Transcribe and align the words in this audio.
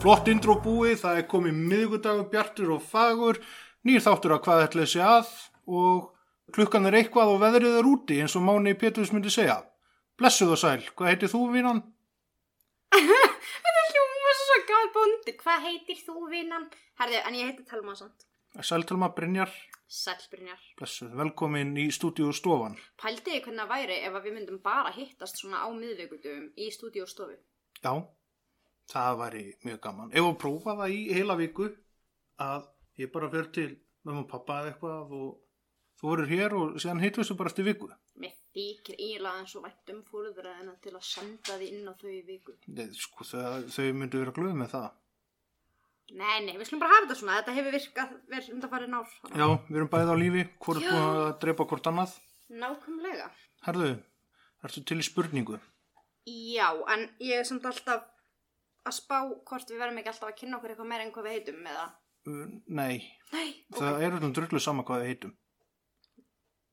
Flott 0.00 0.28
intro 0.32 0.54
búið, 0.64 0.94
það 1.02 1.18
er 1.20 1.26
komið 1.28 1.56
miðgudagur, 1.70 2.28
bjartur 2.32 2.70
og 2.76 2.84
fagur, 2.88 3.38
nýr 3.84 4.00
þáttur 4.00 4.32
að 4.36 4.42
hvað 4.46 4.62
ætla 4.64 4.84
þessi 4.86 5.00
að 5.04 5.32
og 5.80 6.06
klukkan 6.56 6.88
er 6.88 6.96
eitthvað 7.00 7.32
og 7.34 7.40
veðrið 7.42 7.76
er 7.80 7.88
úti 7.90 8.16
eins 8.22 8.36
og 8.38 8.44
Máni 8.46 8.72
Péturs 8.80 9.12
myndi 9.12 9.32
segja. 9.32 9.58
Blessuð 10.16 10.54
og 10.56 10.60
sæl, 10.62 10.86
hvað 10.96 11.12
heitir 11.12 11.32
þú 11.32 11.40
vinan? 11.52 11.82
Þetta 12.96 13.82
hljóma 13.90 14.32
svo 14.38 14.56
gæð 14.70 14.88
bondi. 14.96 15.34
Hvað 15.42 15.66
heitir 15.68 16.00
þú 16.06 16.24
vinnan? 16.32 16.64
Herðu, 17.00 17.20
en 17.28 17.36
ég 17.36 17.50
heiti 17.50 17.66
Telma 17.68 17.96
samt. 17.98 18.24
Sæltelma 18.66 19.10
Brynjar, 19.14 19.52
Sælbrynjar. 19.86 20.62
blessuð, 20.80 21.12
velkomin 21.20 21.76
í 21.78 21.84
stúdíu 21.94 22.32
stofan. 22.34 22.74
Pældiði 22.98 23.44
hvernig 23.44 23.62
það 23.62 23.70
væri 23.76 24.00
ef 24.08 24.16
við 24.24 24.34
myndum 24.38 24.58
bara 24.64 24.90
hittast 24.96 25.38
svona 25.38 25.60
á 25.62 25.68
miðvíkutum 25.70 26.48
í 26.56 26.70
stúdíu 26.74 27.04
og 27.04 27.12
stofu. 27.12 27.36
Já, 27.84 27.92
það 28.90 29.20
væri 29.20 29.44
mjög 29.66 29.80
gaman. 29.86 30.12
Ef 30.12 30.26
að 30.26 30.40
prófa 30.42 30.76
það 30.80 30.96
í 30.96 31.00
heila 31.14 31.36
viku 31.40 31.70
að 32.40 32.68
ég 33.00 33.12
bara 33.14 33.30
fer 33.32 33.50
til 33.54 33.70
mömmu 34.06 34.24
og 34.24 34.30
pappa 34.30 34.60
eða 34.60 34.72
eitthvað 34.72 35.14
og 35.20 35.30
þú 36.00 36.12
verður 36.12 36.32
hér 36.32 36.56
og 36.56 36.78
síðan 36.80 37.02
hittum 37.04 37.24
við 37.24 37.38
bara 37.40 37.52
eftir 37.52 37.68
viku. 37.68 37.90
Mér 38.20 38.36
þykir 38.54 38.96
eiginlega 38.96 39.42
eins 39.42 39.56
og 39.56 39.66
vættum 39.66 40.00
fóröðraðina 40.08 40.74
til 40.82 40.94
að 40.96 41.04
senda 41.06 41.58
því 41.60 41.68
inn 41.74 41.90
á 41.90 41.94
þau 42.00 42.10
í 42.10 42.22
viku. 42.26 42.56
Nei, 42.72 42.88
sko, 42.96 43.26
þau, 43.28 43.68
þau 43.70 43.86
myndu 44.00 44.24
vera 44.24 44.34
glöð 44.36 44.56
með 44.58 44.74
það. 44.74 44.88
Nei, 46.10 46.38
nei, 46.42 46.56
við 46.58 46.66
skulum 46.66 46.82
bara 46.82 46.96
hafa 46.96 47.06
þetta 47.06 47.18
svona. 47.20 47.36
Þetta 47.38 47.52
hefur 47.54 47.76
virkað 47.76 48.14
verið 48.32 48.54
undanfarið 48.56 48.90
nár. 48.90 49.12
Já, 49.30 49.46
við 49.68 49.76
erum 49.78 49.90
bæðið 49.92 50.10
á 50.10 50.16
lífi, 50.18 50.46
hvort 50.64 50.80
er 50.80 50.88
búin 50.88 51.10
að 51.10 51.34
drepa 51.44 51.66
hvort 51.70 51.90
annað. 51.90 52.16
Nákvæmlega. 52.50 53.28
Herðu, 53.66 53.90
ertu 54.66 54.82
til 54.88 54.98
í 54.98 55.06
spurningu? 55.06 55.60
Já, 56.26 56.66
en 56.90 57.06
ég 57.22 57.38
er 57.38 57.46
samt 57.46 57.68
alltaf 57.70 58.08
að 58.88 58.96
spá 58.96 59.16
hvort 59.48 59.70
við 59.70 59.80
verðum 59.82 59.98
ekki 60.00 60.12
alltaf 60.12 60.28
að 60.30 60.38
kynna 60.40 60.56
okkur 60.58 60.72
eitthvað 60.74 60.90
meira 60.92 61.04
en 61.06 61.12
hvað 61.14 61.26
við 61.28 61.36
heitum 61.38 61.60
með 61.64 61.78
það. 61.80 61.96
Uh, 62.28 62.46
nei, 62.68 62.96
Nei, 63.32 63.48
ok. 63.70 63.78
það 63.78 64.02
er 64.06 64.16
öllum 64.18 64.32
drullu 64.36 64.60
sama 64.60 64.84
hvað 64.88 65.02
við 65.04 65.10
heitum. 65.14 65.32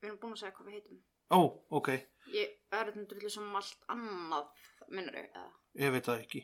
Við 0.01 0.09
erum 0.09 0.19
búin 0.21 0.35
að 0.35 0.41
segja 0.41 0.55
hvað 0.57 0.67
við 0.71 0.77
heitum. 0.79 0.99
Ó, 1.27 1.39
ok, 1.79 1.89
Ég 2.31 2.51
er 2.75 2.89
þetta 2.91 3.05
drullu 3.11 3.29
sem 3.31 3.55
allt 3.55 3.85
annað, 3.91 4.47
minnur 4.91 5.15
þau, 5.15 5.23
eða? 5.31 5.45
ég 5.79 5.93
veit 5.95 6.05
það 6.09 6.21
ekki. 6.25 6.41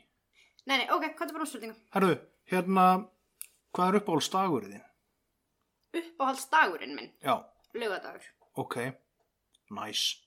Nei, 0.66 0.78
nei, 0.80 0.86
ok, 0.96 1.04
hvað 1.18 1.28
er 1.28 1.36
bara 1.36 1.44
um 1.44 1.50
spurningu? 1.52 1.76
Herðu, 1.96 2.14
hérna, 2.52 2.86
hvað 3.76 3.90
er 3.92 3.98
uppáhaldstagurinn 4.00 4.76
þinn? 4.78 4.86
Uppáhaldsdagurinn 6.00 6.96
minn, 6.98 7.12
Já, 7.24 7.36
laugadagur. 7.76 8.24
ok, 8.56 8.78
nice. 9.76 10.22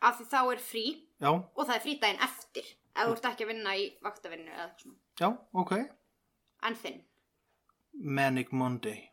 Af 0.00 0.16
því 0.20 0.26
þá 0.30 0.38
er 0.54 0.62
frí 0.64 0.84
Já, 1.20 1.30
og 1.34 1.66
það 1.66 1.74
er 1.76 1.82
frí 1.84 1.96
daginn 2.00 2.22
eftir. 2.24 2.70
Ef 2.96 3.06
þú 3.06 3.12
ert 3.14 3.28
ekki 3.30 3.44
að 3.46 3.52
vinna 3.52 3.76
í 3.78 3.86
vaktavinnu 4.02 4.50
eða 4.50 4.64
eitthvað 4.66 4.82
svona. 4.82 4.98
já, 5.20 5.28
ok. 5.62 5.72
En 6.68 6.74
þinn, 6.76 7.00
Manic 7.92 8.52
Monday. 8.52 9.06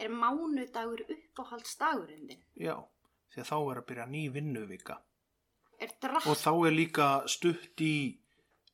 er 0.00 0.08
mánudagur 0.08 1.02
uppáhaldsdagurinn 1.12 2.28
þinn? 2.30 2.44
Já, 2.56 2.76
því 3.34 3.40
að 3.42 3.48
þá 3.50 3.56
er 3.70 3.80
að 3.82 3.86
byrja 3.90 4.06
ný 4.08 4.22
vinnuvika. 4.32 4.96
Er? 5.80 5.92
Og 6.28 6.36
þá 6.36 6.52
er 6.68 6.72
líka 6.76 7.08
stutt 7.28 7.80
í 7.84 8.20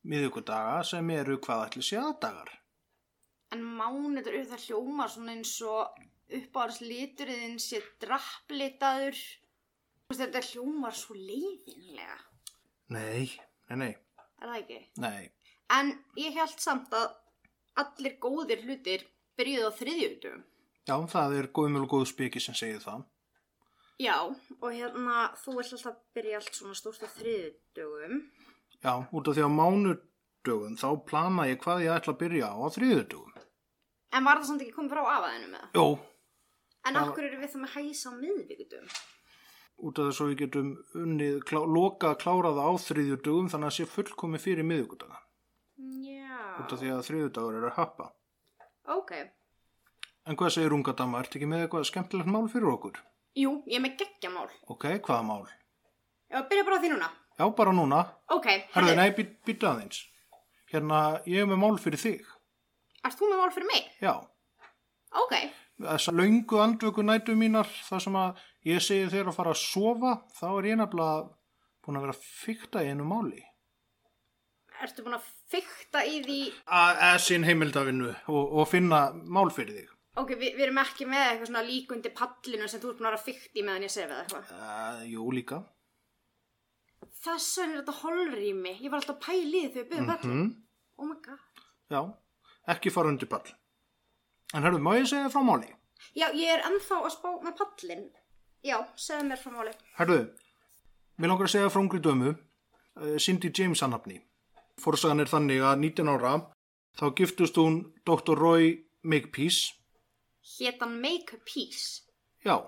miðugudaga 0.06 0.84
sem 0.86 1.10
eru 1.10 1.38
hvað 1.42 1.64
ætli 1.68 1.82
sé 1.82 1.98
aðdagar. 1.98 2.52
En 3.54 3.62
mánudagur, 3.62 4.46
það 4.46 4.64
hljómar 4.68 5.10
svona 5.10 5.34
eins 5.34 5.56
og 5.66 5.98
uppáhaldsliturinn 6.38 7.58
sé 7.62 7.82
drapplitaður. 8.02 9.16
Þú 9.16 10.14
veist, 10.14 10.22
Þetta 10.22 10.42
hljómar 10.52 10.94
svo 10.94 11.14
leiðinlega. 11.18 12.18
Nei, 12.94 13.26
nei, 13.70 13.76
nei, 13.82 13.92
Er 14.46 14.52
það 14.52 14.62
ekki? 14.62 14.80
nei. 15.02 15.30
En 15.74 15.88
ég 16.16 16.36
held 16.38 16.60
samt 16.62 16.92
að 16.94 17.08
allir 17.82 18.14
góðir 18.22 18.60
hlutir 18.62 19.02
byrjuðu 19.36 19.66
á 19.66 19.72
þriðjutugum. 19.80 20.42
Já, 20.86 20.94
það 21.10 21.34
er 21.40 21.48
góðmjöl 21.58 21.82
og 21.82 21.90
góð 21.90 22.04
speki 22.12 22.40
sem 22.40 22.54
segir 22.54 22.78
það. 22.84 23.02
Já, 23.98 24.14
og 24.60 24.68
hérna, 24.70 25.32
þú 25.42 25.56
vilt 25.58 25.72
alltaf 25.74 25.96
byrja 26.14 26.38
allt 26.38 26.54
svona 26.54 26.76
stórt 26.78 27.02
á 27.02 27.08
þriðjutugum. 27.16 28.20
Já, 28.84 28.92
út 29.10 29.28
af 29.28 29.34
því 29.34 29.42
á 29.42 29.50
mánudögum 29.58 30.76
þá 30.78 30.86
plana 31.10 31.48
ég 31.50 31.58
hvað 31.64 31.82
ég 31.88 31.96
ætla 31.96 32.14
að 32.14 32.20
byrja 32.22 32.52
á 32.52 32.54
á 32.62 32.68
þriðudögum. 32.76 33.32
En 34.14 34.24
var 34.24 34.38
það 34.38 34.46
samt 34.52 34.62
ekki 34.62 34.76
komið 34.78 34.94
frá 34.94 35.02
afaðinu 35.16 35.50
með 35.50 35.60
það? 35.64 35.72
Jó, 35.80 35.86
En 36.86 36.94
Það- 36.94 37.08
okkur 37.10 37.24
eru 37.26 37.38
við 37.42 37.50
það 37.50 37.62
með 37.66 37.72
hæsa 37.74 38.06
á 38.06 38.12
miðvíkudugum? 38.22 38.90
Út 39.76 39.98
af 40.00 40.08
þess 40.10 40.22
að 40.24 40.30
við 40.30 40.38
getum 40.42 40.68
unnið, 41.02 41.34
klá, 41.48 41.60
loka 41.68 42.12
að 42.12 42.20
klára 42.22 42.52
það 42.56 42.68
á 42.68 42.72
þriðjudögum 42.86 43.50
þannig 43.52 43.70
að 43.70 43.74
sé 43.76 43.86
fullkomi 43.92 44.40
fyrir 44.40 44.66
miðugudaga. 44.68 45.18
Já. 46.06 46.38
Út 46.62 46.72
af 46.72 46.80
því 46.80 46.92
að 46.94 47.02
þriðjudagur 47.10 47.58
er 47.60 47.66
að 47.70 47.76
happa. 47.80 48.08
Ok. 48.96 49.12
En 50.26 50.38
hvað 50.40 50.54
segir 50.56 50.74
unga 50.74 50.94
dama, 50.98 51.20
ertu 51.22 51.38
ekki 51.38 51.48
með 51.50 51.66
eitthvað 51.66 51.86
skemmtilegt 51.90 52.32
mál 52.32 52.48
fyrir 52.50 52.72
okkur? 52.72 53.02
Jú, 53.36 53.52
ég 53.68 53.78
er 53.78 53.84
með 53.84 53.98
geggjamál. 54.00 54.48
Ok, 54.72 54.86
hvaða 55.06 55.22
mál? 55.28 55.44
Já, 56.32 56.40
byrja 56.48 56.64
bara 56.66 56.78
á 56.78 56.82
því 56.82 56.92
núna. 56.94 57.10
Já, 57.36 57.44
bara 57.60 57.74
núna. 57.76 58.00
Ok, 58.32 58.46
Herðu, 58.72 58.94
nei, 58.96 59.10
být, 59.14 59.36
býta 59.46 59.74
aðeins. 59.74 60.00
Hérna, 60.72 61.02
ég 61.28 61.44
er 61.44 61.50
með 61.52 61.60
mál 61.62 61.76
fyrir 61.78 62.00
þig. 62.00 62.24
Ert 63.04 63.20
þú 63.20 63.28
með 63.30 63.42
mál 63.44 63.52
fyrir 63.54 63.70
mig? 63.70 63.92
Já, 64.02 64.14
Ok. 65.16 65.32
Þessar 65.82 66.16
löngu 66.16 66.60
andvöku 66.62 67.04
nætu 67.04 67.34
mínar, 67.38 67.68
þar 67.88 68.04
sem 68.06 68.16
að 68.20 68.44
ég 68.68 68.84
segi 68.84 69.10
þér 69.12 69.30
að 69.30 69.36
fara 69.38 69.52
að 69.52 69.60
sofa, 69.62 70.14
þá 70.38 70.46
er 70.52 70.70
ég 70.70 70.80
nefnilega 70.80 71.18
búin 71.86 71.98
að 71.98 72.06
vera 72.06 72.16
að 72.16 72.24
fykta 72.44 72.82
í 72.84 72.90
einu 72.92 73.06
máli. 73.08 73.42
Ertu 74.84 75.04
búin 75.06 75.16
að 75.16 75.28
fykta 75.52 76.02
í 76.04 76.18
því... 76.24 76.40
Að 76.78 77.04
að 77.10 77.20
sín 77.26 77.46
heimildavinnu 77.48 78.10
og, 78.12 78.42
og 78.60 78.68
finna 78.68 79.06
mál 79.24 79.48
fyrir 79.54 79.78
þig. 79.80 79.92
Ok, 80.16 80.32
vi, 80.40 80.50
við 80.56 80.66
erum 80.66 80.80
ekki 80.80 81.06
með 81.08 81.22
eitthvað 81.26 81.50
svona 81.50 81.64
líkundi 81.64 82.12
pallinu 82.16 82.68
sem 82.72 82.80
þú 82.82 82.90
ert 82.90 83.00
búin 83.00 83.08
að 83.08 83.10
vera 83.12 83.20
að 83.20 83.26
fykta 83.28 83.60
í 83.60 83.64
meðan 83.64 83.86
ég 83.86 83.92
sef 83.92 84.06
eða 84.10 84.20
eitthvað. 84.24 84.52
Uh, 84.56 85.02
jú, 85.12 85.26
líka. 85.36 85.58
Þess 87.26 87.58
vegna 87.60 87.74
er 87.76 87.82
þetta 87.82 87.96
holrými. 88.02 88.72
Ég 88.80 88.92
var 88.92 89.02
alltaf 89.02 89.18
að 89.20 89.42
því 89.52 89.62
þegar 89.74 89.90
við 89.92 90.08
pallin. 90.12 90.40
Mm, 90.40 90.54
Oh 90.96 91.04
my 91.04 91.16
god. 91.20 91.64
já, 91.92 92.00
ekki 92.72 92.90
fara 92.92 93.10
undir 93.12 93.28
pall. 93.28 93.44
En 94.54 94.62
herðu, 94.62 94.78
má 94.82 94.92
ég 94.98 95.08
segja 95.10 95.30
frá 95.32 95.42
máli? 95.42 95.68
Já, 96.16 96.28
ég 96.32 96.48
er 96.54 96.62
ennþá 96.68 97.00
að 97.02 97.12
spá 97.16 97.30
með 97.42 97.56
pallin. 97.58 98.04
Já, 98.64 98.76
segðu 98.96 99.28
mér 99.30 99.40
frá 99.42 99.52
máli. 99.56 99.72
Herðu, 99.98 100.20
mér 101.18 101.32
langar 101.32 101.48
að 101.48 101.54
segja 101.56 101.72
frá 101.72 101.80
ungri 101.82 102.00
dömu, 102.04 102.34
uh, 102.34 103.16
Cindy 103.18 103.50
James 103.54 103.82
annafni. 103.82 104.20
Forsagan 104.80 105.20
er 105.24 105.30
þannig 105.30 105.62
að 105.64 105.80
19 105.82 106.12
ára, 106.14 106.34
þá 106.98 107.04
giftust 107.18 107.56
hún 107.60 107.80
Dr. 108.06 108.36
Roy 108.38 108.70
Makepeace. 109.02 109.72
Hét 110.56 110.80
hann 110.80 111.00
Make 111.02 111.34
a 111.36 111.38
Peace. 111.44 112.02
Já, 112.44 112.60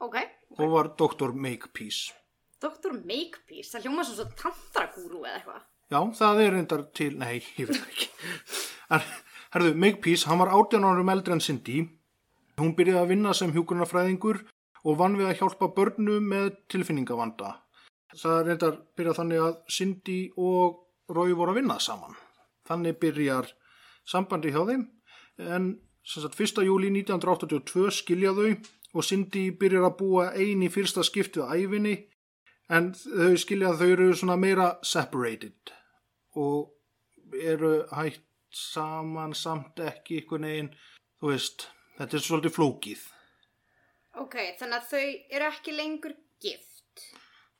Ok. 0.00 0.16
og 0.58 0.70
var 0.70 0.88
Dr. 0.98 1.32
Makepeace. 1.32 2.12
Dr. 2.60 2.92
Make 2.92 3.38
Peace. 3.48 3.70
Það 3.72 3.86
hljóma 3.86 4.04
svo 4.04 4.14
svo 4.18 4.26
tantrakúru 4.36 5.24
eða 5.24 5.38
eitthvað. 5.40 5.62
Já, 5.88 6.00
það 6.20 6.40
er 6.44 6.52
reyndar 6.52 6.82
til, 6.92 7.12
nei, 7.18 7.38
ég 7.56 7.68
veit 7.70 7.80
ekki. 7.80 8.08
En, 8.94 9.02
herðu, 9.54 9.74
Makepeace, 9.74 10.28
hann 10.28 10.42
var 10.42 10.52
18 10.54 10.84
árum 10.84 11.12
eldri 11.12 11.36
en 11.36 11.44
Cindy. 11.44 11.84
Hún 12.58 12.74
byrjaði 12.78 13.00
að 13.00 13.12
vinna 13.12 13.34
sem 13.36 13.52
hjúgrunarfræðingur 13.54 14.42
og 14.84 14.98
vann 14.98 15.16
við 15.18 15.30
að 15.30 15.40
hjálpa 15.42 15.70
börnum 15.76 16.28
með 16.32 16.50
tilfinningavanda. 16.72 17.54
Það 18.16 18.40
reyndar 18.46 18.78
byrjaði 18.96 19.20
þannig 19.20 19.44
að 19.44 19.56
Cindy 19.70 20.20
og 20.36 20.84
Roy 21.14 21.34
voru 21.36 21.54
að 21.54 21.60
vinna 21.60 21.78
saman. 21.80 22.16
Þannig 22.68 22.98
byrjar 23.00 23.52
sambandi 24.08 24.52
hjá 24.52 24.62
þeim 24.68 24.86
en 25.38 25.70
sagt 26.08 26.40
1. 26.40 26.64
júli 26.66 26.90
1982 26.92 27.90
skilja 28.00 28.34
þau 28.36 28.50
og 28.96 29.04
Cindy 29.04 29.48
byrjar 29.60 29.90
að 29.90 29.98
búa 30.00 30.30
ein 30.32 30.64
í 30.64 30.70
fyrsta 30.72 31.04
skiptið 31.06 31.44
á 31.44 31.52
æfinni 31.54 31.96
en 32.72 32.92
þau 32.96 33.36
skilja 33.40 33.72
að 33.72 33.82
þau 33.82 33.90
eru 33.92 34.08
svona 34.16 34.38
meira 34.40 34.68
separated 34.84 35.72
og 36.36 36.72
eru 37.38 37.82
hægt 37.92 38.24
saman 38.50 39.34
samt 39.34 39.80
ekki 39.84 40.22
ykkur 40.22 40.40
negin, 40.40 40.70
þú 41.20 41.32
veist, 41.32 41.66
þetta 41.98 42.16
er 42.18 42.24
svolítið 42.26 42.54
flókið. 42.56 43.06
Ok, 44.18 44.36
þannig 44.58 44.78
að 44.80 44.86
þau 44.92 45.02
eru 45.38 45.48
ekki 45.52 45.74
lengur 45.76 46.14
gift. 46.42 47.02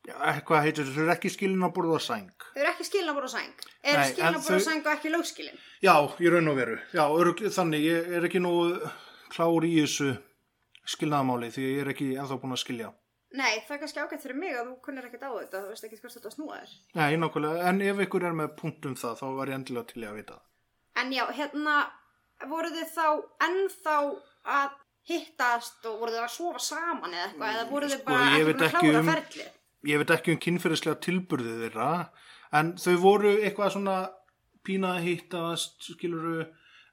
Já, 0.09 0.15
hvað 0.49 0.63
heitir 0.65 0.87
þau 0.89 1.03
eru 1.05 1.13
ekki 1.13 1.31
skilin 1.35 1.67
að 1.67 1.75
borða 1.77 1.99
sæng. 2.01 2.31
Þau 2.55 2.61
eru 2.63 2.71
ekki 2.73 2.87
skilin 2.89 3.11
að 3.13 3.19
bora 3.19 3.29
sæng. 3.35 3.67
Er 3.85 3.99
Nei, 3.99 4.07
skilin 4.13 4.29
en 4.31 4.39
að 4.39 4.47
bora 4.47 4.59
þau- 4.59 4.67
sæng 4.69 4.81
og 4.87 4.93
ekki 4.95 5.13
lögskilin? 5.13 5.59
Já, 5.85 5.95
í 6.25 6.31
raun 6.33 6.49
og 6.49 6.57
veru. 6.57 6.79
Já, 6.97 7.05
örugl, 7.13 7.51
þannig, 7.53 7.85
ég 7.85 8.09
er 8.17 8.25
ekki 8.31 8.41
nú 8.41 8.55
klár 9.29 9.67
í 9.69 9.75
þessu 9.83 10.09
skilnaðamáli 10.89 11.51
því 11.53 11.67
ég 11.69 11.81
er 11.85 11.93
ekki 11.93 12.09
ennþá 12.17 12.41
búin 12.41 12.57
að 12.57 12.63
skilja. 12.65 12.91
Nei, 13.37 13.61
það 13.69 13.75
er 13.77 13.81
kannski 13.83 14.01
ágætt 14.01 14.23
fyrir 14.25 14.39
mig 14.41 14.55
að 14.57 14.71
þú 14.71 14.77
kunnir 14.87 15.05
ekkert 15.05 15.27
á 15.29 15.31
þetta, 15.37 15.61
þú 15.61 15.69
veist 15.75 15.85
ekki 15.85 15.99
hvert 16.01 16.15
þetta 16.17 16.31
snúa 16.33 16.61
þér. 16.63 16.71
Nei, 16.97 17.17
nákvæmlega, 17.21 17.67
en 17.69 17.83
ef 17.85 17.99
ykkur 18.07 18.25
er 18.25 18.33
með 18.39 18.55
punkt 18.57 18.87
um 18.89 18.95
það, 18.97 19.19
þá 19.21 19.27
var 19.37 19.47
ég 19.53 19.59
endilega 19.59 19.87
til 19.93 20.03
í 20.03 20.07
að 20.09 20.17
vita 20.17 20.39
það. 20.39 20.45
En 20.99 21.13
já, 21.15 21.25
hérna, 21.37 21.79
voru 22.51 22.71
þið 22.75 22.93
þá 22.95 23.07
ennþá 23.49 23.97
að 24.59 24.77
hittast 25.09 25.87
og 25.89 26.01
voru 26.03 26.13
þið 26.15 26.25
að 26.25 26.33
sofa 26.35 26.63
saman 26.65 27.15
eða 27.17 27.27
eitthvað, 27.29 27.55
eða 27.55 27.67
voru 27.71 27.89
þið 27.89 28.01
Sko, 28.01 28.07
bara 28.11 28.29
búin 28.29 28.49
að 28.49 28.67
ekki 28.69 28.79
klára 28.79 29.01
um- 29.03 29.11
ferlið? 29.13 29.51
Ég 29.89 30.01
veit 30.03 30.11
ekki 30.11 30.33
um 30.35 30.41
kynferðislega 30.45 31.01
tilburðið 31.07 31.61
þeirra, 31.65 31.91
en 32.59 32.73
þau 32.83 32.95
voru 33.05 33.35
eitthvað 33.39 33.75
svona 33.77 33.97
pína 34.67 34.97
að 34.99 35.05
hittast, 35.07 35.77
skiluru, 35.95 36.49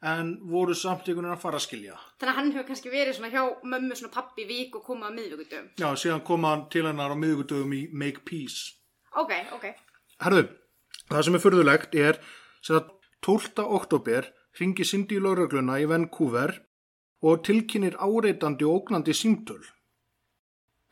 en 0.06 0.30
voru 0.52 0.76
samt 0.78 1.08
einhvern 1.08 1.26
veginn 1.26 1.34
að 1.36 1.42
fara 1.42 1.58
að 1.58 1.66
skilja. 1.66 1.96
Þannig 2.22 2.32
að 2.32 2.38
hann 2.38 2.52
hefur 2.54 2.68
kannski 2.70 2.92
verið 2.94 3.16
svona 3.18 3.32
hjá 3.34 3.44
mömmu 3.74 3.98
svona 3.98 4.14
pappi 4.14 4.46
í 4.46 4.48
vik 4.52 4.76
og 4.78 4.84
komað 4.86 5.10
að 5.10 5.18
miðvíkutum. 5.18 5.70
Já, 5.82 5.88
síðan 5.98 6.24
kom 6.28 6.44
hann 6.46 6.68
til 6.70 6.86
hennar 6.86 7.10
á 7.12 7.18
miðugudögum 7.18 7.74
í 7.74 7.82
Make 7.92 8.22
Peace. 8.28 8.76
Ok, 9.18 9.34
ok. 9.58 9.66
Herðu, 10.22 10.46
það 11.10 11.26
sem 11.26 11.36
er 11.40 11.44
furðulegt 11.44 11.96
er 12.00 12.22
sem 12.62 12.78
að 12.78 12.92
12. 13.26 13.64
oktober 13.74 14.28
ringi 14.60 14.86
Cindy 14.86 15.16
í 15.18 15.22
laurugluna 15.26 15.80
í 15.82 15.88
Vancouver 15.90 16.52
og 17.26 17.40
tilkynir 17.48 17.96
áreitandi 17.98 18.68
og 18.70 18.84
ógnandi 18.84 19.16
símtöl. 19.18 19.64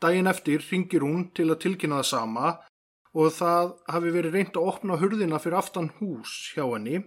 Daginn 0.02 0.26
eftir 0.26 0.64
ringir 0.66 1.06
hún 1.06 1.28
til 1.30 1.46
að 1.54 1.60
tilkynna 1.62 2.00
það 2.00 2.10
sama 2.10 2.50
og 3.14 3.30
það 3.38 3.70
hafi 3.94 4.12
verið 4.18 4.34
reynd 4.34 4.58
að 4.58 4.68
opna 4.72 4.98
hurðina 4.98 5.38
fyrir 5.38 5.60
aftan 5.60 5.92
hús 6.00 6.34
hjá 6.56 6.64
henni 6.72 7.04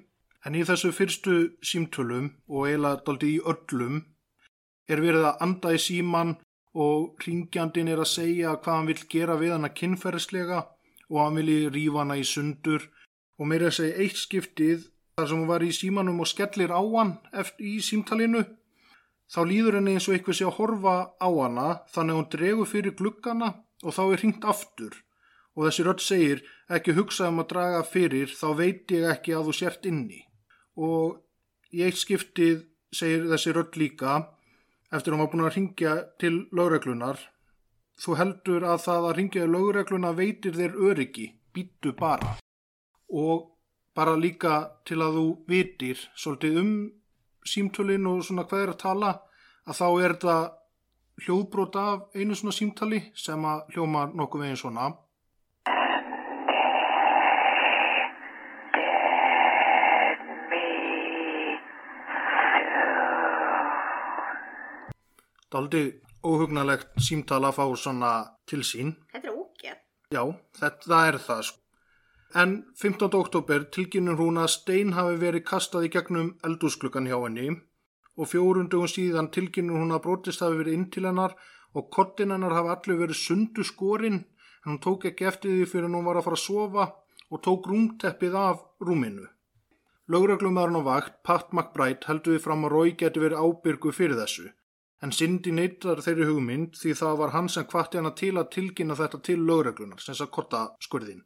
en 0.47 0.55
í 0.55 0.63
þessu 0.63 0.95
fyrstu 0.95 1.37
símtölum 1.59 2.31
og 2.47 2.71
eiginlega 2.71 3.03
daldi 3.03 3.35
í 3.35 3.45
öllum 3.51 4.01
er 4.87 5.03
verið 5.03 5.31
að 5.33 5.47
anda 5.49 5.75
í 5.75 5.85
síman 5.89 6.37
og 6.87 7.25
ringjandin 7.27 7.91
er 7.91 7.99
að 7.99 8.13
segja 8.15 8.55
hvað 8.61 8.79
hann 8.79 8.93
vil 8.93 9.01
gera 9.11 9.41
við 9.43 9.57
hana 9.57 9.75
kynferðislega 9.75 10.67
og 11.11 11.25
hann 11.25 11.41
vilji 11.41 11.73
rífa 11.75 12.05
hana 12.05 12.15
í 12.15 12.29
sundur 12.35 12.93
og 13.35 13.51
meira 13.51 13.67
að 13.67 13.81
segja 13.81 14.05
eitt 14.05 14.23
skiptið 14.23 14.93
þar 15.17 15.29
sem 15.29 15.39
hún 15.41 15.49
var 15.49 15.65
í 15.65 15.71
símanum 15.73 16.21
og 16.21 16.29
skellir 16.29 16.69
á 16.69 16.77
hann 16.77 17.15
eftir 17.33 17.65
í 17.65 17.75
símtalinu 17.81 18.43
þá 19.33 19.39
líður 19.49 19.79
henni 19.79 19.95
eins 19.97 20.07
og 20.07 20.15
eitthvað 20.15 20.39
sé 20.39 20.45
að 20.45 20.57
horfa 20.59 20.95
á 21.17 21.29
hana 21.33 21.67
þannig 21.93 22.13
að 22.13 22.19
hún 22.19 22.29
dregur 22.35 22.71
fyrir 22.71 22.95
gluggana 22.99 23.49
og 23.83 23.97
þá 23.97 24.03
er 24.05 24.21
hringt 24.23 24.47
aftur 24.53 24.99
og 25.57 25.65
þessi 25.65 25.87
rödd 25.87 26.03
segir 26.05 26.43
ekki 26.77 26.95
hugsa 26.99 27.31
um 27.31 27.41
að 27.41 27.49
draga 27.55 27.81
fyrir 27.89 28.29
þá 28.29 28.47
veit 28.61 28.93
ég 28.93 29.07
ekki 29.15 29.33
að 29.33 29.49
þú 29.49 29.57
sért 29.57 29.89
inni 29.89 30.21
og 30.77 31.17
í 31.73 31.81
eitt 31.87 31.97
skiptið 31.97 32.67
segir 32.93 33.25
þessi 33.33 33.55
rödd 33.57 33.81
líka 33.81 34.19
eftir 34.93 35.11
að 35.11 35.17
hún 35.17 35.25
var 35.25 35.33
búin 35.33 35.47
að 35.47 35.57
ringja 35.57 35.97
til 36.21 36.35
lögreglunar 36.53 37.25
þú 37.97 38.17
heldur 38.19 38.65
að 38.69 38.83
það 38.85 39.09
að 39.09 39.15
ringja 39.17 39.45
í 39.45 39.51
lögregluna 39.51 40.13
veitir 40.17 40.57
þér 40.57 40.75
öryggi, 40.89 41.31
býttu 41.53 41.93
bara. 41.97 42.35
Og 43.09 43.56
bara 43.97 44.13
líka 44.13 44.53
til 44.85 44.99
að 45.01 45.15
þú 45.17 45.25
vitir 45.49 46.01
svolítið 46.13 46.59
um 46.61 46.71
símtölin 47.47 48.05
og 48.11 48.21
svona 48.27 48.45
hvað 48.45 48.63
er 48.63 48.71
að 48.75 48.81
tala, 48.83 49.11
að 49.65 49.79
þá 49.79 49.87
er 49.89 50.13
þetta 50.13 50.37
hljóðbrot 51.25 51.79
af 51.81 52.03
einu 52.13 52.37
svona 52.37 52.53
símtali 52.53 53.01
sem 53.17 53.49
að 53.49 53.73
hljóma 53.73 54.05
nokkuð 54.13 54.45
veginn 54.45 54.61
svona. 54.61 54.91
Daldið 65.47 65.93
óhugnalegt 66.27 66.99
símtala 67.01 67.49
að 67.49 67.57
fá 67.57 67.65
svona 67.81 68.11
til 68.45 68.61
sín. 68.67 68.97
Þetta 69.13 69.31
er 69.31 69.39
ógeð. 69.39 69.79
Já, 70.13 70.23
þetta 70.59 71.07
er 71.07 71.17
það 71.23 71.47
sko. 71.49 71.66
En 72.35 72.65
15. 72.75 73.07
oktober 73.15 73.63
tilkynur 73.71 74.17
hún 74.19 74.37
að 74.41 74.49
stein 74.51 74.89
hafi 74.97 75.15
verið 75.21 75.45
kastað 75.47 75.85
í 75.87 75.91
gegnum 75.93 76.33
eldúsklukkan 76.43 77.07
hjá 77.07 77.15
henni 77.21 77.53
og 78.17 78.27
fjórundugum 78.27 78.89
síðan 78.91 79.29
tilkynur 79.31 79.79
hún 79.79 79.95
að 79.95 80.03
brotist 80.03 80.43
hafi 80.43 80.59
verið 80.59 80.75
inn 80.75 80.89
til 80.91 81.05
hennar 81.07 81.37
og 81.73 81.87
kottin 81.93 82.33
hennar 82.35 82.55
hafi 82.57 82.73
allir 82.73 82.99
verið 83.05 83.21
sundu 83.21 83.63
skorinn 83.63 84.19
en 84.19 84.73
hún 84.73 84.81
tók 84.83 85.07
ekki 85.07 85.29
eftir 85.29 85.55
því 85.55 85.69
fyrir 85.71 85.87
hún 85.93 86.03
var 86.09 86.19
að 86.19 86.27
fara 86.27 86.39
að 86.39 86.43
sofa 86.43 86.87
og 87.31 87.43
tók 87.47 87.71
rúmteppið 87.71 88.35
af 88.35 88.59
rúminu. 88.83 89.29
Lögreglumæðurinn 90.11 90.79
á 90.79 90.83
vakt, 90.83 91.15
Pat 91.23 91.51
McBride, 91.53 92.07
heldur 92.07 92.35
við 92.35 92.43
fram 92.43 92.67
að 92.67 92.75
Rói 92.75 92.91
geti 92.99 93.23
verið 93.23 93.39
ábyrgu 93.43 93.91
fyrir 93.91 94.19
þessu. 94.19 94.49
En 95.03 95.11
Cindy 95.11 95.51
neytar 95.51 96.03
þeirri 96.03 96.27
hugmynd 96.27 96.75
því 96.79 96.93
það 96.99 97.17
var 97.23 97.35
hann 97.35 97.49
sem 97.51 97.67
hvatti 97.67 97.99
hana 97.99 98.13
til 98.15 98.35
að 98.35 98.51
tilkynna 98.55 98.95
þetta 98.99 99.19
til 99.23 99.41
lögreglunar, 99.43 99.99
sem 99.99 100.13
þess 100.13 100.27
að 100.27 100.31
korta 100.37 100.61
skurðin. 100.83 101.25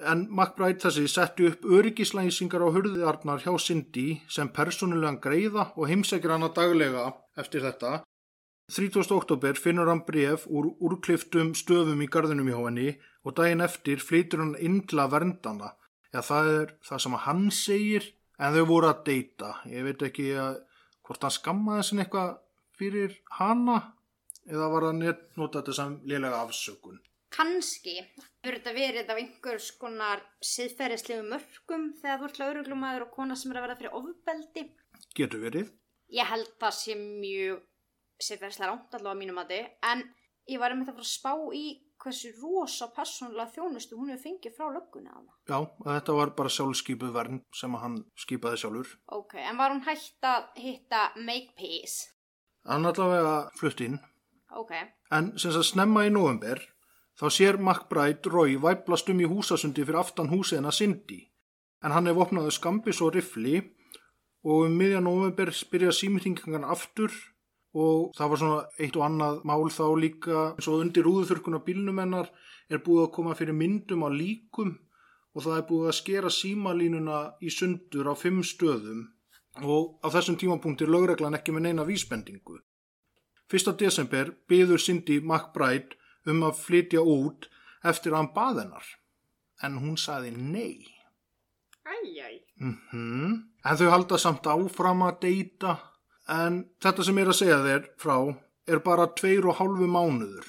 En 0.00 0.24
McBride 0.30 0.80
þessi 0.80 1.04
setti 1.10 1.50
upp 1.50 1.66
öryggislæsingar 1.68 2.64
á 2.64 2.68
hurðarnar 2.72 3.42
hjá 3.44 3.52
Cindy 3.60 4.22
sem 4.32 4.48
persónulegan 4.48 5.20
greiða 5.20 5.68
og 5.76 5.90
heimsækir 5.90 6.32
hana 6.32 6.48
daglega 6.56 7.10
eftir 7.36 7.66
þetta. 7.66 8.00
30. 8.72 9.12
oktober 9.12 9.58
finnur 9.60 9.90
hann 9.90 10.04
bref 10.06 10.46
úr 10.48 10.70
úrkliftum 10.80 11.52
stöfum 11.58 12.00
í 12.00 12.08
garðinum 12.08 12.48
hjá 12.48 12.58
henni 12.62 12.88
og 13.26 13.36
daginn 13.36 13.60
eftir 13.60 14.00
flytur 14.00 14.40
hann 14.40 14.56
inn 14.56 14.80
til 14.88 15.02
að 15.02 15.12
vernda 15.18 15.52
hana. 15.52 15.72
Já, 16.12 16.20
það 16.24 16.50
er 16.56 16.74
það 16.88 17.04
sem 17.04 17.18
hann 17.26 17.46
segir 17.52 18.08
en 18.40 18.56
þau 18.56 18.64
voru 18.72 18.88
að 18.88 19.04
deyta. 19.10 19.54
Ég 19.68 19.84
veit 19.86 20.08
ekki 20.08 20.32
að, 20.40 20.62
hvort 21.04 21.28
hann 21.28 21.36
skammaði 21.36 21.86
sinni 21.88 22.06
eitthvað 22.06 22.34
fyrir 22.80 23.18
hana 23.38 23.78
eða 24.48 24.72
var 24.72 24.88
hann 24.88 25.04
nota 25.04 25.60
þetta 25.60 25.76
sem 25.76 25.98
lélega 26.08 26.40
afsökun. 26.46 27.00
Kanski 27.32 28.00
hefur 28.42 28.58
þetta 28.58 28.72
verið 28.74 29.10
af 29.12 29.20
einhvers 29.20 29.68
konar 29.78 30.22
siðferðislegu 30.42 31.26
mörgum 31.28 31.84
þegar 32.00 32.18
þú 32.18 32.28
ert 32.28 32.40
lauruglumæður 32.42 33.04
og 33.06 33.12
kona 33.14 33.36
sem 33.38 33.52
er 33.52 33.60
að 33.60 33.66
verða 33.68 33.78
fyrir 33.78 33.98
ofbeldi. 34.00 34.64
Getur 35.14 35.44
verið. 35.44 35.70
Ég 36.12 36.28
held 36.28 36.50
það 36.60 36.74
sé 36.80 36.96
mjög 36.98 37.62
siðferðislega 38.22 38.72
rámt 38.72 38.98
allavega 38.98 39.20
mínum 39.20 39.38
mati 39.38 39.62
en 39.86 40.04
ég 40.50 40.60
var 40.60 40.74
einmitt 40.74 40.90
að 40.90 40.98
fara 40.98 41.06
að 41.06 41.12
spá 41.12 41.32
í 41.54 41.64
hversu 42.02 42.32
rosa 42.40 42.88
persónulega 42.96 43.52
þjónustu 43.54 43.94
hún 43.94 44.10
hefur 44.10 44.24
fengið 44.26 44.56
frá 44.56 44.66
löggunni 44.74 45.12
að 45.12 45.20
það. 45.22 45.36
Já, 45.46 45.58
að 45.86 45.92
þetta 45.92 46.16
var 46.18 46.32
bara 46.40 46.54
sjálfskipuð 46.56 47.12
vernd 47.14 47.44
sem 47.54 47.76
að 47.78 47.84
hann 47.84 47.98
skipaði 48.18 48.58
sjálfur. 48.58 48.96
Ok, 49.14 49.36
en 49.38 49.60
var 49.60 49.70
hún 49.70 49.84
hægt 49.86 50.26
að 50.26 50.48
hitta 50.58 51.04
Makepeace? 51.14 52.10
Hann 52.66 52.90
allavega 52.90 53.36
flutt 53.58 53.86
inn. 53.86 54.00
Ok, 54.52 54.74
En 55.12 55.30
sem 55.40 55.54
að 55.54 55.64
snemma 55.68 56.02
í 56.08 56.10
november 56.12 56.60
þá 57.22 57.28
sér 57.30 57.56
McBride 57.60 58.30
Roy 58.32 58.56
væplast 58.58 59.10
um 59.12 59.20
í 59.22 59.28
húsasundi 59.30 59.84
fyrir 59.86 60.00
aftan 60.00 60.32
húsið 60.32 60.58
hennar 60.58 60.74
Cindy. 60.74 61.20
En 61.86 61.94
hann 61.94 62.10
er 62.10 62.16
vopnaður 62.18 62.56
skambis 62.56 62.98
og 62.98 63.14
rifli 63.14 63.60
og 64.42 64.66
um 64.66 64.74
miðjan 64.74 65.06
november 65.06 65.52
byrja 65.70 65.92
símyringan 65.94 66.66
aftur 66.66 67.14
og 67.78 68.10
það 68.18 68.32
var 68.32 68.40
svona 68.42 68.64
eitt 68.82 68.98
og 68.98 69.06
annað 69.06 69.38
mál 69.46 69.70
þá 69.70 69.84
líka 70.02 70.40
eins 70.48 70.68
og 70.68 70.82
undir 70.82 71.06
úðurþurkun 71.06 71.62
á 71.62 71.66
bílnum 71.66 72.02
hennar 72.02 72.32
er 72.68 72.82
búið 72.82 73.06
að 73.06 73.14
koma 73.14 73.38
fyrir 73.38 73.54
myndum 73.54 74.02
á 74.02 74.10
líkum 74.10 74.74
og 75.32 75.46
það 75.46 75.56
er 75.60 75.66
búið 75.70 75.88
að 75.92 75.98
skera 76.00 76.34
símalínuna 76.34 77.22
í 77.38 77.54
sundur 77.54 78.10
á 78.10 78.14
fimm 78.18 78.42
stöðum 78.42 79.06
og 79.62 79.94
á 80.02 80.10
þessum 80.10 80.42
tímapunkti 80.42 80.88
er 80.88 80.92
lögreglan 80.92 81.38
ekki 81.38 81.54
með 81.54 81.68
neina 81.68 81.86
vísbendingu. 81.86 82.58
1. 83.52 83.74
desember 83.78 84.34
byður 84.48 84.82
Cindy 84.82 85.20
McBride 85.20 86.01
um 86.26 86.42
að 86.46 86.58
flytja 86.62 87.02
út 87.02 87.48
eftir 87.82 88.12
að 88.12 88.20
hann 88.20 88.34
bað 88.36 88.60
hennar. 88.62 88.88
En 89.62 89.78
hún 89.82 89.96
saði 89.98 90.32
nei. 90.36 90.86
æjæj. 91.86 92.42
Mm 92.60 93.52
En 93.64 93.76
þau 93.78 93.90
halda 93.90 94.18
samt 94.18 94.46
áfram 94.46 95.02
að 95.06 95.20
deyta. 95.22 95.76
En 96.28 96.64
þetta 96.82 97.04
sem 97.04 97.18
ég 97.18 97.22
er 97.22 97.30
að 97.30 97.38
segja 97.38 97.58
þér 97.62 97.84
frá 97.98 98.16
er 98.66 98.80
bara 98.82 99.06
tveir 99.06 99.46
og 99.46 99.58
hálfu 99.58 99.86
mánuður. 99.86 100.46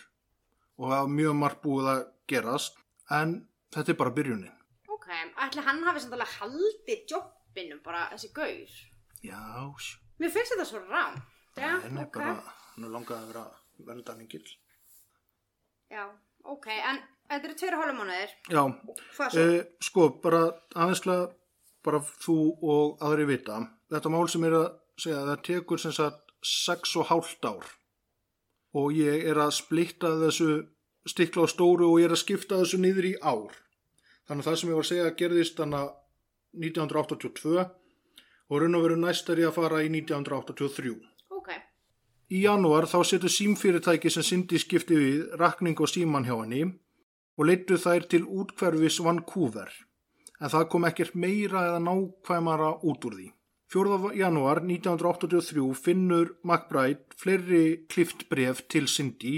Og 0.78 0.90
það 0.90 1.04
er 1.04 1.14
mjög 1.18 1.36
margt 1.38 1.62
búið 1.62 1.90
að 1.92 2.02
gerast. 2.28 2.80
En 3.10 3.36
þetta 3.74 3.94
er 3.94 4.00
bara 4.02 4.16
byrjunin. 4.18 4.58
Ok, 4.88 5.08
ætli 5.46 5.62
hann 5.62 5.84
hafi 5.84 6.02
samt 6.02 6.18
alveg 6.18 6.34
haldið 6.40 7.06
jobbinu 7.14 7.80
bara 7.86 8.08
þessi 8.14 8.32
gaur. 8.34 8.74
Já. 9.24 9.42
Mér 10.20 10.34
finnst 10.34 10.56
þetta 10.56 10.66
svo 10.66 10.82
rám. 10.90 11.22
En 11.58 11.98
er 11.98 12.06
ok. 12.08 12.18
bara, 12.18 12.36
hann 12.74 12.88
er 12.88 12.94
langað 12.94 13.20
að 13.20 13.32
vera 13.34 13.46
verðaningil. 13.90 14.46
Já, 15.92 16.06
ok, 16.44 16.68
en 16.72 17.02
þetta 17.30 17.68
eru 17.68 17.80
hálf 17.82 17.98
mánuðir. 17.98 18.36
Já, 18.50 18.64
Hvað 19.18 19.34
svo? 19.36 19.48
Eh, 19.48 19.64
sko, 19.84 20.10
bara 20.24 20.44
aðeinslega 20.76 21.32
bara 21.84 22.00
þú 22.24 22.38
og 22.64 23.02
aðri 23.04 23.28
vita 23.28 23.60
þetta 23.92 24.12
mál 24.14 24.28
sem 24.32 24.44
er 24.48 24.58
að 24.58 24.68
segja 25.04 25.24
það 25.28 25.42
tekur 25.48 25.82
sem 25.82 25.96
sagt 25.96 26.32
sex 26.44 26.96
og 27.00 27.10
hálft 27.10 27.46
ár 27.48 27.68
og 28.74 28.96
ég 28.96 29.26
er 29.30 29.40
að 29.44 29.54
splitta 29.58 30.16
þessu 30.22 30.50
stikla 31.10 31.46
á 31.46 31.48
stóru 31.52 31.92
og 31.92 32.00
ég 32.02 32.08
er 32.10 32.16
að 32.16 32.24
skipta 32.24 32.62
þessu 32.62 32.80
niður 32.82 33.10
í 33.12 33.14
ár. 33.22 33.54
Þannig 34.28 34.44
að 34.44 34.48
það 34.48 34.60
sem 34.60 34.70
ég 34.70 34.78
var 34.78 34.86
að 34.86 34.90
segja 34.90 35.16
gerðist 35.20 35.60
þannig 35.60 35.80
að 35.84 35.90
1982 36.64 37.58
og 37.64 38.62
raun 38.62 38.78
og 38.78 38.86
veru 38.86 38.98
næstar 39.02 39.42
ég 39.42 39.50
að 39.52 39.58
fara 39.60 39.82
í 39.84 39.92
1983. 39.92 40.96
Í 42.34 42.40
janúar 42.48 42.88
þá 42.90 43.00
setur 43.06 43.30
símfyrirtæki 43.30 44.10
sem 44.10 44.26
Cindy 44.26 44.58
skipti 44.58 44.96
við 44.98 45.34
rakning 45.38 45.78
og 45.78 45.92
síman 45.92 46.26
hjá 46.26 46.34
henni 46.40 46.64
og 47.38 47.46
leittu 47.46 47.78
þær 47.78 48.08
til 48.10 48.24
útkverfis 48.26 48.98
Vancouver 49.06 49.70
en 50.40 50.50
það 50.50 50.66
kom 50.72 50.88
ekkert 50.90 51.14
meira 51.14 51.68
eða 51.70 51.82
nákvæmara 51.84 52.72
út 52.90 53.06
úr 53.06 53.18
því. 53.20 53.28
4. 53.74 54.00
janúar 54.18 54.64
1983 54.66 55.68
finnur 55.78 56.34
McBride 56.42 57.18
fleiri 57.22 57.86
klift 57.90 58.26
bref 58.34 58.64
til 58.70 58.90
Cindy 58.90 59.36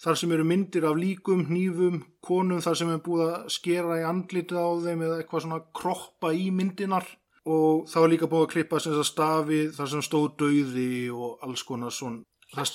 þar 0.00 0.16
sem 0.16 0.32
eru 0.32 0.46
myndir 0.46 0.86
af 0.88 0.96
líkum, 0.96 1.44
hnífum, 1.50 2.00
konum 2.24 2.62
þar 2.64 2.78
sem 2.78 2.92
er 2.94 3.02
búið 3.04 3.26
að 3.26 3.50
skera 3.56 3.98
í 4.00 4.06
andlitið 4.06 4.62
á 4.62 4.68
þeim 4.86 5.04
eða 5.08 5.18
eitthvað 5.18 5.44
svona 5.48 5.60
kroppa 5.76 6.32
í 6.32 6.46
myndinar 6.54 7.10
og 7.48 7.86
það 7.88 8.02
var 8.02 8.12
líka 8.12 8.28
búið 8.28 8.46
að 8.46 8.52
klippa 8.54 8.80
sem 8.82 8.96
stafi 9.06 9.60
þar 9.76 9.90
sem 9.92 10.04
stóð 10.04 10.28
dauði 10.42 10.92
og 11.10 11.44
alls 11.46 11.64
konar 11.64 11.94
svona. 11.94 12.24
Það, 12.50 12.72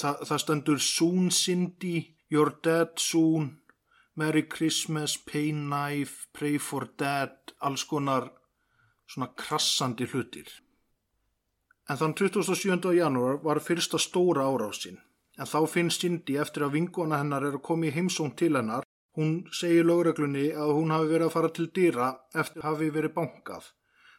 það, 0.00 0.22
það 0.28 0.42
stendur 0.42 0.78
Soon 0.80 1.30
Cindy, 1.30 1.96
You're 2.32 2.54
Dead 2.64 2.94
Soon, 2.96 3.50
Merry 4.16 4.46
Christmas, 4.48 5.18
Pay 5.18 5.52
Knife, 5.52 6.28
Pray 6.32 6.58
for 6.58 6.88
Dead, 6.98 7.36
alls 7.60 7.84
konar 7.84 8.30
svona 9.08 9.30
krassandi 9.36 10.08
hlutir. 10.08 10.48
En 11.88 11.96
þann 11.96 12.16
27. 12.18 12.90
janúar 12.98 13.38
var 13.44 13.60
fyrsta 13.64 14.00
stóra 14.00 14.48
árásinn. 14.48 14.98
En 15.38 15.46
þá 15.46 15.60
finnst 15.70 16.02
Cindy 16.02 16.36
eftir 16.36 16.66
að 16.66 16.74
vingona 16.74 17.20
hennar 17.22 17.46
er 17.46 17.56
að 17.56 17.64
koma 17.68 17.88
í 17.88 17.94
heimsóng 17.94 18.34
til 18.36 18.56
hennar. 18.58 18.84
Hún 19.16 19.44
segir 19.54 19.86
lögreglunni 19.86 20.50
að 20.52 20.74
hún 20.76 20.92
hafi 20.92 21.12
verið 21.12 21.28
að 21.28 21.34
fara 21.36 21.50
til 21.54 21.68
dýra 21.74 22.10
eftir 22.34 22.66
hafi 22.66 22.90
verið 22.94 23.14
bankað. 23.14 23.70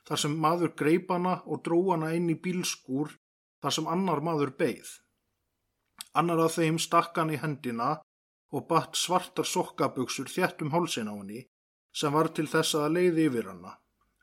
Þar 0.08 0.22
sem 0.24 0.38
maður 0.41 0.74
greip 0.79 1.12
hana 1.13 1.39
og 1.46 1.63
dró 1.65 1.79
hana 1.91 2.13
inn 2.18 2.29
í 2.32 2.38
bílskúr 2.39 3.13
þar 3.62 3.75
sem 3.75 3.88
annar 3.88 4.22
maður 4.25 4.56
beigð. 4.60 4.91
Annar 6.18 6.46
af 6.46 6.56
þeim 6.58 6.79
stakk 6.82 7.18
hann 7.20 7.34
í 7.34 7.41
hendina 7.41 7.98
og 8.56 8.65
batt 8.70 8.98
svartar 8.98 9.46
sokkabuxur 9.46 10.32
þjætt 10.32 10.63
um 10.65 10.74
hálsin 10.74 11.12
á 11.12 11.13
henni 11.13 11.44
sem 11.94 12.13
var 12.13 12.32
til 12.34 12.48
þess 12.50 12.77
að 12.79 12.96
leiði 12.96 13.27
yfir 13.29 13.51
hana. 13.51 13.75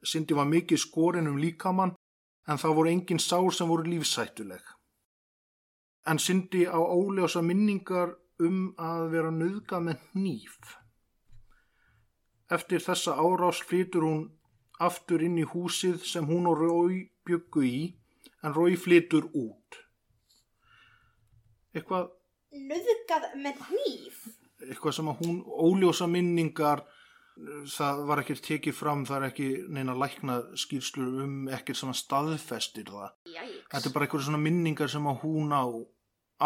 Cindy 0.07 0.35
var 0.39 0.49
mikið 0.51 0.83
skorinn 0.83 1.31
um 1.31 1.39
líkamann 1.39 1.95
en 2.47 2.61
það 2.63 2.77
voru 2.79 2.91
engin 2.91 3.23
sár 3.23 3.53
sem 3.55 3.69
voru 3.69 3.91
lífsættuleg. 3.91 4.63
En 6.07 6.19
Cindy 6.23 6.67
á 6.67 6.79
óljósa 6.79 7.43
minningar 7.43 8.15
um 8.39 8.75
að 8.79 9.09
vera 9.15 9.33
nöðgað 9.35 9.87
með 9.89 10.03
hníf. 10.13 10.77
Eftir 12.53 12.83
þessa 12.83 13.17
árás 13.19 13.63
flytur 13.67 14.07
hún 14.07 14.21
aftur 14.81 15.23
inn 15.25 15.39
í 15.41 15.45
húsið 15.49 16.03
sem 16.05 16.27
hún 16.29 16.47
og 16.51 16.59
Rói 16.61 17.01
byggu 17.27 17.63
í 17.67 17.79
en 18.43 18.55
Rói 18.55 18.77
flytur 18.77 19.29
út. 19.35 19.81
Eitthvað, 21.77 22.11
Nöðgað 22.57 23.25
með 23.45 23.59
hníf. 23.69 24.21
eitthvað 24.65 24.95
sem 24.97 25.09
að 25.13 25.19
hún 25.25 25.41
óljósa 25.45 26.07
minningar 26.09 26.81
það 27.69 27.99
var 28.09 28.23
ekkert 28.23 28.41
tekið 28.47 28.73
fram 28.79 29.03
það 29.05 29.17
er 29.19 29.27
ekki 29.29 29.49
neina 29.77 29.93
lækna 30.01 30.37
skýrslur 30.57 31.19
um 31.27 31.35
ekkert 31.53 31.77
svona 31.77 31.93
staðfestir 31.99 32.89
það 32.89 33.11
Jæks. 33.29 33.59
þetta 33.75 33.91
er 33.91 33.93
bara 33.93 34.07
eitthvað 34.07 34.25
svona 34.25 34.41
minningar 34.41 34.89
sem 34.89 35.05
að 35.11 35.21
hún 35.27 35.53
á 35.53 35.65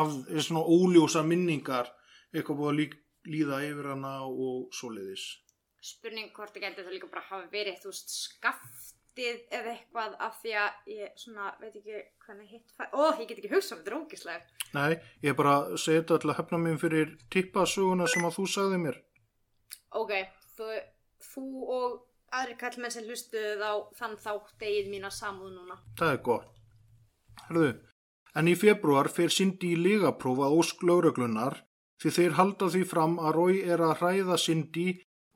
af, 0.00 0.10
svona 0.42 0.64
óljósa 0.66 1.22
minningar 1.22 1.92
eitthvað 2.34 2.58
búið 2.58 2.72
að 2.72 2.98
líða 3.30 3.60
yfir 3.68 3.88
hana 3.92 4.12
og 4.26 4.66
svoleiðis 4.74 5.28
Spurning 5.80 6.32
hvort 6.36 6.52
það 6.54 6.64
getur 6.66 6.84
það 6.86 6.94
líka 6.96 7.08
bara 7.12 7.22
hafa 7.30 7.46
verið, 7.52 7.78
þú 7.80 7.92
veist, 7.92 8.10
skaftið 8.12 9.38
eða 9.56 9.70
eitthvað 9.74 10.16
af 10.26 10.36
því 10.42 10.52
að 10.60 10.90
ég 10.92 11.14
svona, 11.22 11.46
veit 11.60 11.76
ekki 11.80 12.02
hvernig 12.26 12.50
hitt 12.52 12.74
fæ... 12.76 12.84
Ó, 12.92 13.02
ég 13.16 13.26
get 13.30 13.40
ekki 13.40 13.52
hugsað 13.54 13.80
þetta 13.80 13.90
er 13.90 13.96
ógislega. 13.96 14.58
nei, 14.76 14.92
ég 15.24 15.32
er 15.32 15.38
bara 15.40 15.54
segja 15.80 16.02
þetta 16.02 16.18
til 16.22 16.30
að 16.30 16.38
hefna 16.42 16.60
mér 16.66 16.78
fyrir 16.84 17.16
tippasuguna 17.32 18.06
sem 18.12 18.28
að 18.28 18.36
þú 18.38 18.46
sagði 18.54 18.80
mér 18.84 19.00
Ok, 19.98 20.12
þú, 20.56 20.68
þú 21.32 21.46
og 21.80 21.98
aðri 22.38 22.54
kallmenn 22.60 22.92
sem 22.94 23.08
hlustuðu 23.08 23.64
á 23.64 23.74
þann 23.98 24.16
þátt 24.22 24.62
eigið 24.68 24.90
mína 24.92 25.10
samúð 25.10 25.56
núna. 25.56 25.80
það 25.98 26.12
er 26.12 26.20
gott 26.28 26.60
Herðu, 27.48 27.70
en 28.36 28.48
í 28.52 28.54
februar 28.54 29.08
fer 29.10 29.32
Cindy 29.32 29.72
í 29.74 29.80
ligapróf 29.80 30.44
að 30.44 30.58
ósk 30.60 30.84
lauruglunar 30.86 31.62
því 32.00 32.12
þeir 32.16 32.36
halda 32.38 32.68
því 32.70 32.82
fram 32.88 33.16
að 33.18 33.34
Rói 33.40 33.62
er 33.64 33.82
að 33.82 33.96
hræða 34.04 34.36
Cindy 34.38 34.86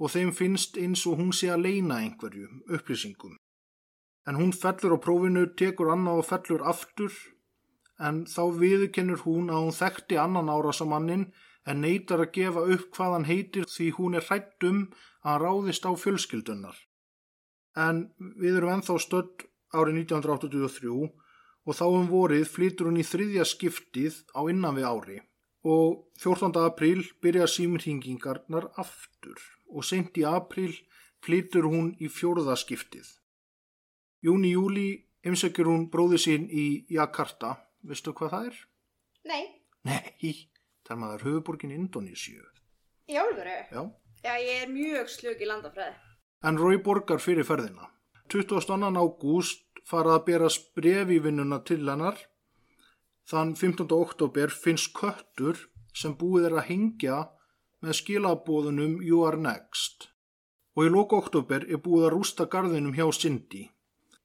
og 0.01 0.11
þeim 0.11 0.33
finnst 0.35 0.79
eins 0.81 1.05
og 1.07 1.21
hún 1.21 1.33
sé 1.33 1.51
að 1.55 1.67
leina 1.69 2.01
einhverju 2.03 2.49
upplýsingum. 2.77 3.37
En 4.27 4.39
hún 4.41 4.53
fellur 4.57 4.97
á 4.97 4.99
prófinu, 5.05 5.47
tekur 5.59 5.93
annað 5.93 6.23
og 6.23 6.29
fellur 6.31 6.65
aftur 6.67 7.13
en 8.01 8.25
þá 8.27 8.43
viðkennur 8.59 9.23
hún 9.27 9.51
að 9.53 9.67
hún 9.67 9.77
þekkti 9.77 10.19
annan 10.19 10.51
árasamannin 10.51 11.29
en 11.65 11.81
neytar 11.81 12.25
að 12.25 12.33
gefa 12.39 12.65
upp 12.75 12.89
hvað 12.97 13.13
hann 13.17 13.29
heitir 13.29 13.69
því 13.71 13.91
hún 13.99 14.17
er 14.19 14.27
hrætt 14.29 14.67
um 14.69 14.81
að 15.23 15.31
hann 15.31 15.43
ráðist 15.45 15.87
á 15.87 15.93
fjölskyldunar. 15.95 16.77
En 17.77 18.09
við 18.41 18.59
erum 18.59 18.75
ennþá 18.77 18.99
stödd 19.03 19.47
árið 19.75 20.01
1983 20.05 20.91
og 21.65 21.79
þá 21.79 21.87
um 21.89 22.11
vorið 22.11 22.49
flytur 22.51 22.91
hún 22.91 23.01
í 23.01 23.07
þriðja 23.07 23.47
skiptið 23.49 24.21
á 24.37 24.41
innan 24.51 24.77
við 24.77 24.89
ári 24.91 25.21
og 25.65 26.05
14. 26.21 26.53
apríl 26.61 27.07
byrja 27.25 27.47
símringingarnar 27.49 28.69
aftur 28.81 29.41
og 29.75 29.85
sent 29.85 30.17
í 30.21 30.25
apríl 30.29 30.73
flytur 31.25 31.67
hún 31.69 31.93
í 31.99 32.09
fjórða 32.13 32.55
skiptið. 32.61 33.09
Júni-júli 34.25 34.89
heimsækjur 35.27 35.69
hún 35.69 35.89
bróði 35.93 36.21
sín 36.21 36.47
í 36.49 36.85
Jakarta, 36.93 37.57
veistu 37.85 38.15
hvað 38.17 38.35
það 38.35 38.49
er? 38.51 38.59
Nei, 39.25 39.45
Nei, 39.85 40.33
það 40.85 40.95
er 40.95 41.01
maður 41.01 41.25
höfuborgin 41.29 41.75
Indonísíu. 41.75 42.45
í 43.09 43.17
álveru. 43.21 43.57
Já. 43.73 43.83
Já, 44.25 44.35
ég 44.41 44.63
er 44.63 44.71
mjög 44.73 45.11
slug 45.13 45.41
í 45.41 45.49
landafræði. 45.49 45.97
En 46.45 46.57
Rói 46.57 46.79
borgar 46.81 47.21
fyrir 47.21 47.45
ferðina. 47.45 47.91
22. 48.33 48.97
ágúst 48.97 49.83
farað 49.85 50.15
að 50.19 50.25
bera 50.25 50.49
bref 50.77 51.11
í 51.13 51.19
vinnuna 51.21 51.59
til 51.65 51.83
hennar. 51.85 52.17
Þann 53.29 53.55
15. 53.57 53.93
oktober 53.93 54.49
finnst 54.49 54.93
köttur 54.97 55.61
sem 55.95 56.17
búið 56.17 56.49
er 56.49 56.57
að 56.59 56.69
hengja 56.71 57.19
með 57.85 57.99
skilabóðunum 58.01 58.99
You 59.05 59.23
are 59.29 59.37
next. 59.41 60.09
Og 60.75 60.89
í 60.89 60.91
loka 60.91 61.21
oktober 61.21 61.67
er 61.71 61.79
búið 61.85 62.09
að 62.09 62.15
rústa 62.17 62.49
garðinum 62.51 62.97
hjá 62.97 63.07
Cindy. 63.15 63.69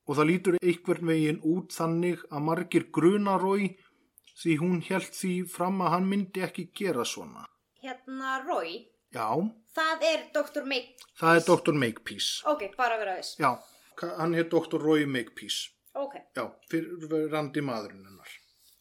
Og 0.10 0.18
það 0.18 0.30
lítur 0.32 0.56
einhvern 0.64 1.06
veginn 1.12 1.42
út 1.46 1.76
þannig 1.76 2.24
að 2.34 2.46
margir 2.48 2.88
gruna 2.96 3.36
Rói 3.38 3.76
því 4.40 4.56
hún 4.64 4.80
held 4.88 5.12
því 5.14 5.34
fram 5.52 5.82
að 5.86 5.92
hann 5.94 6.08
myndi 6.10 6.42
ekki 6.48 6.70
gera 6.80 7.06
svona. 7.06 7.46
Hérna, 7.84 8.40
Rói, 8.48 8.88
Já, 9.14 9.28
það 9.76 10.04
er 10.10 10.24
Dr. 10.34 10.66
Make. 10.70 10.96
það 11.20 11.38
er 11.40 11.46
Dr. 11.48 11.74
Makepeace. 11.84 12.42
Ok, 12.50 12.66
bara 12.78 12.98
vera 13.02 13.16
viss. 13.20 13.36
Já, 13.40 13.52
hann 14.18 14.36
er 14.36 14.50
Dr. 14.50 14.80
Roy 14.82 15.06
Makepeace. 15.06 15.70
Ok, 16.00 16.16
Já, 16.38 16.46
fyrir 16.70 17.30
randi 17.32 17.62
maðurinn 17.62 18.06
hennar. 18.06 18.30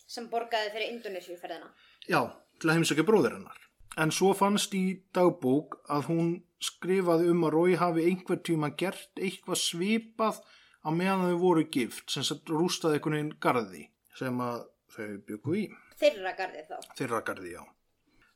sem 0.08 0.28
borgaði 0.32 0.70
fyrir 0.72 0.92
Indonésiu 0.94 1.36
ferðina. 1.40 1.68
Já, 2.08 2.22
til 2.60 2.70
að 2.70 2.78
heimsækja 2.78 3.04
bróðir 3.04 3.34
hennar. 3.36 3.58
En 3.96 4.12
svo 4.14 4.34
fannst 4.36 4.74
í 4.76 5.00
dagbók 5.16 5.80
að 5.90 6.10
hún 6.10 6.30
skrifaði 6.62 7.30
um 7.32 7.44
að 7.46 7.54
Roy 7.54 7.76
hafi 7.78 8.04
einhver 8.10 8.40
tíma 8.44 8.70
gert 8.78 9.10
eitthvað 9.18 9.60
svipað 9.62 10.40
á 10.84 10.88
meðan 10.94 11.26
þau 11.28 11.38
voru 11.42 11.64
gift, 11.70 12.10
sem 12.10 12.24
rústaði 12.50 12.98
einhvern 12.98 13.16
veginn 13.16 13.34
garði 13.42 13.84
sem 14.18 14.40
að 14.42 14.64
þau 14.94 15.10
byggu 15.28 15.56
í. 15.58 15.64
Þeirra 15.98 16.32
garðið 16.38 16.70
þá. 16.70 16.78
Þeirra 16.98 17.20
garði, 17.26 17.52
já. 17.56 17.62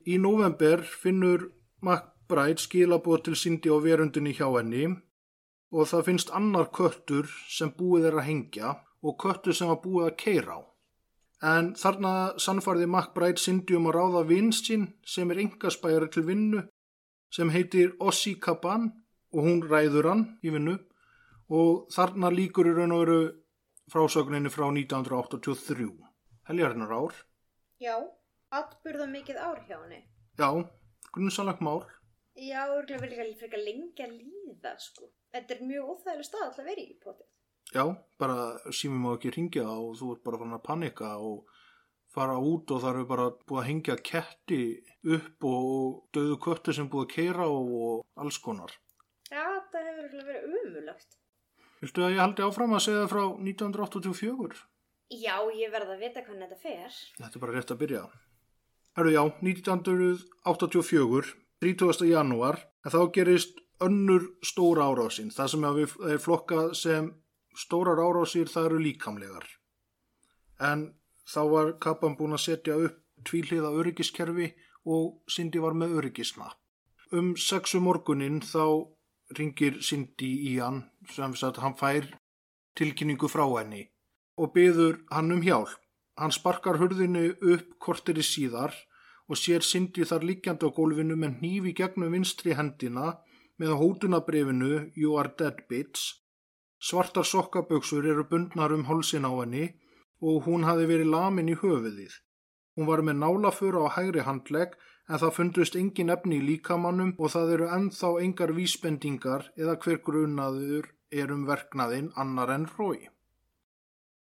Í 0.06 0.18
november 0.18 0.82
finnur 0.82 1.48
McBride 1.82 2.62
skilabóð 2.62 3.26
til 3.28 3.38
Cindy 3.38 3.70
á 3.70 3.78
verundinni 3.82 4.34
hjá 4.34 4.48
henni 4.50 4.88
og 5.72 5.88
það 5.90 6.08
finnst 6.08 6.32
annar 6.34 6.70
köttur 6.74 7.30
sem 7.50 7.70
búið 7.76 8.10
er 8.10 8.18
að 8.18 8.28
hengja 8.28 8.74
og 9.02 9.18
köttur 9.22 9.56
sem 9.56 9.70
var 9.70 9.80
búið 9.82 10.08
að 10.10 10.18
keira 10.24 10.58
á. 10.58 10.60
En 11.42 11.72
þarna 11.74 12.38
sannfarði 12.38 12.86
McBride 12.86 13.42
Cindy 13.42 13.74
um 13.74 13.88
að 13.90 13.96
ráða 13.98 14.22
vinst 14.28 14.68
sín 14.70 14.86
sem 15.02 15.30
er 15.34 15.40
engaspæri 15.42 16.06
til 16.14 16.22
vinnu 16.28 16.62
sem 17.34 17.50
heitir 17.50 17.96
Ossi 17.98 18.36
Kaban 18.38 18.90
og 19.32 19.46
hún 19.48 19.62
ræður 19.66 20.10
hann 20.10 20.24
í 20.44 20.52
vinnu 20.54 20.76
og 21.52 21.88
þarna 21.94 22.30
líkur 22.30 22.70
í 22.70 22.74
raun 22.76 22.94
og 22.94 23.02
veru 23.02 23.20
frásögninni 23.92 24.52
frá 24.52 24.68
1983. 24.70 25.88
Heljarnar 26.48 26.94
ár. 26.94 27.18
Já, 27.82 27.96
atburða 28.54 29.08
mikið 29.10 29.42
ár 29.42 29.60
hjá 29.66 29.76
henni. 29.80 30.00
Já, 30.38 30.48
grunnsalagt 31.12 31.60
mál. 31.60 31.82
Já, 32.38 32.62
örgulega 32.70 33.02
vil 33.02 33.34
ég 33.34 33.40
frekar 33.40 33.60
lengi 33.60 34.06
að 34.06 34.14
líða, 34.16 34.76
sko. 34.80 35.10
Þetta 35.34 35.56
er 35.56 35.66
mjög 35.68 35.90
óþægileg 35.92 36.28
stað 36.28 36.46
alltaf 36.46 36.68
verið 36.70 36.86
í 36.86 36.98
potið. 37.02 37.31
Já, 37.72 37.84
bara 38.20 38.58
sími 38.74 38.98
má 39.00 39.14
ekki 39.16 39.32
ringja 39.32 39.64
og 39.64 39.96
þú 39.96 40.14
ert 40.14 40.24
bara 40.26 40.40
fann 40.42 40.56
að 40.56 40.64
panika 40.66 41.14
og 41.16 41.48
fara 42.12 42.36
út 42.36 42.68
og 42.74 42.82
það 42.82 42.90
eru 42.90 43.06
bara 43.08 43.30
búið 43.48 43.60
að 43.62 43.68
hengja 43.70 43.96
ketti 44.04 44.60
upp 45.16 45.46
og 45.48 46.02
döðu 46.12 46.36
köttu 46.44 46.74
sem 46.76 46.90
búið 46.92 47.06
að 47.06 47.14
keira 47.14 47.46
og 47.48 48.04
alls 48.20 48.38
konar. 48.44 48.74
Já, 49.32 49.46
það 49.72 49.88
hefur 49.88 50.26
verið 50.28 50.58
umulagt. 50.60 51.16
Viltu 51.82 52.04
að 52.04 52.12
ég 52.14 52.20
haldi 52.22 52.44
áfram 52.44 52.76
að 52.76 52.84
segja 52.84 53.06
frá 53.10 53.22
1984? 53.32 54.60
Já, 55.12 55.36
ég 55.56 55.72
verð 55.72 55.96
að 55.96 56.04
vita 56.04 56.22
hvernig 56.24 56.52
þetta 56.52 56.60
fer. 56.60 57.00
Þetta 57.16 57.36
er 57.38 57.42
bara 57.42 57.56
rétt 57.56 57.72
að 57.72 57.80
byrja. 57.80 58.02
Herru 58.96 59.10
já, 59.14 59.22
1984, 59.40 61.32
30. 61.64 62.06
janúar, 62.12 62.60
en 62.84 62.92
þá 62.92 63.00
gerist 63.16 63.60
önnur 63.82 64.28
stóra 64.44 64.86
árásinn. 64.92 65.32
Það 65.32 65.50
sem 65.52 65.66
við 65.78 65.96
er 66.12 66.22
flokkað 66.22 66.72
sem 66.78 67.10
stórar 67.58 68.00
árásir 68.00 68.50
það 68.50 68.68
eru 68.70 68.82
líkamlegar. 68.86 69.46
En 70.60 70.92
þá 71.28 71.42
var 71.50 71.72
kappan 71.82 72.16
búin 72.18 72.36
að 72.36 72.44
setja 72.46 72.78
upp 72.78 72.98
tvíliða 73.26 73.70
öryggiskerfi 73.78 74.52
og 74.90 75.22
Cindy 75.30 75.62
var 75.62 75.76
með 75.78 75.98
öryggisnapp. 76.00 76.58
Um 77.12 77.34
sexu 77.36 77.80
morgunin 77.80 78.40
þá 78.40 78.88
ringir 79.36 79.80
Cindy 79.84 80.30
í 80.48 80.58
hann 80.58 80.82
sem 81.12 81.34
sagt 81.36 81.60
hann 81.62 81.76
fær 81.76 82.08
tilkynningu 82.78 83.28
frá 83.28 83.44
henni 83.58 83.84
og 84.40 84.54
byður 84.56 85.02
hann 85.12 85.32
um 85.34 85.44
hjálp. 85.44 85.76
Hann 86.16 86.32
sparkar 86.32 86.78
hurðinu 86.80 87.32
upp 87.54 87.76
korteri 87.80 88.24
síðar 88.24 88.74
og 89.28 89.38
sér 89.40 89.64
Cindy 89.64 90.04
þar 90.08 90.26
liggjandi 90.28 90.68
á 90.68 90.70
gólfinu 90.76 91.16
með 91.16 91.38
hnífi 91.40 91.72
gegnum 91.76 92.12
vinstri 92.12 92.56
hendina 92.56 93.18
með 93.60 93.76
hótunabrifinu 93.80 94.90
You 94.96 95.16
are 95.20 95.32
dead 95.38 95.64
bitch. 95.68 96.21
Svartar 96.82 97.22
sokkaböksur 97.22 98.06
eru 98.10 98.24
bundnar 98.30 98.72
um 98.74 98.84
hálsin 98.88 99.26
á 99.28 99.30
henni 99.30 99.66
og 100.20 100.46
hún 100.46 100.64
hafi 100.66 100.88
verið 100.90 101.12
lamin 101.14 101.52
í 101.52 101.58
höfuðið. 101.60 102.14
Hún 102.74 102.88
var 102.88 103.02
með 103.06 103.20
nálafur 103.22 103.78
á 103.78 103.86
hægri 103.96 104.24
handlegg 104.26 104.74
en 105.08 105.20
það 105.22 105.36
fundust 105.36 105.78
engin 105.78 106.10
efni 106.14 106.40
í 106.40 106.46
líkamannum 106.48 107.14
og 107.18 107.32
það 107.34 107.52
eru 107.56 107.68
ennþá 107.76 108.10
engar 108.24 108.54
vísbendingar 108.58 109.48
eða 109.54 109.76
hver 109.84 110.00
grunaður 110.08 110.90
er 111.22 111.34
um 111.34 111.44
verknaðinn 111.46 112.10
annar 112.16 112.50
en 112.54 112.66
rói. 112.78 113.08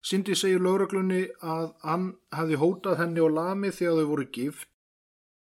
Sindi 0.04 0.36
segir 0.36 0.60
lögreglunni 0.60 1.24
að 1.40 1.70
hann 1.82 2.10
hefði 2.36 2.60
hótað 2.60 2.98
henni 3.00 3.22
og 3.24 3.34
lamið 3.38 3.78
þegar 3.78 3.98
þau 3.98 4.10
voru 4.12 4.26
gift 4.38 4.68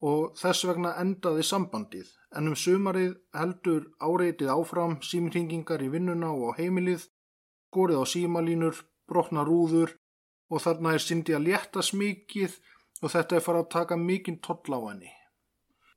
og 0.04 0.34
þess 0.38 0.66
vegna 0.68 0.94
endaði 1.02 1.44
sambandið 1.46 2.10
en 2.38 2.50
um 2.50 2.56
sumarið 2.56 3.14
heldur 3.34 3.88
áreitið 3.98 4.52
áfram 4.54 4.98
símringingar 5.02 5.82
í 5.82 5.88
vinnuna 5.90 6.30
og 6.34 6.54
á 6.54 6.58
heimilið, 6.60 7.08
skorið 7.70 8.02
á 8.02 8.04
símalínur, 8.12 8.76
brotna 9.08 9.44
rúður 9.48 9.96
og 10.50 10.62
þarna 10.64 10.94
er 10.96 11.04
Sindi 11.04 11.34
að 11.36 11.48
létta 11.48 11.82
smikið 11.84 12.58
og 13.02 13.12
þetta 13.14 13.38
er 13.38 13.44
fara 13.44 13.64
að 13.64 13.72
taka 13.74 13.96
mikinn 13.96 14.38
toll 14.44 14.76
á 14.76 14.80
henni. 14.90 15.10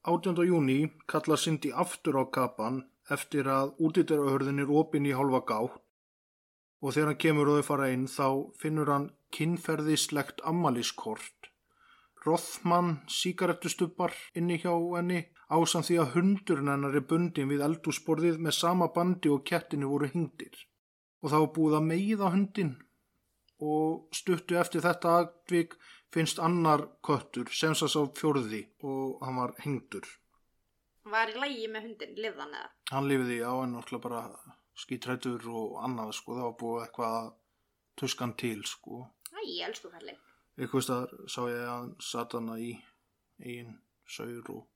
18. 0.07 0.41
júni 0.47 0.79
kallar 1.07 1.37
Sindi 1.37 1.71
aftur 1.71 2.17
á 2.17 2.23
kapan 2.33 2.81
eftir 3.11 3.47
að 3.51 3.75
útýttarauðurðin 3.77 4.63
er 4.63 4.73
opinn 4.81 5.05
í 5.05 5.13
hálfa 5.13 5.43
gátt 5.45 5.79
og 6.81 6.95
þegar 6.95 7.11
hann 7.11 7.21
kemur 7.21 7.51
og 7.51 7.59
þau 7.59 7.67
fara 7.67 7.91
inn 7.93 8.07
þá 8.09 8.27
finnur 8.57 8.89
hann 8.89 9.11
kinnferðislegt 9.35 10.41
ammaliskort. 10.49 11.50
Rothmann 12.25 12.99
síkarettustubbar 13.09 14.13
inni 14.37 14.59
hjá 14.61 14.73
henni 14.73 15.23
ásamt 15.49 15.87
því 15.89 15.97
að 16.03 16.13
hundurinn 16.15 16.69
hennar 16.71 16.97
er 16.97 17.07
bundin 17.09 17.49
við 17.49 17.63
eldúsborðið 17.65 18.37
með 18.45 18.57
sama 18.57 18.91
bandi 18.95 19.31
og 19.33 19.43
kettinni 19.47 19.89
voru 19.89 20.09
hingdir. 20.11 20.53
Og 21.21 21.33
þá 21.33 21.39
búið 21.55 21.77
að 21.79 21.87
meiða 21.89 22.31
hundin 22.35 22.71
og 23.61 24.15
stuttu 24.15 24.57
eftir 24.57 24.85
þetta 24.85 25.17
atvik 25.23 25.75
finnst 26.13 26.39
annar 26.43 26.87
köttur 27.05 27.51
sem 27.55 27.75
sá 27.77 27.87
fjörði 28.17 28.63
og 28.85 29.21
hann 29.25 29.37
var 29.41 29.53
hingdur. 29.65 30.07
Var 31.11 31.31
í 31.33 31.37
lægi 31.41 31.69
með 31.73 31.87
hundin, 31.87 32.17
lifðan 32.21 32.57
eða? 32.57 32.71
Hann 32.91 33.07
lifiði 33.09 33.37
á 33.41 33.53
en 33.63 33.71
náttúrulega 33.75 34.03
bara 34.05 34.57
skítrættur 34.77 35.47
og 35.49 35.79
annað 35.85 36.13
sko, 36.17 36.35
það 36.37 36.47
var 36.47 36.57
búið 36.59 36.83
eitthvað 36.85 37.15
að 37.21 37.31
tuskan 38.01 38.35
til 38.37 38.59
sko. 38.69 39.07
Æ, 39.33 39.39
ég 39.45 39.65
elsku 39.69 39.89
kalli. 39.93 40.13
Eitthvað 40.61 40.83
staðar 40.85 41.13
sá 41.33 41.41
ég 41.49 41.59
að 41.65 41.71
hann 41.71 41.91
satt 42.05 42.35
hana 42.37 42.57
í 42.61 42.71
eigin 43.41 43.71
saur 44.05 44.51
og 44.53 44.67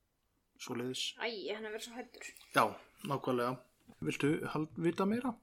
svo 0.58 0.78
leiðis. 0.80 1.04
Æ, 1.22 1.54
hann 1.54 1.68
er 1.68 1.76
verið 1.76 1.86
svo 1.86 1.98
hættur. 2.00 2.30
Já, 2.56 2.64
nákvæmlega. 3.06 3.58
Viltu 4.02 4.32
vita 4.82 5.06
meira? 5.06 5.36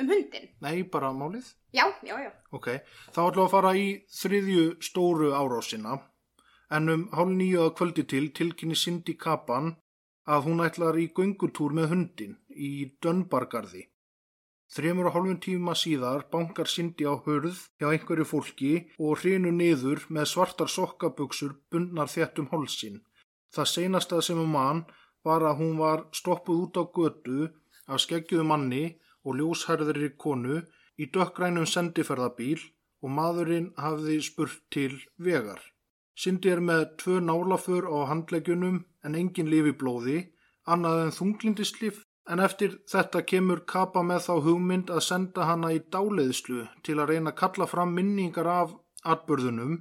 Um 0.00 0.08
hundin? 0.08 0.48
Nei, 0.64 0.82
bara 0.88 1.12
málið. 1.12 1.52
Já, 1.76 1.84
já, 2.06 2.16
já. 2.24 2.30
Ok, 2.56 2.68
þá 3.12 3.20
ætlum 3.26 3.42
við 3.42 3.44
að 3.44 3.52
fara 3.52 3.74
í 3.76 3.86
þriðju 4.16 4.64
stóru 4.80 5.30
árásina 5.36 5.98
en 6.72 6.88
um 6.88 7.02
hálf 7.12 7.34
nýju 7.36 7.66
að 7.66 7.74
kvöldi 7.76 8.04
til 8.08 8.30
tilkynni 8.32 8.78
Cindy 8.78 9.14
Kapan 9.20 9.74
að 10.24 10.46
hún 10.48 10.64
ætlar 10.64 10.96
í 10.96 11.10
göngutúr 11.12 11.74
með 11.76 11.92
hundin 11.92 12.38
í 12.48 12.72
Dönbargarði. 13.04 13.90
Þremur 14.72 15.10
og 15.10 15.16
hálfum 15.16 15.38
tíma 15.44 15.72
síðar 15.76 16.22
bankar 16.32 16.68
Cindy 16.74 17.04
á 17.04 17.12
hörð 17.26 17.58
hjá 17.76 17.90
einhverju 17.90 18.24
fólki 18.24 18.72
og 18.96 19.18
hrinu 19.20 19.50
niður 19.52 20.06
með 20.08 20.30
svartar 20.30 20.70
sokkabuxur 20.72 21.58
bundnar 21.68 22.08
þéttum 22.08 22.48
hálsin. 22.52 23.02
Það 23.52 23.68
seinasta 23.72 24.20
sem 24.24 24.40
um 24.40 24.54
mann 24.56 24.84
var 25.28 25.44
að 25.44 25.58
hún 25.60 25.74
var 25.76 26.06
stoppuð 26.16 26.62
út 26.64 26.80
á 26.80 26.84
götu 26.96 27.50
af 27.84 28.00
skeggjuðu 28.00 28.46
manni 28.48 28.84
og 29.28 29.36
ljóshærðri 29.38 30.08
konu 30.24 30.62
í 30.96 31.10
dökkrænum 31.12 31.68
sendiferðabíl 31.68 32.62
og 33.04 33.12
maðurinn 33.18 33.68
hafði 33.76 34.16
spurt 34.24 34.62
til 34.72 34.96
vegar. 35.18 35.60
Cindy 36.16 36.48
er 36.54 36.64
með 36.64 36.86
tvö 37.02 37.18
nálafur 37.20 37.90
á 37.92 38.08
handleggjunum 38.08 38.80
en 39.04 39.20
engin 39.20 39.52
lifi 39.52 39.72
blóði, 39.76 40.18
annað 40.64 41.06
en 41.06 41.14
þunglindislif, 41.18 42.02
en 42.30 42.42
eftir 42.42 42.76
þetta 42.90 43.22
kemur 43.26 43.64
Kappa 43.72 44.02
með 44.06 44.26
þá 44.26 44.34
hugmynd 44.46 44.90
að 44.94 45.06
senda 45.06 45.46
hana 45.48 45.72
í 45.74 45.80
dáleiðslu 45.94 46.66
til 46.86 46.98
að 47.00 47.14
reyna 47.14 47.32
að 47.32 47.38
kalla 47.40 47.66
fram 47.70 47.94
minningar 47.96 48.48
af 48.48 48.76
atbörðunum 49.14 49.80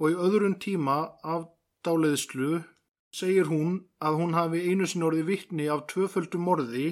og 0.00 0.10
í 0.10 0.18
öðrun 0.26 0.58
tíma 0.62 0.98
af 1.34 1.48
dáleiðslu 1.86 2.62
segir 3.14 3.50
hún 3.50 3.78
að 4.02 4.18
hún 4.20 4.34
hafi 4.38 4.62
einu 4.70 4.86
sinni 4.86 5.08
orði 5.08 5.24
vittni 5.30 5.70
af 5.70 5.86
tvöföldum 5.90 6.46
morði 6.48 6.88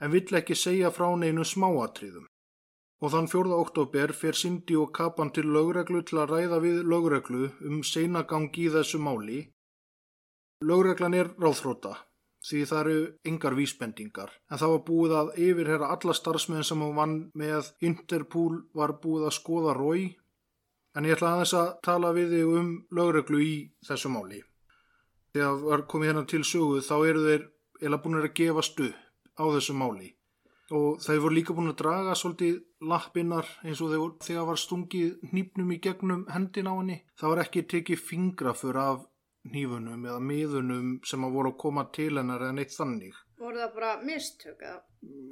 en 0.00 0.12
vill 0.14 0.38
ekki 0.38 0.56
segja 0.56 0.90
frá 0.94 1.08
neinu 1.18 1.44
smáatriðum. 1.44 2.26
Og 3.00 3.12
þann 3.14 3.30
4. 3.32 3.56
oktober 3.56 4.12
fer 4.12 4.36
Cindy 4.36 4.76
og 4.76 4.90
Kapan 4.96 5.30
til 5.32 5.46
lögreglu 5.48 6.02
til 6.04 6.20
að 6.20 6.34
ræða 6.34 6.58
við 6.64 6.82
lögreglu 6.84 7.48
um 7.64 7.80
seinagang 7.86 8.50
í 8.52 8.66
þessu 8.74 9.00
máli. 9.00 9.40
Lögreglan 10.64 11.16
er 11.16 11.32
ráðþróta 11.40 11.94
því 12.46 12.60
það 12.70 12.80
eru 12.80 13.00
yngar 13.30 13.56
vísbendingar 13.58 14.30
en 14.50 14.60
það 14.60 14.72
var 14.74 14.82
búið 14.86 15.16
að 15.18 15.32
yfirherra 15.46 15.90
alla 15.94 16.14
starfsmenn 16.16 16.66
sem 16.66 16.84
hún 16.84 16.96
vann 16.96 17.16
með 17.36 17.72
Interpol 17.84 18.62
var 18.76 18.96
búið 19.02 19.26
að 19.28 19.36
skoða 19.36 19.74
rói 19.76 20.04
en 20.96 21.06
ég 21.06 21.16
ætla 21.16 21.34
aðeins 21.34 21.56
að 21.56 21.74
tala 21.86 22.14
við 22.16 22.32
þig 22.36 22.54
um 22.60 22.70
lögreglu 22.96 23.42
í 23.44 23.52
þessu 23.86 24.10
máli. 24.10 24.40
Þegar 25.34 25.60
var 25.66 25.84
komið 25.90 26.10
hérna 26.10 26.24
til 26.32 26.42
sögu 26.46 26.80
þá 26.82 26.96
eru 27.10 27.26
þeir 27.26 27.44
eða 27.80 28.00
búin 28.02 28.18
að 28.18 28.32
gefast 28.40 28.80
upp 28.86 29.38
á 29.38 29.44
þessu 29.54 29.76
máli 29.76 30.10
og 30.70 31.00
þeir 31.02 31.22
voru 31.24 31.34
líka 31.34 31.54
búin 31.54 31.70
að 31.72 31.80
draga 31.82 32.16
svolítið 32.18 32.58
lappinnar 32.90 33.48
eins 33.66 33.80
og 33.82 33.94
þegar 34.22 34.46
var 34.48 34.60
stungið 34.60 35.30
nýpnum 35.34 35.72
í 35.74 35.80
gegnum 35.82 36.26
hendin 36.30 36.70
á 36.70 36.74
henni. 36.78 36.98
Það 37.18 37.32
var 37.32 37.42
ekki 37.44 37.64
tekið 37.74 38.04
fingrafur 38.06 38.78
af 38.78 39.00
nýfunum 39.48 40.04
eða 40.06 40.20
miðunum 40.20 40.88
sem 41.06 41.24
að 41.24 41.32
voru 41.36 41.52
að 41.54 41.58
koma 41.62 41.84
til 41.96 42.12
hennar 42.18 42.42
en 42.50 42.58
eitt 42.60 42.74
þannig. 42.76 43.14
Voru 43.40 43.56
það 43.62 43.74
bara 43.74 43.92
mistök 44.04 44.60
eða? 44.60 44.80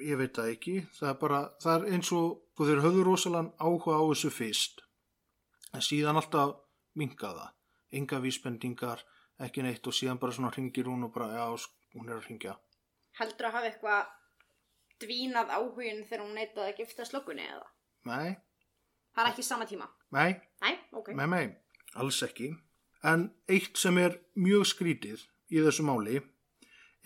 Ég 0.08 0.16
veit 0.16 0.32
það 0.38 0.52
ekki. 0.54 0.74
Það 0.96 1.08
er 1.10 1.18
bara, 1.20 1.40
það 1.60 1.74
er 1.84 1.92
eins 1.92 2.12
og 2.16 2.28
sko, 2.54 2.64
þeir 2.70 2.80
höfðu 2.86 3.04
rosalega 3.04 3.52
áhuga 3.60 3.98
á 4.00 4.02
þessu 4.08 4.30
fyrst 4.32 4.80
en 5.76 5.84
síðan 5.84 6.16
alltaf 6.16 6.54
mingaða. 6.96 7.50
Enga 7.92 8.18
vísbendingar, 8.24 9.02
ekki 9.44 9.62
neitt 9.64 9.86
og 9.88 9.94
síðan 9.96 10.18
bara 10.20 10.32
svona 10.32 10.50
ringir 10.56 10.88
hún 10.88 11.04
og 11.04 11.12
bara, 11.14 11.28
já, 11.36 11.68
hún 11.96 12.08
er 12.08 12.16
að 12.18 12.26
ringja. 12.30 12.56
Heldur 13.20 13.48
að 13.48 13.54
hafa 13.58 13.68
eitthvað 13.70 14.10
dvínað 15.04 15.52
áhugin 15.54 16.02
þegar 16.08 16.24
hún 16.24 16.34
neitaði 16.36 16.72
að 16.72 16.80
gifta 16.80 17.04
slökunni 17.08 17.44
eða? 17.48 17.68
Nei, 18.08 18.36
Það 19.18 19.24
er 19.26 19.30
ekki 19.32 19.42
sama 19.42 19.64
tíma. 19.66 19.86
nei, 20.14 20.34
Nei, 20.62 20.74
ok. 20.94 21.08
nei, 21.16 21.26
nei, 21.26 21.46
alls 21.98 22.20
ekki. 22.22 22.52
En 23.04 23.28
eitt 23.46 23.78
sem 23.78 23.98
er 23.98 24.18
mjög 24.34 24.66
skrítið 24.72 25.22
í 25.54 25.62
þessu 25.62 25.84
máli 25.86 26.20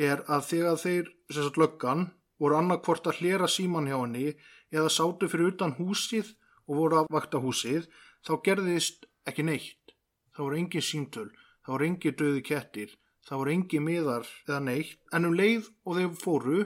er 0.00 0.22
að 0.30 0.46
þegar 0.48 0.78
þeir, 0.80 1.10
sagt 1.32 1.58
löggan, 1.60 2.06
voru 2.40 2.58
annarkvort 2.58 3.06
að 3.06 3.20
hlera 3.20 3.48
síman 3.48 3.88
hjá 3.90 3.98
henni 4.00 4.32
eða 4.72 4.90
sátu 4.90 5.28
fyrir 5.28 5.52
utan 5.52 5.76
húsið 5.76 6.32
og 6.66 6.78
voru 6.78 7.02
að 7.02 7.10
vakta 7.12 7.40
húsið, 7.42 7.88
þá 8.24 8.32
gerðist 8.46 9.06
ekki 9.28 9.44
neitt. 9.46 9.94
Það 10.32 10.46
voru 10.46 10.60
engin 10.62 10.86
símtöl, 10.86 11.28
það 11.62 11.74
voru 11.74 11.88
engin 11.90 12.16
döði 12.18 12.44
kettir, 12.48 12.94
það 13.26 13.42
voru 13.42 13.52
engin 13.52 13.84
miðar 13.84 14.30
eða 14.46 14.60
neitt, 14.64 14.96
en 15.12 15.28
um 15.28 15.36
leið 15.36 15.68
og 15.84 15.98
þeir 15.98 16.16
fóru, 16.22 16.62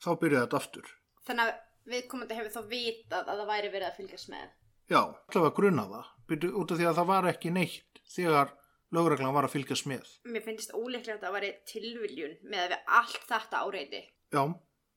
þá 0.00 0.10
byrjaði 0.22 0.46
þetta 0.46 0.60
aftur. 0.62 0.88
Þannig 1.28 1.50
að 1.50 1.92
viðkomandi 1.92 2.38
hefur 2.38 2.54
þá 2.56 2.72
vitað 2.72 3.28
að 3.28 3.42
það 3.42 3.52
væri 3.52 3.72
verið 3.74 3.90
að 3.90 4.00
fylgjast 4.00 4.32
með. 4.32 4.48
Já, 4.90 5.00
allavega 5.04 5.56
grunna 5.60 5.86
það, 5.92 6.10
byrju, 6.30 6.52
út 6.56 6.72
af 6.72 6.80
því 6.80 6.88
að 6.88 6.98
það 6.98 7.10
var 7.12 7.30
ekki 7.30 7.54
neitt 7.54 7.89
þegar 8.10 8.54
lögreglan 8.94 9.34
var 9.36 9.46
að 9.46 9.54
fylgjast 9.54 9.86
með. 9.90 10.08
Mér 10.26 10.42
finnst 10.46 10.72
ólíklegt 10.74 11.20
að 11.20 11.26
það 11.28 11.36
væri 11.38 11.50
tilviljun 11.70 12.36
með 12.50 12.64
að 12.64 12.72
við 12.74 12.94
allt 13.00 13.20
þetta 13.30 13.62
áreiti. 13.66 14.02
Já, 14.34 14.42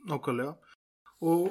nákvæmlega. 0.10 0.56
Og 1.23 1.45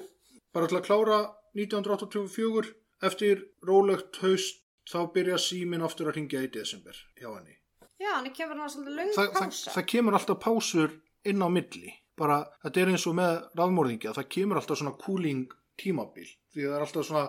bara 0.53 0.69
til 0.69 0.79
að 0.81 0.87
klára 0.89 1.19
1984, 1.57 2.73
eftir 3.07 3.43
rólegt 3.67 4.19
haust, 4.23 4.61
þá 4.91 4.99
byrja 5.15 5.39
síminn 5.39 5.85
aftur 5.87 6.11
að 6.11 6.17
ringja 6.19 6.43
í 6.43 6.51
desember 6.51 6.97
hjá 7.19 7.29
henni. 7.31 7.55
Já, 8.03 8.17
hann 8.19 8.33
kemur 8.35 8.59
hann 8.59 8.71
svolítið 8.73 8.97
löng 8.99 9.13
Það, 9.15 9.29
það, 9.37 9.45
pása. 9.47 9.73
það 9.77 9.85
kemur 9.93 10.17
alltaf 10.19 10.39
pásur 10.43 10.95
inn 11.31 11.45
á 11.45 11.49
milli. 11.55 11.93
Bara, 12.19 12.39
þetta 12.65 12.83
er 12.83 12.91
eins 12.93 13.05
og 13.07 13.15
með 13.17 13.37
ráðmórðingja, 13.59 14.15
það 14.19 14.27
kemur 14.35 14.59
alltaf 14.59 14.81
svona 14.81 14.95
cooling 14.99 15.45
tímabil. 15.79 16.27
Því 16.53 16.67
það 16.67 16.75
er 16.77 16.85
alltaf 16.87 17.07
svona 17.09 17.29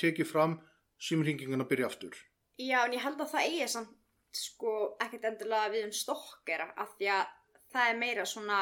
tekið 0.00 0.28
fram, 0.28 0.58
símringinguna 1.00 1.64
byrja 1.70 1.88
aftur. 1.88 2.18
Já, 2.60 2.82
en 2.84 2.94
ég 2.94 3.02
held 3.04 3.20
að 3.22 3.32
það 3.32 3.48
eigi 3.48 3.68
samt 3.72 3.96
sko 4.36 4.72
ekkert 5.02 5.26
endilega 5.30 5.72
við 5.72 5.86
um 5.88 5.94
stokkera 5.96 6.68
af 6.78 6.92
því 6.98 7.10
að 7.14 7.30
það 7.72 7.90
er 7.90 8.00
meira 8.00 8.26
svona 8.28 8.60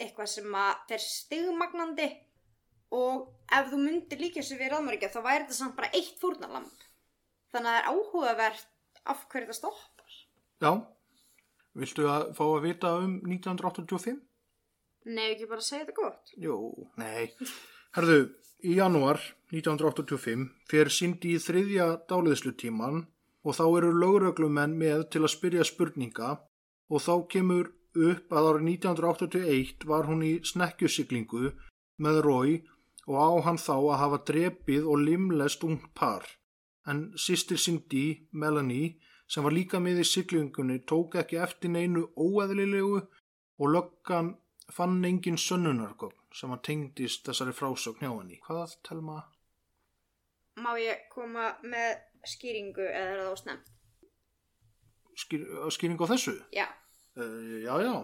eitthvað 0.00 0.30
sem 0.32 0.54
að 0.56 0.84
fer 0.88 1.02
stigmagnandi 1.04 2.08
og 2.96 3.26
ef 3.52 3.68
þú 3.72 3.80
myndir 3.82 4.22
líka 4.22 4.40
þessu 4.40 4.58
við 4.60 4.72
ráðmörgja 4.72 5.12
þá 5.12 5.20
væri 5.26 5.44
þetta 5.44 5.58
samt 5.58 5.76
bara 5.78 5.92
eitt 5.96 6.16
fórnalamb. 6.22 6.86
Þannig 7.50 7.70
að 7.70 7.76
það 7.76 7.80
er 7.80 7.90
áhugavert 7.90 8.66
af 9.10 9.26
hverju 9.30 9.48
þetta 9.48 9.58
stoppar. 9.58 10.16
Já, 10.60 10.72
viltu 11.82 12.08
að 12.10 12.26
fá 12.38 12.44
að 12.46 12.66
vita 12.66 12.94
um 13.02 13.14
1985? 13.26 14.20
Nei, 15.10 15.26
ekki 15.32 15.48
bara 15.50 15.64
segja 15.64 15.86
þetta 15.86 15.96
gott. 15.96 16.34
Jú, 16.38 16.56
nei. 17.00 17.30
Herðu, 17.96 18.18
í 18.62 18.76
janúar 18.76 19.22
1985 19.54 20.50
fer 20.70 20.92
Cindy 20.92 21.34
í 21.36 21.40
þriðja 21.42 21.88
dáliðslutíman 22.10 23.06
og 23.44 23.56
þá 23.56 23.64
eru 23.66 23.92
lögreglumenn 23.96 24.76
með 24.78 25.06
til 25.14 25.24
að 25.24 25.34
spyrja 25.34 25.66
spurninga 25.66 26.32
og 26.90 27.04
þá 27.04 27.14
kemur 27.32 27.70
upp 27.96 28.32
að 28.32 28.48
árið 28.50 28.66
1981 28.74 29.86
var 29.90 30.08
hún 30.10 30.22
í 30.26 30.34
snekkjusiklingu 30.46 31.52
með 32.04 32.20
Rói 32.26 32.52
og 33.08 33.16
á 33.16 33.30
hann 33.46 33.58
þá 33.58 33.76
að 33.76 34.00
hafa 34.02 34.20
drepið 34.30 34.86
og 34.86 35.02
limlest 35.06 35.64
ung 35.66 35.80
par. 35.94 36.26
En 36.86 37.10
sýstir 37.18 37.58
Cindy, 37.58 38.28
Melanie, 38.32 38.98
sem 39.30 39.44
var 39.44 39.54
líka 39.54 39.80
með 39.82 40.02
í 40.02 40.06
siklingunni, 40.10 40.80
tók 40.86 41.16
ekki 41.20 41.40
eftir 41.42 41.72
neinu 41.74 42.06
óeðlilegu 42.18 43.00
og 43.00 43.74
löggan 43.74 44.34
fann 44.70 45.04
engin 45.04 45.38
sönnunargögn 45.38 46.16
sem 46.34 46.52
að 46.54 46.62
tengdist 46.68 47.26
þessari 47.26 47.54
frásögn 47.54 48.04
hjá 48.04 48.12
henni. 48.12 48.38
Hvað, 48.46 48.76
Telma? 48.86 49.18
Má 50.60 50.74
ég 50.78 51.06
koma 51.12 51.54
með 51.62 51.98
skýringu 52.28 52.84
eða 52.84 53.12
er 53.14 53.20
það 53.22 53.32
ásnefnt? 53.34 53.70
Skýr, 55.20 55.44
skýring 55.74 56.00
á 56.00 56.06
þessu? 56.10 56.34
Já. 56.54 56.66
Uh, 57.18 57.60
já, 57.64 57.74
já. 57.84 57.94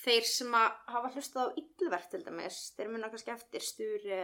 Þeir 0.00 0.28
sem 0.28 0.54
hafa 0.56 1.10
hlustað 1.12 1.50
á 1.52 1.56
yllverk 1.60 2.06
til 2.12 2.22
dæmis, 2.24 2.60
þeir 2.76 2.92
muna 2.92 3.10
kannski 3.12 3.34
eftir 3.34 3.64
stúri 3.64 4.20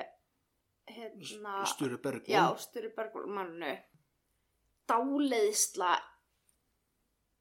hérna... 0.86 1.64
Sture 1.68 1.98
Bergman. 2.00 2.30
Já, 2.32 2.44
stúri 2.62 2.92
bergmannu. 2.96 3.72
Dáleiðsla 4.88 5.96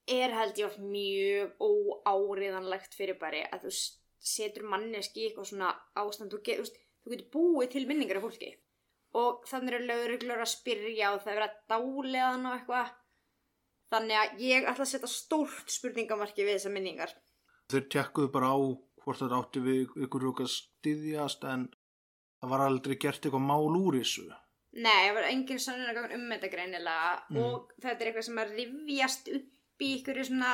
er 0.09 0.33
held 0.33 0.59
ég 0.59 0.67
oft 0.67 0.81
mjög 0.81 1.61
óáriðanlegt 1.61 2.97
fyrir 2.97 3.17
bari 3.21 3.43
að 3.45 3.67
þú 3.67 3.73
setur 4.25 4.65
manneski 4.69 5.21
í 5.23 5.29
eitthvað 5.29 5.49
svona 5.51 5.71
ástand 5.97 6.33
þú, 6.33 6.41
get, 6.45 6.77
þú 7.05 7.13
getur 7.13 7.31
búið 7.33 7.71
til 7.73 7.85
minningar 7.89 8.19
af 8.19 8.25
fólki 8.27 8.51
og 9.21 9.45
þannig 9.49 9.73
eru 9.77 9.87
lögreglur 9.89 10.43
að 10.43 10.51
spyrja 10.51 11.13
og 11.15 11.21
það 11.23 11.31
er 11.33 11.39
verið 11.39 11.51
að 11.51 11.59
dáleiða 11.73 12.29
hann 12.31 12.45
og 12.49 12.55
eitthvað 12.57 12.93
þannig 13.93 14.19
að 14.21 14.41
ég 14.43 14.67
ætla 14.71 14.85
að 14.87 14.91
setja 14.91 15.11
stórt 15.11 15.71
spurningamarki 15.75 16.43
við 16.45 16.57
þessar 16.57 16.75
minningar 16.75 17.13
Þeir 17.71 17.85
tekkuðu 17.95 18.29
bara 18.33 18.51
á 18.53 18.57
hvort 19.05 19.21
þetta 19.21 19.37
átti 19.41 19.61
við 19.65 19.93
ykkur 20.05 20.27
okkar 20.31 20.49
styðjast 20.53 21.45
en 21.49 21.63
það 22.41 22.51
var 22.51 22.63
aldrei 22.65 22.95
gert 23.01 23.23
eitthvað 23.25 23.41
mál 23.41 23.73
úr 23.79 23.97
þessu. 23.97 24.25
Nei, 24.75 25.07
það 25.07 25.15
var 25.17 25.27
engin 25.31 25.61
sannunargagn 25.63 26.13
um 26.17 26.25
þetta 26.33 26.49
greinilega 26.53 27.13
Mm. 27.31 27.37
og 27.41 27.71
þetta 27.81 28.01
er 28.03 28.09
eitthvað 28.11 28.27
sem 28.27 28.41
að 28.43 28.53
rifjast 28.59 29.29
upp 29.39 29.81
í 29.81 29.89
ykkur 29.97 30.19
svona 30.27 30.51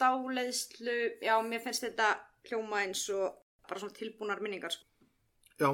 dáleiðslu, 0.00 0.96
já, 1.24 1.34
mér 1.44 1.62
finnst 1.64 1.84
þetta 1.86 2.10
hljóma 2.48 2.82
eins 2.84 3.04
og 3.14 3.36
bara 3.68 3.80
svona 3.80 3.96
tilbúnar 3.96 4.40
minningar. 4.44 4.72
sko. 4.74 4.84
Já, 5.60 5.70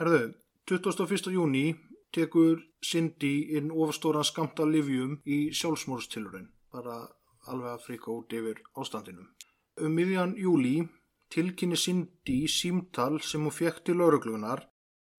herðu, 0.00 0.34
21. 0.70 1.32
júni 1.34 1.74
tekur 2.14 2.60
Cindy 2.80 3.56
inn 3.58 3.72
ofstóran 3.74 4.22
skamta 4.22 4.62
livjum 4.62 5.16
í 5.26 5.50
sjálfsmórstilurinn, 5.58 6.52
bara 6.70 7.00
alveg 7.50 7.72
að 7.72 7.86
fríka 7.86 8.12
út 8.12 8.30
yfir 8.30 8.60
ástandinu. 8.78 9.24
Um 9.82 9.96
miðjan 9.98 10.36
júli 10.38 10.76
tilkynni 11.34 11.76
Cindy 11.76 12.44
símtal 12.46 13.18
sem 13.26 13.42
hún 13.42 13.56
fekk 13.56 13.82
til 13.88 13.98
lauruglunar 13.98 14.62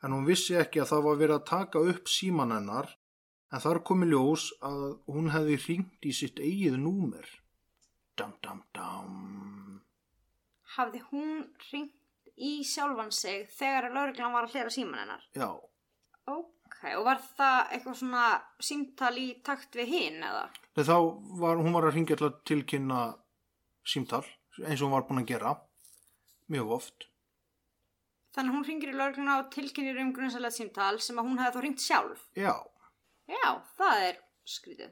en 0.03 0.15
hún 0.15 0.27
vissi 0.29 0.55
ekki 0.55 0.79
að 0.79 0.93
það 0.93 1.03
var 1.07 1.19
verið 1.21 1.35
að 1.35 1.49
taka 1.49 1.81
upp 1.91 2.11
síman 2.13 2.55
hennar 2.55 2.93
en 3.51 3.63
þar 3.65 3.81
komi 3.89 4.07
ljós 4.13 4.45
að 4.63 4.85
hún 5.11 5.27
hefði 5.33 5.57
hringt 5.65 6.07
í 6.07 6.13
sitt 6.15 6.39
eigið 6.39 6.79
númer. 6.85 7.27
Dam, 8.15 8.31
dam, 8.45 8.63
dam. 8.71 9.81
Hafði 10.77 11.03
hún 11.09 11.43
ringt 11.67 11.99
í 12.37 12.63
sjálfan 12.65 13.11
sig 13.13 13.47
þegar 13.53 13.91
lauruglan 13.93 14.33
var 14.33 14.47
að 14.47 14.55
hlera 14.57 14.73
síman 14.73 14.99
hennar? 15.03 15.23
Já, 15.37 15.49
Ok, 16.27 16.77
og 16.97 17.03
var 17.05 17.19
það 17.37 17.73
eitthvað 17.75 17.97
svona 17.99 18.23
símtal 18.63 19.13
í 19.19 19.27
takt 19.45 19.75
við 19.77 19.91
hinn 19.93 20.23
eða? 20.25 20.45
Nei, 20.75 20.83
þá 20.87 20.95
var 21.41 21.59
hún 21.61 21.75
var 21.75 21.85
að 21.87 21.95
ringja 21.97 22.17
til 22.19 22.27
að 22.29 22.39
tilkynna 22.49 23.01
símtal 23.87 24.23
eins 24.63 24.81
og 24.81 24.87
hún 24.87 24.95
var 24.95 25.05
búin 25.07 25.21
að 25.21 25.29
gera 25.33 25.53
mjög 26.51 26.71
oft. 26.79 27.07
Þannig 28.33 28.55
hún 28.57 28.65
ringir 28.67 28.91
í 28.93 28.97
laurugluna 28.97 29.37
og 29.43 29.51
tilkynir 29.53 29.99
um 30.01 30.11
grunnsalegt 30.15 30.57
símtal 30.57 30.97
sem 31.03 31.19
að 31.21 31.27
hún 31.29 31.39
hefði 31.43 31.55
þá 31.59 31.65
ringt 31.67 31.83
sjálf. 31.85 32.25
Já, 32.35 32.55
Já, 33.29 33.49
það 33.77 34.01
er 34.09 34.17
skrítið. 34.49 34.89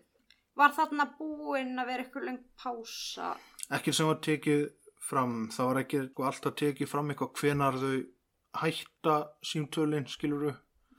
Var 0.55 0.73
þarna 0.77 1.05
búinn 1.17 1.79
að 1.81 1.89
vera 1.89 2.05
ykkur 2.05 2.23
lengt 2.27 2.45
pása? 2.59 3.33
ekki 3.71 3.93
sem 3.95 4.07
var 4.07 4.19
tekið 4.23 4.63
fram, 5.11 5.37
það 5.53 5.69
var 5.69 5.79
ekki 5.83 6.01
sko, 6.07 6.27
alltaf 6.29 6.57
tekið 6.61 6.91
fram 6.91 7.11
eitthvað 7.11 7.41
hvenar 7.41 7.79
þau 7.83 7.95
hætta 8.61 9.15
símtölin, 9.51 10.07
skiluru. 10.11 10.53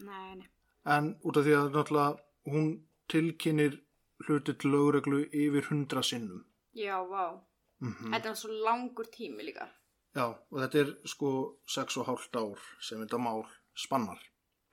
Nei, 0.06 0.34
nei. 0.38 0.48
En 0.94 1.14
út 1.22 1.38
af 1.38 1.46
því 1.46 1.58
að 1.58 1.70
náttúrulega 1.76 2.52
hún 2.52 2.72
tilkynir 3.12 3.78
hluti 4.26 4.54
til 4.58 4.72
lögreglu 4.74 5.22
yfir 5.28 5.68
hundra 5.70 6.02
sinnum. 6.06 6.44
Já, 6.74 6.98
vá. 7.04 7.38
Mm 7.82 8.12
Þetta 8.12 8.30
er 8.30 8.36
svo 8.38 8.50
langur 8.64 9.08
tími 9.10 9.44
líka. 9.46 9.68
Já, 10.14 10.28
og 10.28 10.58
þetta 10.60 10.78
er 10.78 10.90
sko 11.08 11.30
sex 11.66 11.96
og 11.96 12.06
hálft 12.06 12.36
ár 12.36 12.60
sem 12.80 13.00
þetta 13.00 13.18
mál 13.18 13.42
spannar. 13.74 14.20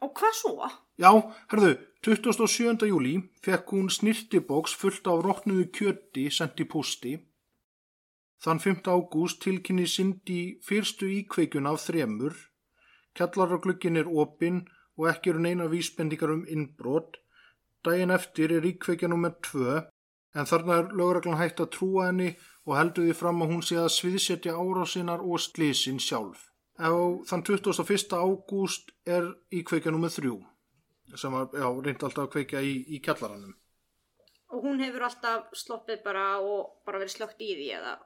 Og 0.04 0.14
hvað 0.16 0.36
svo? 0.36 0.68
Já, 1.00 1.12
herðu, 1.52 1.74
27. 2.06 2.88
júli 2.88 3.16
fekk 3.44 3.74
hún 3.74 3.90
snirtibóks 3.92 4.76
fullt 4.80 5.08
af 5.12 5.24
rótnuðu 5.26 5.66
kjöti 5.76 6.30
sendt 6.32 6.60
í 6.64 6.68
pústi. 6.68 7.18
Þann 8.40 8.60
5. 8.64 8.86
ágúst 8.88 9.42
tilkynni 9.44 9.84
Cindy 9.84 10.42
fyrstu 10.64 11.10
íkveikjun 11.12 11.68
af 11.68 11.82
þremur. 11.84 12.36
Kjallaraglugginn 13.18 14.00
er 14.00 14.08
opinn 14.08 14.62
og 14.96 15.10
ekki 15.12 15.34
eru 15.34 15.42
neina 15.44 15.68
vísbendingar 15.68 16.32
um 16.32 16.46
innbrot. 16.48 17.18
Dæin 17.84 18.16
eftir 18.16 18.54
er 18.56 18.68
íkveikja 18.70 19.10
nummer 19.12 19.36
2 19.50 19.82
en 20.40 20.48
þarna 20.48 20.78
er 20.80 20.96
lögreglan 20.96 21.40
hægt 21.42 21.60
að 21.60 21.74
trúa 21.76 22.08
henni 22.08 22.30
og 22.64 22.78
heldur 22.78 23.10
því 23.10 23.18
fram 23.20 23.44
að 23.44 23.52
hún 23.54 23.66
sé 23.66 23.80
að 23.82 23.92
sviðsetja 23.98 24.56
árásinnar 24.56 25.24
og 25.26 25.44
slísin 25.44 26.00
sjálf. 26.00 26.46
Á 26.80 26.96
þann 27.28 27.44
21. 27.44 28.16
ágúst 28.16 28.94
er 29.04 29.34
íkveikja 29.52 29.92
nummer 29.92 30.14
3 30.16 30.38
sem 31.18 31.34
var, 31.34 31.50
já, 31.52 31.66
reyndi 31.66 32.06
alltaf 32.06 32.28
að 32.28 32.36
kveikja 32.36 32.62
í, 32.62 32.76
í 32.96 33.00
kjallaranum. 33.04 33.56
Og 34.54 34.64
hún 34.64 34.80
hefur 34.80 35.08
alltaf 35.10 35.50
sloppið 35.58 36.04
bara 36.06 36.38
og 36.40 36.86
bara 36.86 37.02
verið 37.02 37.18
slögt 37.18 37.42
í 37.42 37.50
því 37.58 37.72
eða? 37.80 37.98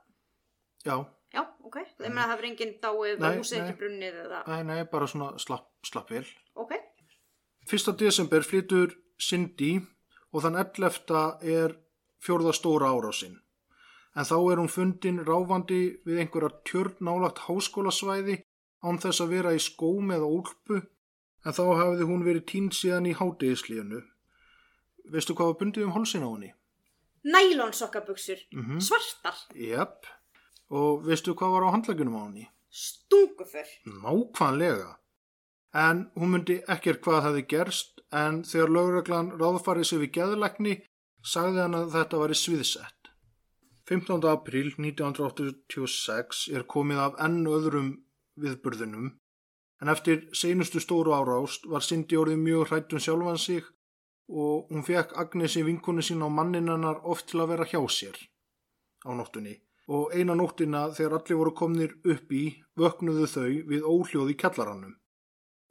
Já, 0.83 0.95
Já, 1.33 1.41
ok. 1.65 1.79
Það 1.97 2.05
að 2.05 2.17
það 2.17 2.31
hefur 2.31 2.47
enginn 2.49 2.73
dáið 2.81 3.23
og 3.25 3.37
húsið 3.39 3.61
ekki 3.63 3.77
brunnið 3.79 4.17
eða? 4.23 4.41
nei, 4.51 4.59
nei, 4.67 4.83
bara 4.91 5.07
svona 5.09 5.31
slapp, 5.41 5.71
slapp 5.87 6.11
vel. 6.13 6.25
Ok. 6.61 6.75
1. 7.65 7.95
desember 7.97 8.45
flytur 8.45 8.93
Cindy 9.17 9.79
og 10.33 10.43
þann 10.45 10.59
11. 10.61 11.23
er 11.41 11.75
fjórða 12.23 12.53
stóra 12.53 12.91
árásinn. 12.93 13.39
En 14.13 14.29
þá 14.29 14.35
er 14.37 14.61
hún 14.61 14.69
fundin 14.69 15.23
ráfandi 15.25 15.81
við 16.05 16.21
einhverja 16.21 16.53
tjörn 16.69 16.99
nálagt 17.01 17.47
háskólasvæði 17.47 18.43
án 18.85 18.99
þess 19.01 19.23
að 19.23 19.33
vera 19.33 19.53
í 19.57 19.61
skóm 19.63 20.13
eða 20.13 20.29
úlpu 20.29 20.83
en 20.83 21.55
þá 21.57 21.63
hafði 21.79 22.09
hún 22.11 22.25
verið 22.27 22.45
tínt 22.51 22.77
síðan 22.77 23.09
í 23.09 23.15
hádegislíðinu. 23.17 24.03
Veistu 25.09 25.33
hvað 25.33 25.49
var 25.49 25.61
bundið 25.63 25.87
um 25.87 25.95
hálsin 25.97 26.27
á 26.27 26.29
henni? 26.29 26.53
Nælonsokkaböksur. 27.25 28.43
Mm 28.53 28.83
Svartar. 28.83 29.39
Jep. 29.55 30.05
Og 30.71 31.03
veistu 31.07 31.35
hvað 31.35 31.55
var 31.55 31.67
á 31.67 31.73
handlagunum 31.75 32.17
á 32.17 32.21
henni? 32.25 32.45
Stunguför. 32.71 33.67
Nákvæmlega. 33.85 34.95
En 35.73 36.07
hún 36.15 36.33
myndi 36.33 36.61
ekkert 36.69 37.01
hvað 37.01 37.25
hefði 37.27 37.45
gerst 37.49 38.03
en 38.13 38.43
þegar 38.45 38.73
lögreglan 38.77 39.31
ráðfarið 39.39 39.89
sig 39.89 40.03
við 40.03 40.13
geðlækni 40.19 40.75
sagði 41.23 41.63
hann 41.63 41.77
að 41.77 41.93
þetta 41.97 42.21
væri 42.21 42.37
sviðsett. 42.37 43.09
15. 43.89 44.23
apríl 44.31 44.71
1986 44.79 46.47
er 46.55 46.63
komið 46.63 47.01
af 47.03 47.19
enn 47.25 47.43
öðrum 47.49 47.89
viðburðunum 48.39 49.09
en 49.83 49.91
eftir 49.91 50.21
seinustu 50.31 50.79
stóru 50.79 51.11
árást 51.11 51.67
var 51.67 51.83
Cindy 51.83 52.15
orðið 52.19 52.39
mjög 52.45 52.69
hrætt 52.69 52.93
um 52.95 53.01
sjálfan 53.03 53.41
sig 53.41 53.65
og 54.31 54.71
hún 54.71 54.85
fekk 54.87 55.11
Agnesi 55.19 55.65
vinkonu 55.67 56.01
sín 56.05 56.23
á 56.23 56.29
manninannar 56.31 57.03
oft 57.03 57.27
til 57.31 57.43
að 57.43 57.51
vera 57.53 57.67
hjá 57.67 57.81
sér 57.91 58.15
á 59.03 59.11
nóttunni 59.11 59.57
og 59.91 60.13
eina 60.15 60.35
nóttina 60.35 60.87
þegar 60.95 61.17
allir 61.19 61.39
voru 61.39 61.53
komnir 61.57 61.95
upp 62.07 62.31
í 62.31 62.43
vöknuðu 62.79 63.27
þau 63.27 63.49
við 63.71 63.87
óhljóð 63.87 64.31
í 64.31 64.37
kjallarannum 64.39 64.93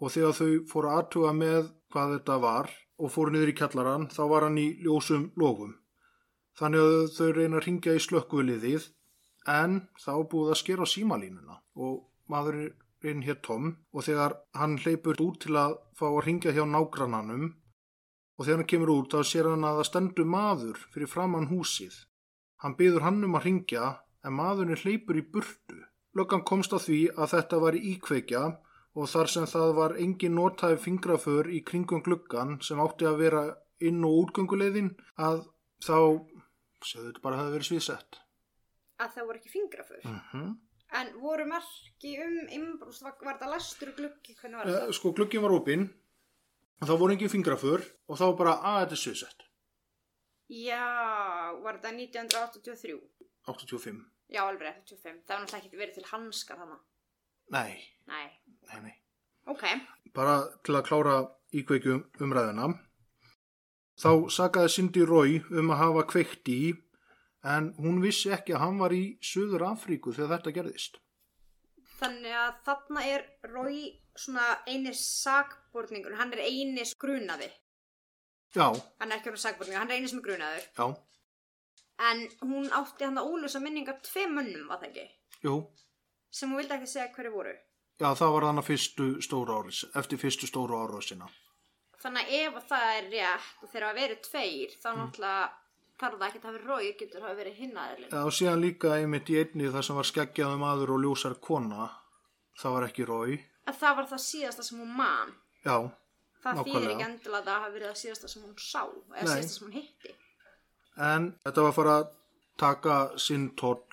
og 0.02 0.10
þegar 0.10 0.34
þau 0.36 0.50
fóru 0.68 0.90
aðtuga 0.90 1.32
með 1.36 1.70
hvað 1.92 2.16
þetta 2.16 2.36
var 2.42 2.70
og 2.98 3.12
fóru 3.14 3.32
niður 3.32 3.52
í 3.52 3.56
kjallarann 3.58 4.08
þá 4.12 4.22
var 4.32 4.46
hann 4.46 4.58
í 4.58 4.68
ljósum 4.82 5.30
lofum. 5.38 5.76
Þannig 6.58 6.84
að 6.84 7.02
þau 7.16 7.28
reyna 7.36 7.58
að 7.58 7.66
ringja 7.66 7.96
í 7.96 8.02
slökkviliðið 8.02 8.88
en 9.52 9.78
þá 9.98 10.12
búið 10.30 10.52
að 10.52 10.60
skera 10.60 10.88
símalínuna 10.88 11.58
og 11.78 12.02
maðurinn 12.30 13.24
hér 13.26 13.40
Tom 13.46 13.72
og 13.92 14.06
þegar 14.06 14.36
hann 14.58 14.78
hleypur 14.82 15.22
út 15.24 15.40
til 15.46 15.56
að 15.58 15.78
fá 15.98 16.06
að 16.10 16.22
ringja 16.26 16.54
hjá 16.54 16.62
nágrannanum 16.68 17.48
og 18.36 18.44
þegar 18.44 18.60
hann 18.60 18.70
kemur 18.74 18.94
út 18.94 19.14
þá 19.14 19.30
sér 19.30 19.50
hann 19.50 19.66
að 19.66 19.80
það 19.80 19.90
stendur 19.90 20.28
maður 20.28 20.82
fyrir 20.94 21.10
framann 21.10 21.50
húsið. 21.50 21.94
Hann 22.62 22.76
byður 22.78 23.06
hann 23.06 23.22
um 23.26 23.38
að 23.38 23.48
ringja 23.48 23.86
en 24.24 24.32
maðurinn 24.38 24.76
hleypur 24.82 25.16
í 25.18 25.22
burtu. 25.32 25.78
Löggan 26.14 26.44
komst 26.44 26.72
að 26.76 26.84
því 26.86 26.98
að 27.16 27.30
þetta 27.34 27.58
var 27.62 27.74
íkveikja 27.78 28.42
og 28.94 29.08
þar 29.08 29.26
sem 29.32 29.46
það 29.48 29.70
var 29.78 29.94
engin 29.96 30.34
notaði 30.36 30.76
fingraför 30.78 31.48
í 31.48 31.62
kringum 31.64 32.02
gluggan 32.04 32.58
sem 32.62 32.78
átti 32.84 33.06
að 33.08 33.16
vera 33.22 33.44
inn- 33.80 34.04
og 34.04 34.18
útgönguleiðin 34.26 34.90
að 35.18 35.46
þá, 35.82 35.96
segðu 36.84 37.06
þetta 37.08 37.22
bara 37.24 37.34
að 37.36 37.38
það 37.38 37.46
hefði 37.46 37.56
verið 37.56 37.70
sviðsett. 37.70 38.20
Að 39.00 39.14
það 39.16 39.26
voru 39.30 39.38
ekki 39.40 39.52
fingraför. 39.56 40.04
Mm 40.04 40.20
-hmm. 40.32 40.52
En 41.00 41.08
voru 41.20 41.46
merki 41.48 42.10
um 42.20 42.36
innbrúst, 42.52 43.02
var, 43.02 43.14
var 43.24 43.38
þetta 43.38 43.48
lastur 43.50 43.92
gluggi, 43.96 44.34
hvernig 44.36 44.56
var 44.58 44.66
Eh, 44.68 44.72
þetta? 44.72 44.92
sko 44.92 45.12
glugginn 45.12 45.42
var 45.42 45.50
opinn 45.56 45.88
og 46.82 46.88
þá 46.88 46.98
voru 46.98 47.12
engin 47.12 47.28
fingraför 47.32 47.80
og 48.08 48.18
þá 48.18 48.24
var 48.26 48.36
bara 48.36 48.54
að 48.60 48.80
þetta 48.82 48.92
er 48.92 49.02
sviðsett. 49.04 49.40
Já, 50.52 51.56
var 51.62 51.78
þetta 51.78 51.92
1983? 51.96 53.00
85. 53.48 54.04
Já, 54.32 54.42
alveg 54.48 54.62
rétt, 54.66 54.82
85. 54.88 55.18
Það 55.26 55.34
var 55.34 55.42
náttúrulega 55.42 55.66
ekki 55.66 55.80
verið 55.82 55.94
til 55.98 56.06
hanskar 56.12 56.60
þannig. 56.62 56.80
Nei, 57.52 57.72
Nei, 58.08 58.26
nei, 58.70 58.80
nei. 58.86 58.94
ok. 59.52 59.64
bara 60.16 60.36
til 60.64 60.74
að 60.78 60.86
klára 60.88 61.16
íkveikjum 61.52 62.02
umræðina. 62.24 62.70
Þá 64.02 64.10
sagaði 64.32 64.70
Cindy 64.72 65.04
Roy 65.06 65.36
um 65.52 65.70
að 65.74 65.80
hafa 65.82 66.04
kveikt 66.14 66.48
í 66.48 66.72
en 67.44 67.72
hún 67.76 68.00
vissi 68.02 68.30
ekki 68.32 68.54
að 68.56 68.62
hann 68.64 68.78
var 68.80 68.94
í 68.96 69.02
Suður 69.20 69.66
Afríku 69.68 70.14
þegar 70.16 70.38
þetta 70.38 70.54
gerðist. 70.58 70.96
Þannig 72.00 72.34
að 72.34 72.54
þarna 72.66 73.02
er 73.12 73.26
Rói 73.52 73.82
svona 74.18 74.46
eini 74.66 74.92
sakborningur, 74.96 76.16
hann 76.18 76.32
er 76.34 76.42
eini 76.48 76.84
grunaði. 76.98 77.50
Já, 78.56 78.66
Hann 79.00 79.12
er 79.12 79.18
ekki 79.20 79.30
orðið 79.32 79.44
sakborningur, 79.46 79.78
hann 79.80 79.90
er 79.92 80.00
eini 80.00 80.08
sem 80.10 80.18
er 80.18 80.26
grunaður. 80.26 80.66
já, 80.76 80.86
En 82.00 82.24
hún 82.40 82.70
átti 82.72 83.04
hann 83.04 83.18
að 83.20 83.28
ólösa 83.30 83.60
minningar 83.60 83.98
tvei 84.02 84.26
mönnum, 84.26 84.66
var 84.68 84.78
það 84.82 84.88
ekki? 84.88 85.08
jú. 85.44 85.56
Sem 86.32 86.48
hún 86.50 86.56
vildi 86.62 86.72
ekki 86.74 86.86
segja 86.88 87.10
hverju 87.12 87.32
voru. 87.34 87.52
Já, 88.00 88.08
það 88.16 88.30
var 88.32 88.44
þannig 88.48 88.64
fyrstu 88.64 89.06
stóru 89.22 89.52
ári, 89.60 89.74
eftir 90.00 90.18
fyrstu 90.18 90.46
stóru 90.48 90.78
ára 90.80 91.00
sína. 91.04 91.28
Þannig 92.02 92.22
að 92.24 92.32
ef 92.38 92.56
að 92.56 92.64
það 92.70 92.86
er 92.96 93.10
rétt 93.12 93.62
og 93.62 93.68
þegar 93.70 93.88
að 93.88 93.98
verið 94.00 94.22
tveir, 94.26 94.72
þá 94.82 94.88
náttúrulega 94.96 95.50
þarf 96.00 96.16
það 96.18 96.26
ekki 96.28 96.38
að 96.40 96.46
hafa 96.48 96.54
verið 96.56 96.70
Rói, 96.72 96.88
getur 97.02 97.20
það 97.26 97.36
verið 97.42 97.58
hinnaðurinn. 97.60 98.08
Já, 98.10 98.20
og 98.24 98.32
síðan 98.38 98.62
líka 98.64 98.94
einmitt 98.96 99.30
í 99.30 99.36
einni 99.42 99.68
það 99.76 99.84
sem 99.86 99.98
var 100.00 100.08
skeggjaði 100.08 100.58
maður 100.64 100.94
og 100.96 101.02
ljósar 101.04 101.36
kona. 101.44 101.90
Það 102.58 102.74
var 102.78 102.86
ekki 102.88 103.06
Rói. 103.12 103.36
Að 103.68 103.78
það 103.84 103.96
var 104.00 104.08
það 104.10 104.24
síðasta 104.26 104.64
sem 104.66 104.80
hún 104.82 104.96
man. 104.96 105.36
Já, 105.62 105.76
Það 106.42 106.56
þýðir 106.58 106.72
Nákvæmlega. 106.72 106.92
ekki 106.96 107.04
endilega 107.06 107.38
að 107.38 107.46
það 107.46 107.60
hafi 107.62 107.72
verið 107.76 107.88
það 107.92 107.98
síðasta 108.02 108.28
sem 108.32 108.42
hún 108.42 108.54
sá, 108.58 108.82
eða 108.82 109.22
Nei. 109.22 109.34
síðasta 109.36 109.54
sem 109.54 109.66
hún 109.68 109.76
hitti. 109.76 110.14
En 110.96 111.32
þetta 111.44 111.62
var 111.62 111.72
að 111.72 111.76
fara 111.78 111.94
að 112.00 112.08
taka 112.60 112.96
sinn 113.18 113.50
toll 113.56 113.84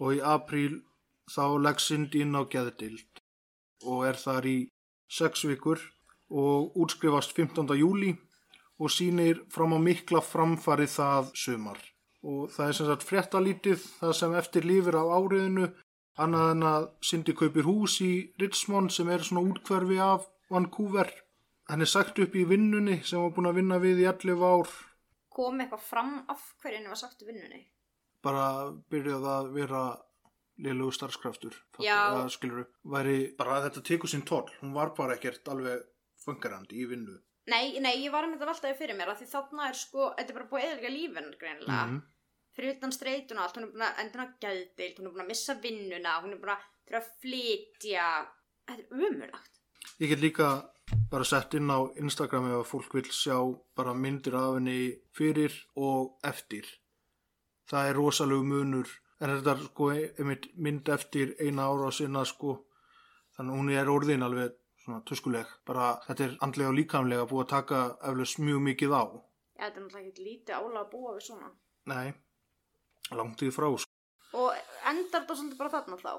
og 0.00 0.16
í 0.16 0.20
apríl 0.20 0.82
þá 1.30 1.58
legg 1.60 1.82
Cindy 1.82 2.22
inn 2.24 2.36
á 2.38 2.42
geðdild 2.48 3.22
og 3.84 4.06
er 4.08 4.18
þar 4.20 4.46
í 4.48 4.58
sex 5.08 5.44
vikur 5.46 5.80
og 6.30 6.76
útskrifast 6.76 7.34
15. 7.36 7.68
júli 7.78 8.14
og 8.78 8.92
sýnir 8.92 9.44
fram 9.52 9.76
á 9.76 9.80
mikla 9.80 10.20
framfari 10.20 10.88
það 10.90 11.30
sumar. 11.34 11.78
Og 12.26 12.50
það 12.50 12.68
er 12.68 12.76
sem 12.76 12.88
sagt 12.90 13.06
fréttalítið 13.06 13.84
það 14.00 14.16
sem 14.18 14.34
eftir 14.40 14.66
lifir 14.66 14.98
á 14.98 15.04
áriðinu 15.04 15.68
annað 16.20 16.50
en 16.54 16.64
að 16.66 16.88
Cindy 17.04 17.36
kaupir 17.36 17.68
hús 17.68 18.00
í 18.04 18.12
Richmond 18.40 18.92
sem 18.92 19.08
er 19.12 19.24
svona 19.24 19.44
útkverfi 19.46 20.00
af 20.02 20.26
Vancouver. 20.50 21.08
Hann 21.70 21.82
er 21.82 21.90
sagt 21.90 22.18
upp 22.22 22.34
í 22.36 22.46
vinnunni 22.48 23.00
sem 23.04 23.20
var 23.22 23.34
búin 23.36 23.50
að 23.50 23.60
vinna 23.60 23.78
við 23.82 24.02
í 24.02 24.08
11 24.10 24.44
ár 24.46 24.70
Kom 25.36 25.60
eitthvað 25.60 25.82
fram 25.84 26.12
af 26.32 26.42
hverju 26.62 26.78
henni 26.78 26.88
var 26.92 27.00
sagt 27.02 27.22
í 27.22 27.28
vinnunni. 27.28 27.62
bara 28.26 28.46
byrjaði 28.90 29.28
að 29.30 29.48
vera 29.54 29.80
liðlegu 30.58 30.92
starfskraftur 30.96 31.54
Já. 31.84 31.98
skilur, 32.32 32.64
væri 32.82 33.18
bara 33.38 33.58
að 33.58 33.66
þetta 33.68 33.82
tekur 33.90 34.08
sinn 34.10 34.24
toll 34.26 34.48
hún 34.62 34.72
var 34.74 34.94
bara 34.96 35.14
ekkert 35.18 35.46
alveg 35.52 35.84
fungerandi 36.24 36.80
í 36.82 36.86
vinnu 36.90 37.18
Nei, 37.46 37.78
nei, 37.78 37.92
ég 38.02 38.10
var 38.10 38.24
að 38.26 38.32
mynda 38.32 38.46
veltaði 38.48 38.74
fyrir 38.80 38.96
mér 38.98 39.12
að 39.12 39.20
því 39.20 39.26
þarna 39.30 39.68
er 39.70 39.76
sko, 39.78 40.08
þetta 40.16 40.32
er 40.32 40.36
bara 40.40 40.48
búið 40.50 40.64
eðalega 40.66 40.90
lífin 40.90 41.28
greinilega. 41.38 41.84
Mhm. 41.86 42.00
Fyrir 42.56 42.72
utan 42.74 42.92
streituna 42.96 43.40
og 43.40 43.44
allt, 43.46 43.56
hún 43.60 43.66
er 43.66 43.70
búin 43.70 43.84
að 43.86 44.00
enda 44.02 44.18
hana 44.18 44.34
gæðdeild, 44.42 44.96
hún 44.98 45.06
er 45.06 45.12
búin 45.14 45.22
að 45.22 45.28
missa 45.30 45.54
vinnuna, 45.62 46.14
hún 46.24 46.32
er 46.34 46.40
búin 46.42 46.54
að 46.56 46.64
þurfa 46.88 46.98
að 47.04 47.12
flytja. 47.22 48.08
Þetta 48.66 48.82
er 48.82 48.98
umurlagt. 48.98 49.60
ég 50.00 50.08
get 50.08 50.18
líka 50.24 50.48
bara 51.10 51.24
sett 51.26 51.54
inn 51.58 51.70
á 51.70 51.78
Instagram 51.98 52.46
ef 52.50 52.58
að 52.60 52.68
fólk 52.70 52.94
vil 52.98 53.08
sjá 53.10 53.38
bara 53.78 53.94
myndir 53.94 54.36
af 54.38 54.54
henni 54.58 54.78
fyrir 55.16 55.54
og 55.76 56.18
eftir 56.26 56.68
það 57.70 57.88
er 57.90 57.98
rosalegu 57.98 58.44
munur 58.46 58.90
en 59.20 59.32
þetta 59.32 59.54
er 59.56 59.64
sko 59.66 59.88
einmitt 59.96 60.46
mynd 60.54 60.88
eftir 60.94 61.34
eina 61.42 61.66
ára 61.70 61.90
sinna 61.94 62.24
sko 62.28 62.54
þannig 63.36 63.58
hún 63.58 63.72
er 63.74 63.90
orðin 63.90 64.22
alveg 64.26 64.54
svona 64.84 65.02
tuskuleg 65.08 65.50
bara 65.66 65.96
þetta 66.06 66.24
er 66.28 66.36
andlega 66.46 66.70
og 66.70 66.78
líkamlega 66.78 67.26
búið 67.30 67.44
að 67.46 67.52
taka 67.56 67.80
eflaust 68.10 68.38
mjög 68.44 68.62
mikið 68.70 68.94
á 68.94 69.04
Já, 69.56 69.64
þetta 69.64 69.78
er 69.80 69.84
náttúrulega 69.86 70.08
ekki 70.12 70.24
lítið 70.28 70.54
álag 70.60 70.80
að 70.84 70.90
búa 70.92 71.14
við 71.16 71.22
svona. 71.26 71.50
nei, 71.90 72.08
langt 73.16 73.42
í 73.42 73.50
frá 73.50 73.68
sko 73.74 73.92
Og 74.36 74.52
endar 74.90 75.22
þetta 75.22 75.34
svolítið 75.38 75.58
bara 75.58 75.70
þarna 75.72 75.96
þá? 75.96 76.12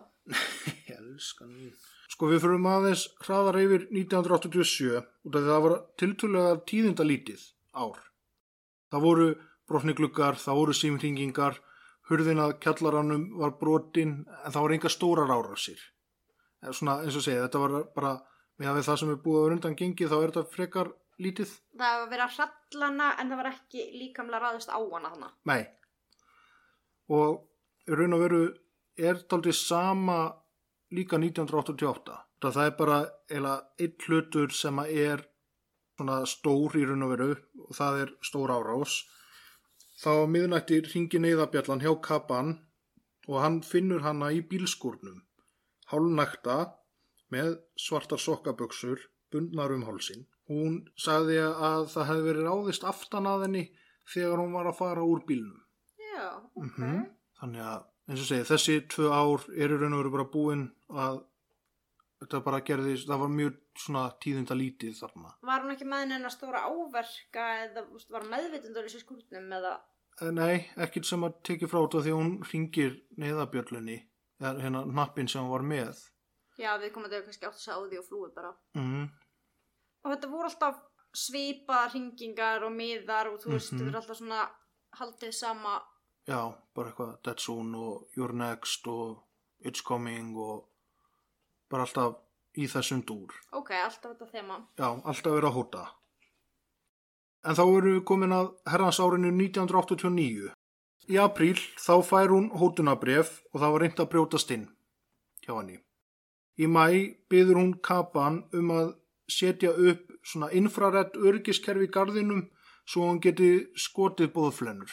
Elskan 0.97 1.49
mín. 1.53 1.73
Sko 2.07 2.29
við 2.31 2.43
fyrir 2.45 2.67
aðeins 2.71 3.03
hraðar 3.25 3.59
yfir 3.59 3.87
1987 3.91 5.01
út 5.27 5.35
af 5.35 5.41
því 5.41 5.43
að 5.43 5.49
það 5.51 5.63
var 5.65 5.75
tiltölulega 5.99 6.59
tíðindalítið 6.71 7.41
ár. 7.75 7.97
Það 8.87 9.03
voru 9.03 9.27
brotnigluggar, 9.67 10.39
það 10.39 10.59
voru 10.61 10.75
símringingar, 10.77 11.57
hurðin 12.07 12.39
að 12.39 12.55
kjallaranum 12.63 13.25
var 13.41 13.57
brotin 13.59 14.13
en 14.23 14.53
það 14.53 14.63
voru 14.63 14.77
enga 14.77 14.91
stórar 14.93 15.33
árásir. 15.35 15.81
Eh, 16.63 16.71
Svona 16.71 17.01
eins 17.03 17.17
og 17.19 17.25
segja, 17.25 17.43
þetta 17.43 17.63
var 17.65 17.75
bara 17.95 18.13
með 18.57 18.71
að 18.71 18.79
við 18.79 18.87
það 18.87 19.01
sem 19.01 19.11
er 19.11 19.19
búið 19.25 19.39
að 19.39 19.45
vera 19.47 19.57
undan 19.57 19.77
gengið 19.81 20.13
þá 20.13 20.17
er 20.17 20.31
þetta 20.31 20.55
frekar 20.55 20.93
lítið. 21.19 21.51
Það 21.77 21.99
var 21.99 22.09
verið 22.13 22.25
að 22.25 22.37
hrallana 22.37 23.09
en 23.19 23.31
það 23.33 23.41
var 23.41 23.51
ekki 23.51 23.85
líkamlega 23.97 24.43
ráðist 24.45 24.71
á 24.71 24.79
hana 24.79 25.11
þannig. 25.13 25.35
Nei. 25.51 25.61
Og 27.11 27.97
raun 27.99 28.15
og 28.17 28.23
veru 28.23 28.41
er 28.97 29.21
taldið 29.29 29.57
sama 29.59 30.17
líka 30.93 31.19
1988. 31.19 32.15
Það 32.41 32.55
það 32.57 32.69
er 32.69 32.75
bara 32.77 32.97
eila 33.33 33.53
einn 33.81 33.95
hlutur 34.05 34.53
sem 34.53 34.79
að 34.79 34.93
er 35.03 35.25
svona 35.97 36.17
stór 36.29 36.77
í 36.77 36.85
raun 36.85 37.05
og 37.07 37.13
veru 37.15 37.29
og 37.65 37.75
það 37.77 38.01
er 38.03 38.13
stór 38.29 38.53
árás. 38.53 38.97
Þá 39.97 40.11
á 40.21 40.25
miðnætti 40.29 40.81
ringi 40.85 41.21
neyðabjallan 41.23 41.81
hjá 41.81 41.93
Kaban 42.05 42.53
og 43.27 43.41
hann 43.41 43.61
finnur 43.65 44.05
hana 44.05 44.29
í 44.31 44.43
bílskúrnum. 44.45 45.23
Hálnækta 45.89 46.57
með 47.33 47.57
svartar 47.79 48.21
sokkaböksur 48.21 49.01
bundnar 49.33 49.73
um 49.73 49.87
hálsin. 49.87 50.27
Hún 50.47 50.85
sagði 50.95 51.41
að 51.43 51.89
það 51.91 52.09
hefði 52.11 52.27
verið 52.29 52.47
ráðist 52.47 52.85
aftan 52.87 53.27
að 53.27 53.47
henni 53.47 53.65
þegar 54.07 54.39
hún 54.43 54.53
var 54.55 54.69
að 54.69 54.79
fara 54.79 55.03
úr 55.03 55.25
bílnum. 55.27 55.59
Já, 55.99 56.37
ok. 56.55 56.77
Mhm. 56.77 57.05
Þannig 57.41 57.61
að, 57.61 57.83
eins 58.09 58.21
og 58.21 58.27
segi, 58.29 58.45
þessi 58.49 58.75
tvö 58.89 59.09
ár 59.13 59.43
eru 59.53 59.77
raun 59.77 59.93
og 59.93 59.99
veru 60.01 60.11
bara 60.15 60.31
búin 60.31 60.63
að 60.89 61.19
þetta 62.21 62.39
bara 62.45 62.61
gerðist, 62.65 63.07
það 63.07 63.19
var 63.21 63.29
mjög 63.29 63.57
svona 63.77 64.03
tíðinda 64.23 64.55
lítið 64.57 64.95
þarna. 65.01 65.33
Var 65.45 65.61
hún 65.61 65.73
ekki 65.75 65.85
með 65.85 65.99
henni 66.05 66.25
að 66.25 66.33
stóra 66.33 66.63
áverka 66.65 67.45
eða 67.67 67.83
veist, 67.91 68.09
var 68.09 68.25
meðvitundur 68.31 68.87
í 68.87 68.89
sér 68.93 69.03
skúrnum 69.05 69.51
eða... 69.59 69.73
Eh, 70.21 70.31
Nei, 70.33 70.65
ekkert 70.81 71.05
sem 71.05 71.23
að 71.27 71.35
tekið 71.45 71.69
frá 71.69 71.79
þetta 71.83 72.01
því 72.07 72.13
hún 72.17 72.31
ringir 72.51 72.95
neðabjöllunni, 73.21 73.97
eða 74.41 74.61
hérna 74.63 74.85
nappin 74.85 75.27
sem 75.29 75.43
hún 75.45 75.51
var 75.53 75.61
með. 75.67 75.99
Já, 76.57 76.71
við 76.81 76.91
komum 76.95 77.05
að 77.05 77.17
þau 77.19 77.25
kannski 77.27 77.45
átt 77.45 77.59
að 77.59 77.61
segja 77.61 77.77
á 77.77 77.81
því 77.85 77.99
og 78.01 78.07
flúið 78.07 78.31
bara. 78.33 78.53
Mm. 78.79 79.03
Og 80.03 80.13
þetta 80.15 80.31
voru 80.31 80.49
alltaf 80.49 80.79
svipa 81.17 81.83
hringingar 81.91 82.65
og 82.65 82.73
miðar 82.73 83.29
og 83.29 83.37
þú 83.43 83.53
veist, 83.53 83.71
Mhm. 83.73 83.79
þetta 83.83 83.93
er 83.93 83.99
alltaf 84.01 84.17
svona 84.17 84.49
haldið 84.97 85.33
sama 85.33 85.75
Já, 86.27 86.41
bara 86.75 86.89
eitthvað 86.91 87.21
Dead 87.23 87.39
Soon 87.39 87.75
og 87.75 88.09
You're 88.17 88.33
Next 88.33 88.87
og 88.87 89.21
It's 89.63 89.81
Coming 89.81 90.35
og 90.35 90.65
bara 91.71 91.85
alltaf 91.87 92.17
í 92.57 92.67
þessum 92.71 93.03
dúr. 93.05 93.33
ok, 93.51 93.71
alltaf 93.71 94.13
þetta 94.13 94.29
þema 94.33 94.59
Já, 94.77 94.87
alltaf 95.03 95.33
verið 95.33 95.49
að 95.49 95.57
hóta. 95.57 95.83
En 97.47 97.55
þá 97.55 97.63
erum 97.63 97.93
við 97.93 98.03
komin 98.09 98.33
að 98.35 98.47
herrans 98.67 98.99
árinu 98.99 99.29
1989. 99.31 100.53
Í 101.07 101.15
apríl 101.23 101.59
þá 101.79 101.93
fær 102.03 102.33
hún 102.33 102.49
hótunabref 102.59 103.37
og 103.53 103.61
það 103.61 103.71
var 103.73 103.81
reynd 103.85 103.99
að 104.03 104.09
brjótast 104.11 104.51
inn 104.51 104.65
hjá 105.45 105.53
henni. 105.55 105.77
Í 106.57 106.65
mæ 106.67 107.15
byður 107.29 107.61
hún 107.61 107.73
kapan 107.85 108.41
um 108.57 108.71
að 108.75 108.89
setja 109.31 109.71
upp 109.71 110.07
svona 110.27 110.49
infrarett 110.51 111.15
örgiskerfi 111.15 111.87
í 111.87 111.91
gardinum 111.93 112.47
svo 112.87 113.07
hún 113.07 113.21
geti 113.23 113.67
skotið 113.75 114.33
bóðflennur. 114.35 114.91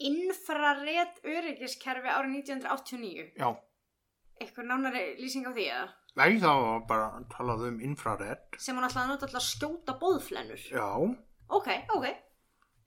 infrared 0.00 1.18
öryggiskerfi 1.22 2.08
árið 2.08 2.36
1989 2.40 3.24
Já, 3.36 3.48
eitthvað 4.40 4.70
nánari 4.70 5.04
lýsing 5.20 5.46
á 5.46 5.52
því 5.52 5.66
eða 5.74 5.86
nei 6.18 6.38
var 6.42 6.80
bara 6.88 7.10
að 7.18 7.28
talað 7.34 7.66
um 7.68 7.80
infrarett. 7.86 8.56
sem 8.58 8.76
hún 8.76 8.84
alltaf 8.88 9.10
alltaf 9.10 9.34
að 9.34 9.46
skjóta 9.46 9.98
bóðflennur 10.00 10.64
Já, 10.70 10.88
ok, 11.48 11.68
ok 11.96 12.06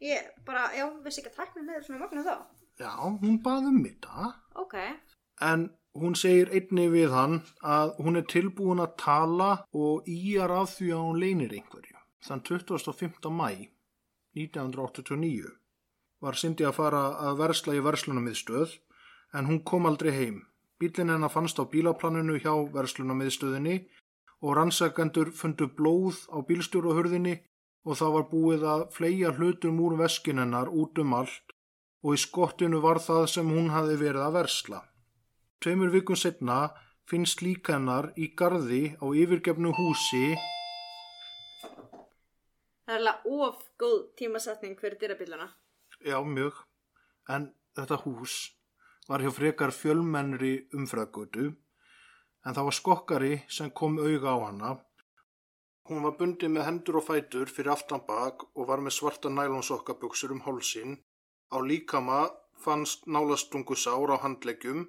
ég 0.03 0.33
bara, 0.45 0.67
já, 0.75 0.85
vissi 1.05 1.21
ekki 1.21 1.31
að 1.31 1.39
tækna 1.39 1.63
neður 1.63 1.85
svona 1.87 2.03
magna 2.03 2.25
þá 2.27 2.35
já, 2.81 2.91
hún 3.21 3.39
bað 3.45 3.69
um 3.69 3.79
þetta. 3.85 4.33
ok, 4.55 4.75
En 5.41 5.69
hún 5.97 6.15
segir 6.15 6.49
einni 6.53 6.87
við 6.89 7.11
hann 7.13 7.41
að 7.61 7.95
hún 8.03 8.17
er 8.17 8.25
tilbúin 8.29 8.81
að 8.81 8.95
tala 9.01 9.49
og 9.73 10.07
íjar 10.09 10.51
af 10.51 10.75
því 10.77 10.91
að 10.93 11.03
hún 11.07 11.19
leynir 11.21 11.55
einhverju. 11.57 11.97
Þann 12.23 12.43
25. 12.47 13.29
mæ 13.33 13.69
1989 14.37 15.51
var 16.23 16.37
Cindy 16.39 16.65
að 16.65 16.77
fara 16.79 17.03
að 17.27 17.37
versla 17.41 17.75
í 17.75 17.83
verslunamiðstöð 17.83 18.77
en 19.37 19.49
hún 19.49 19.61
kom 19.67 19.85
aldrei 19.89 20.13
heim. 20.15 20.39
Bílinn 20.83 21.13
hennar 21.13 21.31
fannst 21.31 21.59
á 21.59 21.63
bílaplaninu 21.63 22.35
hjá 22.43 22.51
verslunamiðstöðinni 22.75 23.75
og 24.43 24.55
rannsakendur 24.57 25.29
fundu 25.31 25.69
blóð 25.77 26.17
á 26.27 26.43
bílstjóruhurðinni 26.43 27.37
og 27.87 27.99
það 27.99 28.15
var 28.15 28.25
búið 28.31 28.65
að 28.67 28.81
fleia 28.91 29.31
hlutum 29.37 29.79
úr 29.79 29.95
veskin 30.01 30.41
hennar 30.43 30.67
út 30.67 30.99
um 30.99 31.13
allt 31.15 31.55
og 32.03 32.17
í 32.17 32.19
skottinu 32.19 32.81
var 32.83 32.99
það 32.99 33.29
sem 33.35 33.47
hún 33.47 33.69
hafi 33.71 33.95
verið 33.95 34.25
að 34.25 34.35
versla. 34.41 34.79
Tveimur 35.63 35.93
vikum 35.93 36.19
setna 36.19 36.73
finnst 37.07 37.39
líka 37.41 37.77
hennar 37.77 38.11
í 38.19 38.33
gardi 38.35 38.83
á 38.99 39.05
yfirgefnu 39.07 39.71
húsi 39.77 40.35
það 42.83 42.95
er 42.97 42.99
alveg 42.99 43.31
of 43.47 43.63
góð 43.79 43.99
tímasetning 44.19 44.75
fyrir 44.79 44.99
dyrabíluna 44.99 45.47
Já, 46.03 46.19
mjög. 46.19 46.57
En 47.31 47.53
þetta 47.77 48.01
hús 48.03 48.51
var 49.09 49.23
hjá 49.23 49.31
frekar 49.35 49.71
fjölmennri 49.75 50.53
umfragötu 50.77 51.45
en 52.45 52.55
það 52.55 52.67
var 52.67 52.77
skokkari 52.79 53.33
sem 53.57 53.71
kom 53.79 53.97
auga 53.99 54.35
á 54.35 54.37
hana. 54.45 54.71
Hún 55.87 56.03
var 56.05 56.15
bundið 56.19 56.51
með 56.55 56.67
hendur 56.67 56.99
og 56.99 57.07
fætur 57.09 57.51
fyrir 57.55 57.73
aftan 57.73 58.03
bak 58.07 58.45
og 58.55 58.67
var 58.69 58.83
með 58.83 58.97
svarta 58.97 59.31
nælonsokkabuxur 59.31 60.31
um 60.35 60.43
hálsin. 60.45 60.97
Á 61.55 61.57
líkama 61.69 62.19
fannst 62.63 63.07
nálastungu 63.07 63.75
sár 63.75 64.15
á 64.15 64.17
handleggjum 64.23 64.85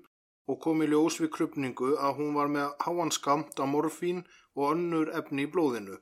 og 0.51 0.61
kom 0.65 0.85
í 0.85 0.91
ljós 0.91 1.19
við 1.23 1.33
krupningu 1.37 1.95
að 2.07 2.17
hún 2.19 2.35
var 2.39 2.53
með 2.57 2.75
háanskamt 2.87 3.59
af 3.65 3.71
morfín 3.75 4.23
og 4.55 4.75
önnur 4.75 5.11
efni 5.21 5.47
í 5.47 5.51
blóðinu. 5.51 5.99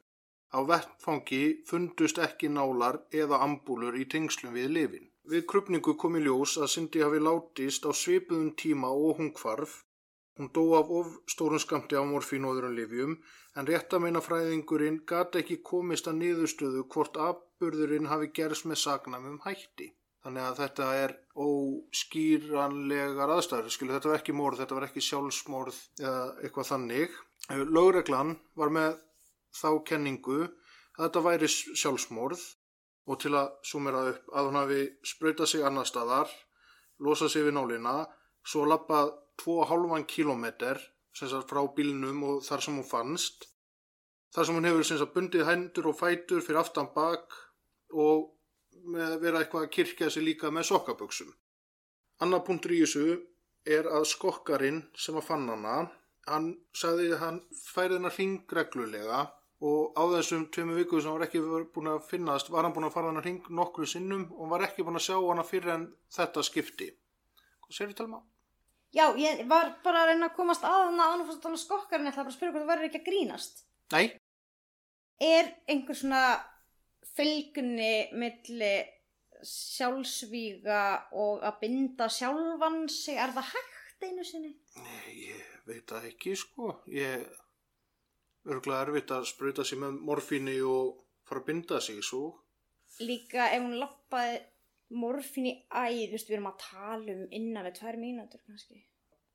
Á 0.57 0.59
vettfangi 0.69 1.45
fundust 1.69 2.21
ekki 2.21 2.53
nálar 2.53 3.01
eða 3.23 3.41
ambúlur 3.47 3.97
í 3.97 4.05
tengslum 4.15 4.53
við 4.59 4.69
lifin. 4.77 5.12
Við 5.31 5.45
krupningu 5.51 5.95
kom 6.03 6.17
í 6.19 6.21
ljós 6.25 6.57
að 6.59 6.71
Cindy 6.75 7.03
hafi 7.05 7.21
látist 7.23 7.85
á 7.87 7.91
svipuðum 7.95 8.53
tíma 8.59 8.89
og 8.91 9.21
hún 9.21 9.31
hvarf. 9.39 9.85
Hún 10.39 10.49
dó 10.57 10.65
af 10.79 10.89
of 10.99 11.13
stórun 11.31 11.63
skamti 11.63 11.95
af 11.95 12.09
morfín 12.11 12.47
og 12.49 12.57
öðrum 12.57 12.75
lifjum 12.75 13.13
en 13.57 13.69
réttameinafræðingurinn 13.69 15.03
gat 15.07 15.37
ekki 15.39 15.61
komist 15.71 16.09
að 16.11 16.19
niðurstöðu 16.23 16.87
hvort 16.95 17.19
afburðurinn 17.27 18.09
hafi 18.11 18.33
gerst 18.39 18.67
með 18.67 18.81
sagnamum 18.83 19.39
hætti. 19.45 19.93
Þannig 20.25 20.47
að 20.47 20.59
þetta 20.63 20.89
er 21.05 21.15
óskýranlegar 21.45 23.35
aðstæður. 23.37 23.71
Skilu, 23.75 23.95
þetta 23.95 24.11
var 24.11 24.21
ekki 24.21 24.35
morð, 24.39 24.61
þetta 24.63 24.79
var 24.79 24.87
ekki 24.89 25.05
sjálfsmorð 25.07 25.79
eða 26.01 26.25
eitthvað 26.43 26.71
þannig. 26.73 27.17
Lögreglan 27.79 28.37
var 28.59 28.75
með 28.75 28.99
þá 29.55 29.71
kenningu 29.87 30.41
að 30.47 31.05
þetta 31.05 31.25
væri 31.29 31.53
sjálfsmorð 31.53 32.45
og 33.11 33.19
til 33.23 33.35
að 33.35 33.53
sumera 33.67 34.03
upp 34.13 34.33
að 34.33 34.49
hún 34.49 34.59
hafi 34.61 34.83
sprautað 35.07 35.51
sig 35.51 35.65
annar 35.67 35.89
staðar, 35.89 36.31
losað 37.03 37.33
sig 37.35 37.47
við 37.47 37.57
nálina, 37.57 37.95
svo 38.47 38.67
lappað 38.69 39.15
2,5 39.43 40.07
kilometr 40.07 40.81
frá 41.49 41.63
bílnum 41.77 42.23
og 42.29 42.45
þar 42.47 42.63
sem 42.63 42.77
hún 42.79 42.89
fannst. 42.89 43.49
Þar 44.33 44.47
sem 44.47 44.57
hún 44.57 44.69
hefur 44.69 44.87
sem 44.87 44.99
sagt, 44.99 45.15
bundið 45.15 45.49
hendur 45.49 45.91
og 45.91 45.99
fætur 45.99 46.41
fyrir 46.41 46.63
aftan 46.63 46.89
bak 46.95 47.35
og 47.93 48.31
vera 49.21 49.43
eitthvað 49.43 49.67
að 49.67 49.75
kirkja 49.77 50.11
sig 50.11 50.25
líka 50.25 50.51
með 50.51 50.71
sokkaböksum. 50.71 51.29
Annar 52.23 52.45
punktur 52.47 52.73
í 52.73 52.81
þessu 52.81 53.19
er 53.67 53.87
að 53.91 54.09
skokkarinn 54.11 54.83
sem 54.99 55.19
að 55.19 55.27
fann 55.27 55.51
hana, 55.51 55.91
hann 56.27 56.49
sagði 56.75 57.13
að 57.13 57.23
hann 57.23 57.41
færði 57.67 57.99
hennar 57.99 58.17
hring 58.17 58.55
reglulega 58.57 59.21
og 59.63 59.95
á 59.95 60.03
þessum 60.17 60.49
tveimu 60.55 60.75
viku 60.81 61.01
sem 61.01 61.11
hann 61.11 61.21
var 61.21 61.29
ekki 61.29 61.43
búin 61.75 61.93
að 61.93 62.03
finnast 62.11 62.51
var 62.51 62.67
hann 62.67 62.75
búin 62.75 62.89
að 62.89 62.97
fara 62.97 63.13
hennar 63.13 63.27
hring 63.27 63.47
nokkru 63.51 63.87
sinnum 63.87 64.27
og 64.35 64.51
var 64.51 64.67
ekki 64.67 64.85
búin 64.87 64.99
að 64.99 65.07
sjá 65.07 65.17
hana 65.21 65.47
fyrir 65.47 65.75
en 65.77 65.89
þetta 66.17 66.45
skipti. 66.49 66.91
Hvað 67.63 67.79
sér 67.79 67.93
við 67.93 68.01
talma? 68.03 68.23
já, 68.93 69.07
ég 69.17 69.45
var 69.49 69.73
bara 69.85 70.05
að 70.05 70.13
reyna 70.13 70.29
að 70.29 70.37
komast 70.37 70.65
að 70.69 70.87
hana 70.87 71.09
án 71.13 71.23
og 71.23 71.29
fórst 71.29 71.41
að 71.41 71.45
tala 71.47 71.57
um 71.57 71.63
skokkarinn 71.63 72.09
ég 72.09 72.13
ætla 72.13 72.25
bara 72.25 72.33
að 72.33 72.37
spyrja 72.37 72.55
hvort 72.55 72.65
það 72.65 72.73
verður 72.73 72.89
ekki 72.89 73.01
að 73.01 73.07
grínast 73.09 73.63
Nei, 73.93 74.05
er 75.23 75.53
einhver 75.71 75.99
svona 75.99 76.25
fylgni 77.17 77.93
milli 78.17 78.73
sjálfsvíga 79.43 80.83
og 81.19 81.43
að 81.45 81.59
binda 81.65 82.09
sjálfan 82.13 82.85
sig, 82.93 83.19
er 83.19 83.33
það 83.35 83.49
hægt 83.53 84.07
einu 84.07 84.27
sinni? 84.27 84.53
Nei, 84.79 85.09
ég 85.33 85.57
veit 85.67 85.83
það 85.91 86.07
ekki 86.13 86.35
sko. 86.39 86.77
Ég 86.91 87.27
örgulega 88.47 88.87
erfitt 88.87 89.11
að 89.15 89.27
sprauta 89.31 89.65
sig 89.65 89.79
með 89.79 89.99
morfíni 90.09 90.57
og 90.67 91.03
fara 91.29 91.41
að 91.43 91.47
binda 91.51 91.81
sig 91.81 92.01
svo. 92.05 92.33
Líka 93.01 93.51
ef 93.55 93.63
hún 93.63 93.79
lappaði 93.81 94.41
morfin 94.93 95.47
í 95.49 95.53
æð, 95.73 96.01
þú 96.11 96.17
veist, 96.17 96.29
við 96.29 96.37
erum 96.37 96.49
að 96.51 96.59
tala 96.65 97.13
um 97.15 97.23
innan 97.33 97.65
við 97.69 97.77
tvær 97.79 97.97
mínútur 98.01 98.43
kannski. 98.47 98.83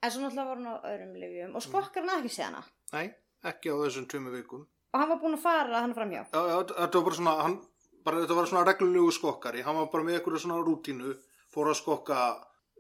En 0.04 0.12
svo 0.14 0.22
náttúrulega 0.22 0.50
var 0.52 0.60
hún 0.60 0.68
á 0.70 0.76
öðrum 0.92 1.16
lifjum 1.18 1.56
og 1.58 1.64
skokkar 1.66 2.06
hann 2.06 2.20
ekki 2.22 2.34
séð 2.36 2.46
hana. 2.52 2.62
Nei, 2.94 3.08
ekki 3.50 3.72
á 3.74 3.76
þessum 3.82 4.06
tveimu 4.12 4.34
vikum. 4.36 4.68
Og 4.94 5.00
hann 5.02 5.10
var 5.10 5.20
búinn 5.24 5.38
að 5.40 5.42
fara 5.48 5.82
hann 5.82 5.96
framhjá. 5.98 6.22
Já, 6.30 6.42
já, 6.52 6.58
þetta 6.70 7.00
var 7.02 7.08
bara 7.08 7.18
svona, 7.18 7.34
hann, 7.48 7.56
bara, 8.06 8.22
þetta 8.22 8.38
var 8.38 8.46
svona 8.52 8.66
reglulegu 8.70 9.12
skokkari. 9.18 9.64
Hann 9.66 9.80
var 9.82 9.90
bara 9.96 10.06
með 10.06 10.20
eitthvað 10.20 10.44
svona 10.46 10.60
rútínu, 10.68 11.16
fór 11.54 11.72
að 11.74 11.80
skokka 11.82 12.20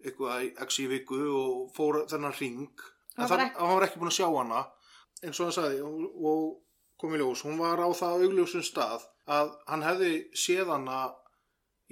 eitthvað 0.05 0.45
x 0.67 0.79
í 0.83 0.87
viku 0.91 1.17
og 1.41 1.73
fór 1.75 2.03
þennan 2.11 2.37
ring. 2.39 2.69
En 3.17 3.23
Hann 3.25 3.29
var 3.33 3.45
ekki- 3.47 3.59
hann 3.65 3.75
var 3.79 3.87
ekki 3.87 3.99
búin 4.03 4.11
að 4.13 4.17
sjá 4.19 4.27
hana, 4.37 4.61
eins 5.23 5.39
og 5.39 5.47
hann 5.47 5.55
sagði, 5.55 5.83
og, 5.85 6.25
og 6.31 6.99
kom 7.01 7.15
í 7.15 7.21
ljós. 7.21 7.45
Hún 7.45 7.61
var 7.61 7.81
á 7.81 7.87
það 7.95 8.27
augljósum 8.27 8.65
stað 8.65 9.05
að 9.29 9.55
hann 9.69 9.85
hefði 9.85 10.11
séð 10.37 10.73
hana 10.73 10.99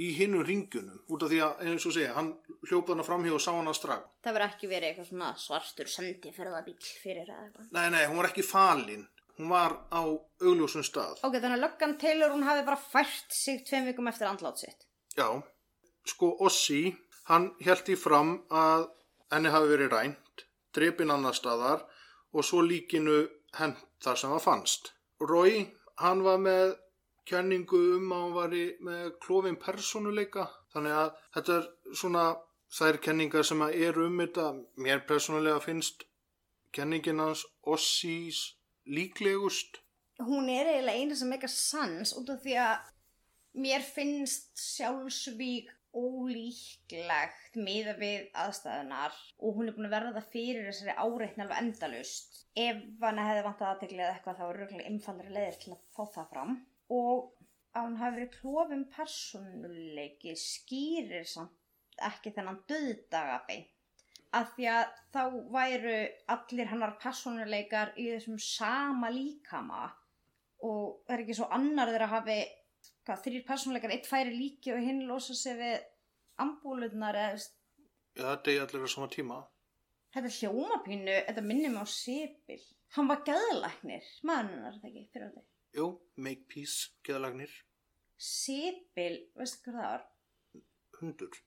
í 0.02 0.10
hinnum 0.18 0.44
ringunum, 0.44 1.00
út 1.08 1.24
af 1.24 1.32
því 1.32 1.42
að, 1.46 1.60
eins 1.70 1.86
og 1.88 1.94
segja, 1.96 2.14
hann 2.18 2.34
hljópa 2.68 2.94
hana 2.94 3.06
framhjá 3.08 3.36
og 3.38 3.44
sá 3.44 3.52
hana 3.56 3.74
strax. 3.76 4.10
Það 4.26 4.38
verður 4.38 4.48
ekki 4.50 4.70
verið 4.72 4.90
eitthvað 4.90 5.10
svona 5.12 5.30
svartur 5.40 5.92
sendi 5.92 6.34
ferðabíl 6.36 6.76
fyrir 6.84 7.24
eða 7.24 7.46
eitthvað. 7.46 7.70
Nei, 7.78 7.86
nei, 7.94 8.02
hún 8.10 8.20
var 8.20 8.30
ekki 8.32 8.46
falin. 8.46 9.06
Hún 9.36 9.52
var 9.52 9.78
á 9.92 10.04
augljósum 10.04 10.84
stað. 10.88 11.22
Ok, 11.24 11.38
þannig 11.38 11.58
að 11.58 11.64
löggan 11.64 11.98
Taylor 12.00 12.36
hún 12.36 12.46
hafi 12.48 12.68
bara 12.68 12.80
fært 12.80 13.36
sig 13.36 13.64
tveim 13.68 13.88
vikum 13.90 14.12
eftir 14.12 14.30
andlát 14.30 14.60
sitt. 14.60 14.88
Já, 15.16 15.28
sko 16.08 16.34
Ossi, 16.44 16.84
hann 17.32 17.50
held 17.64 17.92
í 17.92 17.98
fram 18.00 18.38
að 18.52 18.90
henni 19.32 19.52
hafi 19.52 19.72
verið 19.72 19.92
rænt, 19.96 20.46
drepin 20.76 21.12
annar 21.12 21.36
staðar 21.36 21.84
og 22.36 22.44
svo 22.44 22.64
líkinu 22.66 23.22
hent 23.60 23.80
þar 24.04 24.20
sem 24.20 24.34
það 24.34 24.44
fannst. 24.44 24.92
Roy, 25.24 25.62
hann 26.04 26.24
var 26.26 26.42
með 26.44 26.76
kenningu 27.26 27.80
um 27.96 28.12
að 28.14 28.24
hann 28.24 28.36
var 28.36 28.58
með 28.90 29.06
klófin 29.24 29.60
persónuleika, 29.62 30.50
þannig 30.74 30.98
að 31.00 31.14
þetta 31.38 31.56
er 31.60 31.70
svona 32.02 32.26
þær 32.76 33.00
kenningar 33.08 33.48
sem 33.48 33.64
eru 33.70 34.10
um 34.10 34.20
þetta. 34.22 34.50
Mér 34.84 35.06
persónulega 35.08 35.64
finnst 35.64 36.06
kenningin 36.76 37.24
hans 37.24 37.46
Ossis 37.64 38.42
líklegust. 38.86 39.80
Hún 40.20 40.50
er 40.52 40.70
eiginlega 40.74 41.00
eina 41.00 41.16
sem 41.16 41.32
meika 41.32 41.48
sans 41.52 42.14
út 42.20 42.30
af 42.32 42.44
því 42.44 42.60
að 42.66 42.92
mér 43.64 43.84
finnst 43.84 44.52
sjálfsvík 44.60 45.72
ólíklegt 45.96 47.58
miða 47.58 47.96
við 48.00 48.28
aðstæðunar 48.44 49.16
og 49.40 49.58
hún 49.58 49.70
er 49.70 49.76
búin 49.78 49.88
að 49.90 49.96
verða 49.96 50.24
fyrir 50.34 50.68
þessari 50.70 50.96
áreitni 51.00 51.46
alveg 51.46 51.62
endalust. 51.64 52.42
Ef 52.56 52.82
hann 53.02 53.22
hefði 53.24 53.46
vantað 53.48 53.72
aðteglið 53.72 54.04
eða 54.06 54.16
eitthvað 54.16 54.40
þá 54.40 54.46
er 54.48 54.60
röglega 54.62 54.90
einfaldri 54.92 55.36
leiðir 55.36 55.60
til 55.62 55.76
að 55.76 55.86
fá 55.96 56.04
það 56.18 56.32
fram 56.34 56.58
og 56.96 57.46
að 57.76 57.88
hún 57.88 57.98
hafi 58.00 58.18
verið 58.18 58.36
klofin 58.40 58.84
persónuleiki 58.96 60.36
skýrir 60.40 61.26
samt 61.28 62.04
ekki 62.10 62.34
þennan 62.36 62.62
döðdaga 62.70 63.40
beint. 63.48 63.72
Af 64.36 64.52
því 64.56 64.66
að 64.68 64.86
þá 65.16 65.22
væru 65.54 65.98
allir 66.34 66.72
hennar 66.72 66.98
persónuleikar 67.00 67.94
í 67.96 68.10
þessum 68.12 68.40
sama 68.42 69.12
líkama 69.14 69.86
og 70.66 71.12
er 71.12 71.24
ekki 71.24 71.38
svo 71.38 71.48
annar 71.56 71.92
þeirra 71.92 72.12
hafi 72.18 72.40
hvað, 73.06 73.22
þrýr 73.26 73.44
persónuleikar, 73.48 73.94
eitt 73.96 74.08
færi 74.10 74.34
líki 74.36 74.74
og 74.76 74.82
hinn 74.84 75.04
losa 75.10 75.36
sig 75.38 75.58
við 75.60 75.76
ambúlunar 76.44 77.16
eða 77.16 77.38
Já, 78.16 78.24
þetta 78.32 78.52
er 78.56 78.62
allir 78.66 78.88
á 78.88 78.90
sama 78.96 79.08
tíma. 79.12 79.42
þetta 80.16 80.32
hljómapínu, 80.38 81.16
þetta 81.28 81.42
minnir 81.44 81.74
mig 81.74 81.84
á 81.84 81.88
Sibyl. 81.92 82.62
Hann 82.96 83.10
var 83.12 83.24
gæðlæknir, 83.28 84.06
maðurinn 84.24 84.64
er 84.70 84.78
þetta 84.78 84.88
ekki, 84.92 85.04
fyrir 85.12 85.32
þetta. 85.34 85.44
Jú, 85.76 85.88
make 86.16 86.46
peace, 86.48 86.92
geðalagnir, 87.04 87.52
Sibyl, 88.18 89.18
veistu 89.36 89.64
hvað 89.66 89.80
það 89.82 89.90
var? 89.92 90.06
hundur. 91.02 91.40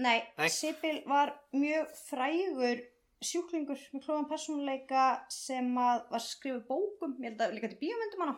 Nei, 0.00 0.22
Nei. 0.38 0.48
Sibyl 0.52 1.02
var 1.08 1.34
mjög 1.52 1.90
frægur 2.08 2.80
sjúklingur 3.24 3.80
með 3.92 4.02
klóðan 4.06 4.28
persónuleika 4.30 5.02
sem 5.32 5.68
að 5.80 6.02
var 6.12 6.24
skrifuð 6.24 6.64
bókum, 6.68 7.14
ég 7.20 7.30
held 7.30 7.44
að 7.44 7.54
líka 7.56 7.70
til 7.72 7.80
bíómyndum 7.82 8.24
hana. 8.24 8.36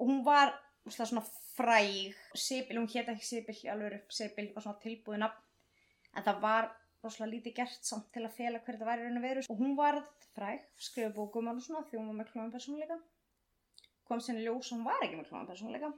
Og 0.00 0.08
hún 0.08 0.22
var 0.24 0.52
svona, 0.88 1.08
svona 1.08 1.24
fræg, 1.52 2.14
Sibyl, 2.34 2.78
hún 2.80 2.90
hétt 2.90 3.10
ekki 3.12 3.26
Sibyl 3.28 3.56
í 3.56 3.70
alvöru, 3.72 4.00
Sibyl 4.10 4.50
var 4.54 4.64
svona 4.64 4.82
tilbúið 4.82 5.22
nafn, 5.22 5.42
en 6.16 6.26
það 6.26 6.40
var 6.42 6.70
rosalega 7.02 7.32
lítið 7.32 7.56
gert 7.56 7.86
samt 7.86 8.10
til 8.14 8.22
að 8.26 8.36
fela 8.36 8.60
hver 8.62 8.76
þetta 8.76 8.88
væri 8.88 9.06
raun 9.06 9.18
og 9.18 9.24
veru. 9.26 9.42
Og 9.50 9.58
hún 9.58 9.74
var 9.78 9.98
fræg, 10.36 10.62
skrifuð 10.78 11.16
bókum 11.16 11.50
hana 11.50 11.64
svona 11.64 11.84
því 11.88 11.98
hún 11.98 12.10
var 12.12 12.18
með 12.20 12.30
klóðan 12.30 12.54
persónuleika. 12.54 12.98
Kom 14.08 14.22
sinni 14.22 14.44
ljós 14.44 14.70
og 14.70 14.78
hún 14.78 14.86
var 14.86 15.04
ekki 15.04 15.18
með 15.18 15.28
klóðan 15.30 15.50
persónuleika. 15.50 15.92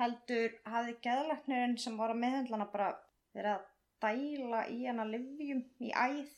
Heldur 0.00 0.56
hafði 0.68 0.96
geðlæknirinn 1.06 1.78
sem 1.80 1.96
var 2.00 2.12
að 2.12 2.22
meðhendlana 2.24 2.68
bara 2.72 2.90
verið 3.36 3.54
að 3.54 3.70
dæla 4.04 4.64
í 4.72 4.82
hana 4.84 5.06
livjum 5.08 5.62
í 5.80 5.92
æð 5.92 6.34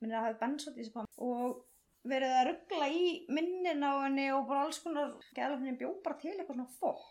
minnir 0.00 0.18
að 0.20 0.28
hafi 0.28 0.40
bensot 0.40 0.78
í 0.78 0.82
þessu 0.82 0.94
pam 0.94 1.10
og 1.26 1.58
verið 2.08 2.34
að 2.38 2.46
ruggla 2.50 2.88
í 2.92 3.04
minnin 3.32 3.84
á 3.84 3.92
henni 4.04 4.26
og 4.34 4.48
bara 4.48 4.66
alls 4.66 4.80
konar 4.84 5.14
geðlæknirinn 5.36 5.78
bjó 5.80 5.92
bara 6.04 6.18
til 6.20 6.34
eitthvað 6.34 6.58
svona 6.58 6.76
fólk. 6.80 7.06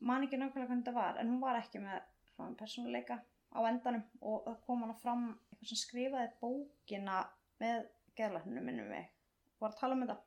Man 0.00 0.24
ekki 0.24 0.38
nákvæmlega 0.38 0.68
hvernig 0.70 0.84
þetta 0.86 0.96
var 0.96 1.20
en 1.20 1.32
hún 1.32 1.42
var 1.42 1.58
ekki 1.58 1.82
með 1.82 2.00
svona 2.32 2.56
persónuleika 2.60 3.18
á 3.52 3.58
endanum 3.68 4.04
og 4.20 4.42
það 4.46 4.58
kom 4.66 4.84
hana 4.84 4.96
fram 5.02 5.24
eitthvað 5.50 5.70
sem 5.72 5.82
skrifaði 5.82 6.32
bókina 6.42 7.20
með 7.62 7.86
geðlæknirinn 8.18 8.68
minnum 8.68 8.92
við. 8.94 9.06
Var 9.58 9.72
að 9.74 9.80
tala 9.80 9.96
um 9.98 10.04
þetta. 10.04 10.18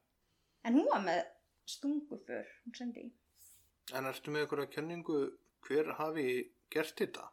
En 0.67 0.77
hún 0.77 0.89
var 0.91 1.05
með 1.05 1.21
stungufur 1.71 2.55
hún 2.65 2.77
sendi 2.77 3.07
í. 3.07 3.13
En 3.95 4.07
ertu 4.07 4.33
með 4.33 4.45
einhverja 4.45 4.73
kenningu 4.75 5.21
hver 5.65 5.93
hafi 5.97 6.27
gert 6.71 6.97
þetta? 6.99 7.31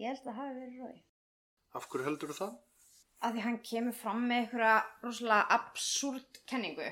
ég 0.00 0.08
held 0.08 0.20
að 0.20 0.26
það 0.28 0.38
hafi 0.40 0.58
verið 0.58 0.82
rói 0.82 0.98
Af 1.78 1.86
hverju 1.90 2.06
heldur 2.06 2.32
það? 2.34 2.54
Að 3.20 3.36
því 3.36 3.44
hann 3.44 3.60
kemur 3.70 3.96
fram 3.96 4.24
með 4.26 4.42
einhverja 4.42 4.74
rosalega 5.04 5.58
absúrt 5.58 6.40
kenningu 6.48 6.88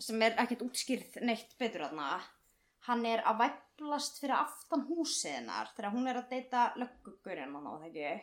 sem 0.00 0.22
er 0.24 0.36
ekkert 0.42 0.64
útskýrð 0.66 1.20
neitt 1.26 1.54
betur 1.60 1.86
aðna 1.86 2.10
hann 2.88 3.04
er 3.06 3.22
að 3.28 3.42
væplast 3.44 4.18
fyrir 4.22 4.38
aftan 4.38 4.86
húsiðinar 4.88 5.70
þegar 5.76 5.94
hún 5.94 6.08
er 6.10 6.20
að 6.20 6.32
deyta 6.32 6.64
löggugurinn 6.80 7.54
á 7.54 7.60
það 7.68 7.86
ekki? 7.90 8.14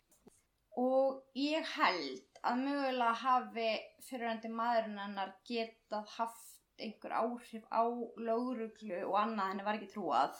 Og 0.78 1.38
ég 1.38 1.70
held 1.76 2.42
að 2.46 2.60
mögulega 2.66 3.14
hafi 3.22 3.70
fyrirhandi 4.08 4.50
maðurinn 4.52 5.00
hennar 5.02 5.32
getað 5.48 6.12
haft 6.18 6.44
einhver 6.78 7.16
áhrif 7.18 7.64
á 7.74 7.82
lögruglu 8.22 9.00
og 9.08 9.16
annað 9.18 9.50
henni 9.52 9.66
var 9.66 9.78
ekki 9.78 9.90
trúað. 9.94 10.36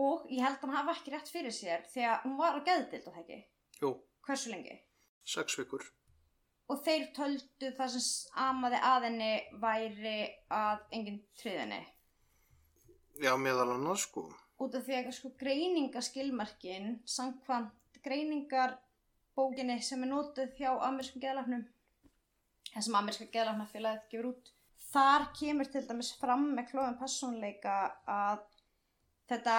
Og 0.00 0.24
ég 0.32 0.40
held 0.40 0.56
að 0.56 0.64
hann 0.64 0.78
hafi 0.78 0.94
ekki 0.94 1.12
rétt 1.12 1.34
fyrir 1.34 1.52
sér 1.56 1.84
þegar 1.92 2.24
hún 2.24 2.38
var 2.38 2.56
á 2.56 2.60
geðdild 2.68 3.10
og 3.10 3.18
það 3.18 3.22
ekki? 3.26 3.42
Jú, 3.82 3.92
hversu 4.24 4.54
lengi? 4.54 4.78
sex 5.24 5.58
vikur. 5.58 5.84
Og 6.72 6.80
þeir 6.86 7.08
töldu 7.16 7.72
það 7.76 7.96
sem 7.96 8.38
amaði 8.46 8.80
að 8.88 9.08
henni 9.08 9.32
væri 9.62 10.16
að 10.52 10.86
enginn 10.96 11.20
triðinni 11.40 11.82
Já, 13.20 13.34
meðal 13.36 13.74
annars 13.74 14.06
sko. 14.06 14.24
út 14.62 14.78
af 14.78 14.86
því 14.86 14.98
að 14.98 15.12
sko 15.18 15.32
greiningaskilmarkin 15.42 16.96
samkvæmt 17.16 18.00
greiningarbókinni 18.02 19.78
sem 19.84 20.02
er 20.02 20.12
notuð 20.14 20.56
hjá 20.58 20.70
amerískum 20.88 21.22
geðlafnum 21.22 21.66
þessum 22.72 22.98
ameríska 22.98 23.28
geðlafnafélagið 23.34 24.08
gefur 24.14 24.30
út 24.32 24.52
þar 24.92 25.28
kemur 25.36 25.68
til 25.72 25.84
dæmis 25.88 26.12
fram 26.20 26.48
með 26.56 26.70
klóðum 26.72 26.98
persónleika 27.00 27.76
að 28.08 28.46
þetta 29.30 29.56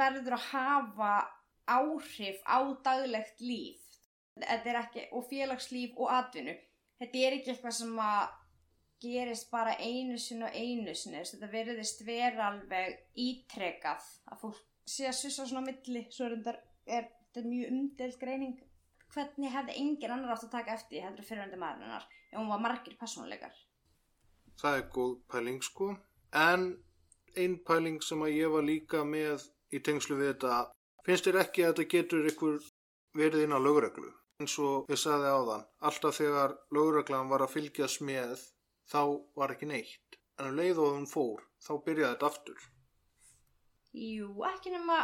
verður 0.00 0.36
að 0.38 0.48
hafa 0.52 1.12
áhrif 1.68 2.40
á 2.48 2.58
daglegt 2.84 3.44
líf 3.44 3.87
ekki, 4.46 5.08
og 5.12 5.26
félagslíf 5.30 5.96
og 5.96 6.12
atvinnu. 6.12 6.54
Þetta 6.98 7.18
er 7.18 7.36
ekki 7.38 7.52
eitthvað 7.52 7.76
sem 7.78 7.98
að 8.02 8.36
gerist 9.02 9.50
bara 9.50 9.76
einu 9.78 10.18
sinni 10.18 10.44
og 10.44 10.54
einu 10.54 10.94
sinni 10.94 11.20
Þess, 11.20 11.36
þetta 11.36 11.50
verðist 11.52 12.00
vera 12.06 12.48
alveg 12.50 12.96
ítrekað 13.14 14.08
að 14.26 14.40
fólk 14.40 14.64
sé 14.88 15.06
að 15.06 15.18
svissa 15.20 15.46
svona 15.46 15.62
á 15.62 15.68
milli. 15.68 16.06
Svo 16.10 16.26
er 16.26 17.06
þetta 17.06 17.44
mjög 17.46 17.72
umdelt 17.74 18.18
greining. 18.18 18.58
Hvernig 19.14 19.54
hefði 19.54 19.78
engin 19.80 20.12
annar 20.14 20.34
átt 20.34 20.48
að 20.48 20.54
taka 20.56 20.74
eftir 20.74 20.98
því 20.98 21.04
heldur 21.06 21.28
fyrirvændi 21.28 21.60
maðurinnar 21.60 22.08
ef 22.28 22.36
hún 22.36 22.50
var 22.52 22.60
margir 22.60 22.96
persónuleikar. 23.00 23.54
Það 24.60 24.78
er 24.78 24.88
góð 24.92 25.14
pæling 25.32 25.62
sko. 25.64 25.94
En 26.34 26.66
ein 27.38 27.56
pæling 27.64 28.02
sem 28.04 28.22
að 28.24 28.34
ég 28.36 28.52
var 28.52 28.66
líka 28.66 29.04
með 29.04 29.46
í 29.72 29.80
tengslu 29.84 30.18
við 30.18 30.32
þetta, 30.32 30.72
finnst 31.06 31.28
þér 31.28 31.40
ekki 31.44 31.64
að 31.64 31.72
þetta 31.72 31.92
getur 31.94 32.28
ykkur 32.32 32.58
verið 33.16 33.46
inn 33.46 33.56
á 33.56 33.60
lögreglu? 33.60 34.10
Eins 34.38 34.54
og 34.62 34.90
ég 34.92 34.98
sagði 35.00 35.30
áðan, 35.34 35.62
alltaf 35.82 36.18
þegar 36.20 36.52
lögreglan 36.74 37.30
var 37.30 37.42
að 37.42 37.54
fylgjast 37.56 38.02
með, 38.06 38.42
þá 38.86 39.00
var 39.34 39.54
ekki 39.54 39.66
neitt. 39.66 40.18
En 40.38 40.52
um 40.52 40.58
leið 40.58 40.78
og 40.78 40.92
hún 40.94 41.08
fór, 41.10 41.40
þá 41.58 41.72
byrjaði 41.86 42.12
þetta 42.12 42.28
aftur. 42.28 42.66
Jú, 43.98 44.28
ekki 44.46 44.70
nema 44.70 44.98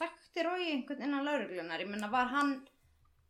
þekkti 0.00 0.46
Rói 0.46 0.64
einhvern 0.72 1.04
innan 1.06 1.28
lauruglunar. 1.28 1.84
Ég 1.84 1.92
menna, 1.92 2.10
var 2.10 2.32
hann 2.32 2.56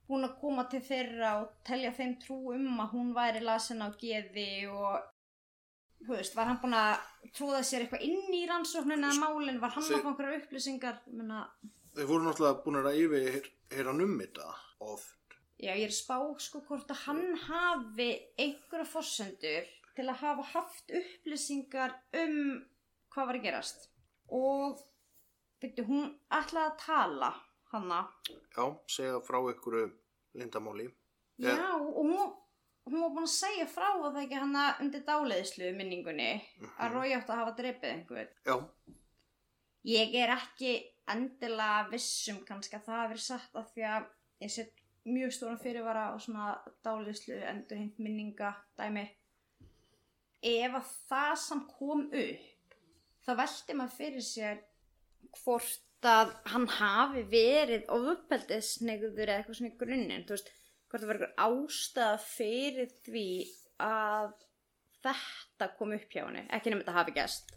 búinn 0.08 0.24
að 0.24 0.38
koma 0.40 0.64
til 0.72 0.80
þeirra 0.86 1.34
og 1.42 1.52
telja 1.66 1.92
þeim 1.92 2.16
trú 2.22 2.38
um 2.54 2.80
að 2.80 2.94
hún 2.94 3.12
væri 3.12 3.42
lasin 3.44 3.84
á 3.84 3.92
geði 4.00 4.48
og, 4.72 5.04
veist, 6.08 6.32
var 6.38 6.48
hann 6.48 6.62
búinn 6.62 6.78
að 6.78 6.96
trúða 7.36 7.60
sér 7.66 7.84
eitthvað 7.84 8.06
inn 8.08 8.32
í 8.32 8.46
rannsóknin 8.48 9.04
eða 9.04 9.20
málinn, 9.20 9.60
var 9.60 9.76
hann 9.76 9.84
að 9.84 10.00
fá 10.00 10.08
einhverjar 10.14 10.40
upplýsingar, 10.40 11.02
ég 11.10 11.20
menna, 11.20 11.44
Þau 11.96 12.04
voru 12.10 12.26
náttúrulega 12.26 12.64
búin 12.64 12.76
að 12.82 12.98
yfir 13.00 13.86
hann 13.88 14.02
um 14.04 14.18
þetta 14.20 14.50
oft. 14.84 15.25
Já, 15.58 15.72
ég 15.72 15.86
er 15.88 15.94
spá, 15.94 16.18
sko, 16.42 16.62
hvort 16.68 16.90
að 16.92 17.02
hann 17.06 17.36
hafi 17.46 18.08
einhverja 18.38 18.88
forsendur 18.88 19.68
til 19.96 20.06
að 20.08 20.20
hafa 20.22 20.46
haft 20.52 20.92
upplýsingar 21.00 21.94
um 22.22 22.36
hvað 23.14 23.30
var 23.30 23.38
að 23.38 23.46
gerast. 23.46 23.86
Og, 24.36 24.82
veitu, 25.62 25.86
hún 25.88 26.10
ætlaði 26.34 26.72
að 26.72 26.80
tala, 26.82 27.30
hanna, 27.72 28.02
Já, 28.56 28.64
segja 28.90 29.22
frá 29.24 29.38
ykkur 29.52 29.78
lindamáli. 30.36 30.90
Já, 31.40 31.56
og 31.76 31.96
hún, 31.96 32.34
hún 32.88 33.02
var 33.04 33.16
búin 33.16 33.28
að 33.28 33.34
segja 33.36 33.66
frá 33.68 33.88
að 33.94 34.06
það 34.10 34.22
ekki 34.24 34.42
hann 34.42 34.60
undir 34.84 35.04
dáleiðslu 35.08 35.72
minningunni 35.76 36.30
að 36.76 36.94
Rói 36.96 37.16
átt 37.16 37.32
að 37.32 37.42
hafa 37.42 37.56
dreipið 37.58 37.92
einhvern. 37.92 38.32
Já, 38.46 38.56
Ég 39.86 40.16
er 40.18 40.32
ekki 40.34 40.72
endilega 41.12 41.86
vissum 41.92 42.40
kannski 42.46 42.74
að 42.74 42.88
það 42.88 42.96
hafi 42.98 43.10
verið 43.12 43.22
satt 43.22 43.58
af 43.60 43.68
því 43.70 43.84
að 43.86 44.06
ég 44.42 44.50
set 44.50 44.80
mjög 45.06 45.34
stóran 45.34 45.60
fyrirvara 45.62 46.10
á 46.10 46.14
svona 46.18 46.50
dáleiðslu 46.84 47.38
endurhengt 47.46 47.98
minninga 48.02 48.52
dæmi. 48.78 49.06
Ef 50.46 50.78
að 50.78 50.92
það 51.08 51.34
samt 51.42 51.72
kom 51.78 52.06
upp, 52.10 52.76
þá 53.26 53.32
velti 53.40 53.76
maður 53.76 53.96
fyrir 53.96 54.26
sér 54.26 54.62
hvort 55.40 56.06
að 56.06 56.34
hann 56.52 56.66
hafi 56.76 57.22
verið 57.30 57.88
ofbeldisnegður 57.92 59.30
eða 59.30 59.38
eitthvað 59.40 59.58
svona 59.60 59.72
í 59.72 59.78
grunninn, 59.80 60.26
veist, 60.28 60.50
hvort 60.90 61.02
það 61.02 61.10
var 61.10 61.20
eitthvað 61.20 61.46
ástæða 61.46 62.18
fyrir 62.26 62.92
því 63.06 63.28
að 63.86 64.36
þetta 65.06 65.70
kom 65.78 65.94
upp 65.96 66.12
hjá 66.12 66.22
henni, 66.24 66.44
ekki 66.50 66.72
nefnir 66.72 66.84
þetta 66.84 66.98
hafi 66.98 67.16
gæst. 67.16 67.56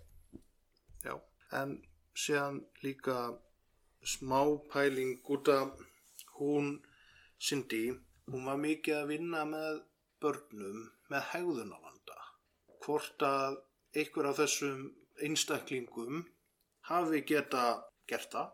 já. 1.06 1.16
En 1.52 1.80
síðan 2.14 2.64
líka 2.84 3.18
smá 4.06 4.42
pæling 4.72 5.20
út 5.26 5.48
af 5.50 5.72
hún 6.38 6.80
Cindy, 7.40 7.86
hún 8.28 8.48
var 8.50 8.60
mikið 8.60 8.98
að 8.98 9.12
vinna 9.14 9.46
með 9.48 9.82
börnum 10.20 10.80
með 11.12 11.28
hegðunavanda. 11.32 12.18
Hvort 12.84 13.24
að 13.24 13.60
einhver 13.96 14.28
af 14.30 14.42
þessum 14.42 14.82
einstaklingum 15.24 16.26
hafi 16.90 17.22
geta 17.28 17.64
gert 18.10 18.34
það. 18.34 18.50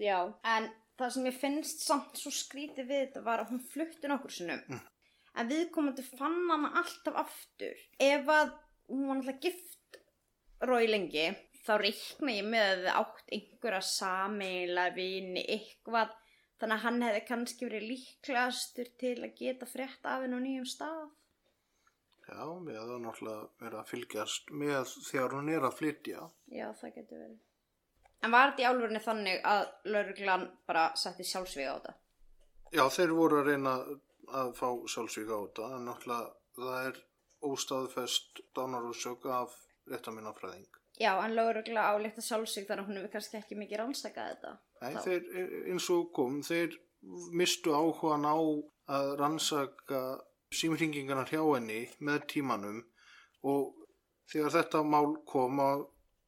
Já. 0.00 0.18
En 0.44 0.70
það 0.96 1.12
sem 1.16 1.28
ég 1.28 1.36
finnst 1.42 1.84
samt 1.84 2.16
svo 2.16 2.32
skrítið 2.32 2.88
við 2.88 3.04
þetta 3.04 3.24
var 3.26 3.42
að 3.42 3.52
hún 3.52 3.62
flutti 3.72 4.10
nokkur 4.10 4.34
sinnum. 4.34 4.80
En 5.36 5.50
viðkomandi 5.50 6.04
fann 6.08 6.40
hana 6.50 6.72
alltaf 6.80 7.20
aftur. 7.26 7.76
Ef 8.00 8.32
að 8.32 8.54
hún 8.90 9.06
var 9.10 9.20
alltaf 9.20 9.44
gift 9.44 10.00
rói 10.64 10.88
lengi, 10.88 11.28
þá 11.64 11.74
reikna 11.80 12.34
ég 12.38 12.48
með 12.48 12.66
að 12.70 12.80
þið 12.80 12.98
átt 13.02 13.36
einhverja 13.36 13.84
sameiginlega 13.90 14.96
vini 14.96 15.44
eitthvað 15.56 16.16
þannig 16.60 16.76
að 16.76 16.84
hann 16.84 17.02
hefði 17.06 17.22
kannski 17.28 17.68
verið 17.68 17.86
líklegastur 17.90 18.90
til 19.00 19.16
að 19.24 19.38
geta 19.40 19.68
frétt 19.68 20.06
af 20.08 20.24
henn 20.24 20.36
á 20.36 20.40
nýjum 20.40 20.68
stað. 20.68 21.08
Já, 22.30 22.42
við 22.62 22.76
hefum 22.78 23.06
náttúrulega 23.06 23.46
verið 23.64 23.78
að 23.80 23.88
fylgjast 23.90 24.52
með 24.54 24.92
þegar 25.08 25.32
hún 25.34 25.48
er 25.50 25.64
að 25.66 25.78
flytja. 25.80 26.26
Já, 26.52 26.66
það 26.78 26.92
getur 26.98 27.22
verið. 27.24 27.38
En 28.20 28.34
var 28.34 28.50
þetta 28.50 28.62
í 28.62 28.68
álverðinni 28.68 29.02
þannig 29.02 29.46
að 29.48 29.62
lauruglan 29.88 30.46
bara 30.68 30.84
setti 31.00 31.26
sjálfsvíða 31.26 31.72
á 31.72 31.76
þetta? 31.78 31.94
Já, 32.76 32.84
þeir 32.94 33.14
voru 33.16 33.40
að 33.40 33.48
reyna 33.50 33.72
að 34.40 34.52
fá 34.60 34.68
sjálfsvík 34.92 35.32
á 35.32 35.38
þetta, 35.40 35.70
en 35.74 35.88
náttúrulega 35.88 36.60
það 36.60 36.90
er 36.90 37.00
óstaðfest 37.50 38.42
dánarúsök 38.54 39.26
af 39.32 39.56
réttaminafræðing. 39.90 40.68
Já, 41.00 41.14
en 41.24 41.34
laurugla 41.34 41.88
álíkta 41.96 42.22
sjálfsvíð 42.22 42.68
þannig 42.68 42.84
að 42.84 42.90
hún 42.90 43.00
hefur 43.00 43.14
kannski 43.16 43.40
ekki 43.40 43.58
mikið 43.58 43.80
rannsakað 43.80 44.34
þetta. 44.34 44.52
Nei, 44.80 44.94
Þá. 44.94 45.00
þeir, 45.04 45.24
eins 45.74 45.86
og 45.92 46.06
kom, 46.16 46.38
þeir 46.46 46.76
mistu 47.36 47.72
áhugan 47.76 48.24
á 48.28 48.36
að 48.90 49.10
rannsaka 49.20 50.00
símringingarnar 50.52 51.28
hjá 51.30 51.42
henni 51.54 51.82
með 52.00 52.24
tímanum 52.32 52.80
og 53.46 53.74
þegar 54.32 54.54
þetta 54.56 54.82
mál 54.84 55.12
kom 55.28 55.60
á 55.60 55.70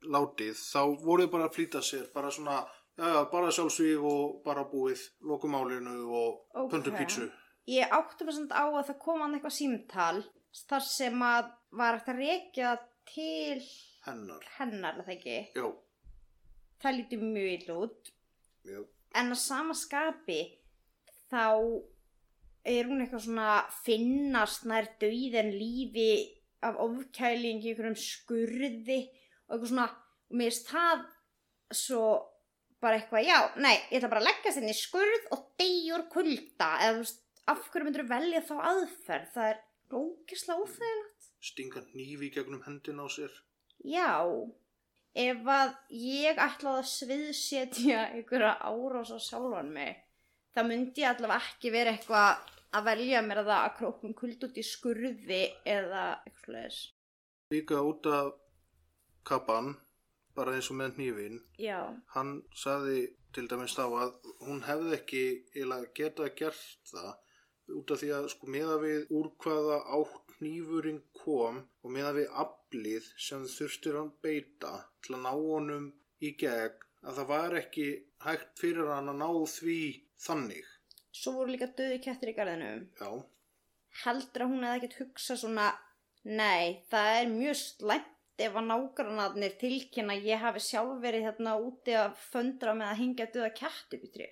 látið 0.02 0.54
þá 0.58 0.82
voruð 1.04 1.30
bara 1.32 1.48
að 1.48 1.56
flýta 1.56 1.82
sér, 1.84 2.06
bara 2.14 2.30
svona, 2.34 2.60
já, 2.98 3.06
já, 3.14 3.20
bara 3.32 3.50
sjálfsvíg 3.54 4.04
og 4.04 4.42
bara 4.44 4.64
búið, 4.68 5.00
lokum 5.22 5.54
málinu 5.56 5.96
og 6.10 6.40
Ok. 6.54 6.70
pöntum 6.72 6.96
pítsu. 6.98 7.28
Ég 7.70 7.88
átti 7.94 8.24
mig 8.26 8.34
samt 8.34 8.52
á 8.52 8.66
að 8.68 8.86
það 8.90 8.98
kom 8.98 9.20
hann 9.22 9.34
eitthvað 9.38 9.56
símtal 9.58 10.24
þar 10.68 10.82
sem 10.86 11.22
að 11.22 11.52
var 11.78 11.94
eftir 12.00 12.14
að 12.14 12.24
rekja 12.26 12.72
til 13.06 13.62
Hennar, 14.06 14.42
hennar, 14.58 14.96
það 15.06 15.14
ekki? 15.16 15.36
já, 15.54 15.66
Það 16.82 16.96
lítið 16.98 17.20
mjög 17.22 17.52
illa 17.56 17.74
út. 17.84 18.10
Já, 18.66 18.82
En 19.12 19.32
að 19.34 19.40
sama 19.42 19.74
skapi 19.76 20.40
þá 21.28 21.46
er 22.64 22.86
hún 22.88 23.02
eitthvað 23.02 23.26
svona 23.26 23.48
finnast 23.82 24.64
nær 24.70 24.86
dauðin 25.02 25.50
lífi 25.52 26.12
af 26.62 26.78
ofkælingi 26.80 27.68
í 27.68 27.72
einhverjum 27.72 27.98
skurði 27.98 29.00
og 29.48 29.56
eitthvað 29.56 29.72
svona, 29.72 29.88
og 30.30 30.38
mér 30.38 30.52
finnst 30.52 30.70
það 30.70 31.02
svo 31.82 32.04
bara 32.82 32.98
eitthvað, 32.98 33.26
já, 33.26 33.38
nei, 33.62 33.74
ég 33.90 33.98
ætla 33.98 34.10
bara 34.10 34.22
að 34.22 34.28
leggast 34.30 34.60
inn 34.60 34.70
í 34.70 34.76
skurð 34.76 35.28
og 35.34 35.44
degjur 35.60 36.06
kulda, 36.10 36.70
eða 36.82 36.96
þú 36.96 37.02
veist, 37.02 37.20
af 37.52 37.68
hverju 37.68 37.86
myndur 37.86 38.08
velja 38.10 38.42
þá 38.48 38.54
aðferð, 38.70 39.28
það 39.34 39.50
er 39.52 39.60
ógislega 39.92 40.64
óþægilegt. 40.64 41.28
stinga 41.42 41.82
nýfi 41.92 42.30
gegnum 42.34 42.62
hendin 42.66 43.02
á 43.02 43.06
sér. 43.10 43.32
Já, 43.82 44.10
ef 45.12 45.52
að 45.54 45.74
ég 46.02 46.40
ætlaði 46.40 46.82
að 46.82 46.90
sviðsetja 46.92 48.00
einhverja 48.14 48.54
árás 48.64 49.12
á 49.12 49.18
sjálfan 49.20 49.72
mig, 49.74 49.96
það 50.56 50.68
myndi 50.70 51.04
ég 51.04 51.12
allavega 51.12 51.52
ekki 51.52 51.72
vera 51.74 51.92
eitthvað 51.92 52.52
að 52.72 52.86
velja 52.88 53.22
mér 53.26 53.42
það 53.44 53.56
að 53.58 53.74
krókum 53.78 54.14
kuld 54.16 54.46
út 54.48 54.58
í 54.58 54.64
skurði 54.64 55.42
eða 55.68 56.04
eitthvað 56.24 56.46
slags. 56.46 56.82
Líka 57.52 57.82
út 57.84 58.08
af 58.08 58.30
kappan, 59.28 59.74
bara 60.36 60.54
eins 60.56 60.70
og 60.72 60.78
með 60.80 61.02
nýfin, 61.02 61.42
Já, 61.60 61.92
hann 62.16 62.38
saði 62.56 63.10
til 63.36 63.44
dæmis 63.48 63.76
þá 63.76 63.84
að 63.84 64.14
hún 64.46 64.62
hefði 64.64 64.96
ekki 64.96 65.24
eiginlega 65.52 65.92
geta 65.96 66.28
gert 66.36 66.88
það 66.88 67.12
út 67.78 67.92
af 67.94 68.00
því 68.00 68.10
að 68.16 68.28
sko 68.32 68.48
meða 68.52 68.78
við 68.82 69.12
úr 69.16 69.28
hvaða 69.40 69.78
átt 69.96 70.21
nýfurinn 70.44 71.02
kom 71.22 71.60
og 71.82 71.94
meða 71.96 72.12
við 72.18 72.38
aflið 72.44 73.08
sem 73.26 73.44
þurftir 73.56 73.98
hann 73.98 74.12
beita 74.24 74.72
til 75.04 75.16
að 75.16 75.24
ná 75.26 75.32
honum 75.32 75.90
í 76.22 76.32
gegn 76.38 76.88
að 77.02 77.18
það 77.18 77.28
var 77.32 77.58
ekki 77.58 77.86
hægt 78.26 78.52
fyrir 78.62 78.90
hann 78.94 79.10
að 79.12 79.20
ná 79.22 79.28
því 79.56 79.78
þannig. 80.26 80.66
svo 81.12 81.32
voru 81.36 81.52
líka 81.52 81.68
döði 81.78 81.98
kettir 82.04 82.32
í 82.32 82.36
garðinum. 82.36 82.86
Já, 83.00 83.10
Heldur 84.02 84.46
að 84.46 84.52
hún 84.54 84.64
hefði 84.64 84.78
ekkert 84.78 84.98
hugsað 85.02 85.40
svona, 85.42 85.66
nei, 86.24 86.80
það 86.90 87.16
er 87.18 87.32
mjög 87.32 87.58
slæmt 87.60 88.44
ef 88.46 88.54
að 88.56 88.68
nágrannarnir 88.70 89.58
tilkynna 89.60 90.16
ég 90.24 90.40
hafi 90.40 90.62
sjálf 90.64 91.02
verið 91.02 91.26
hérna 91.28 91.58
úti 91.60 91.92
að 91.98 92.14
föndra 92.30 92.72
með 92.78 92.88
að 92.88 93.00
hingja 93.02 93.26
döða 93.34 93.50
kett 93.58 93.96
upp 93.98 94.06
í 94.08 94.12
tré. 94.14 94.28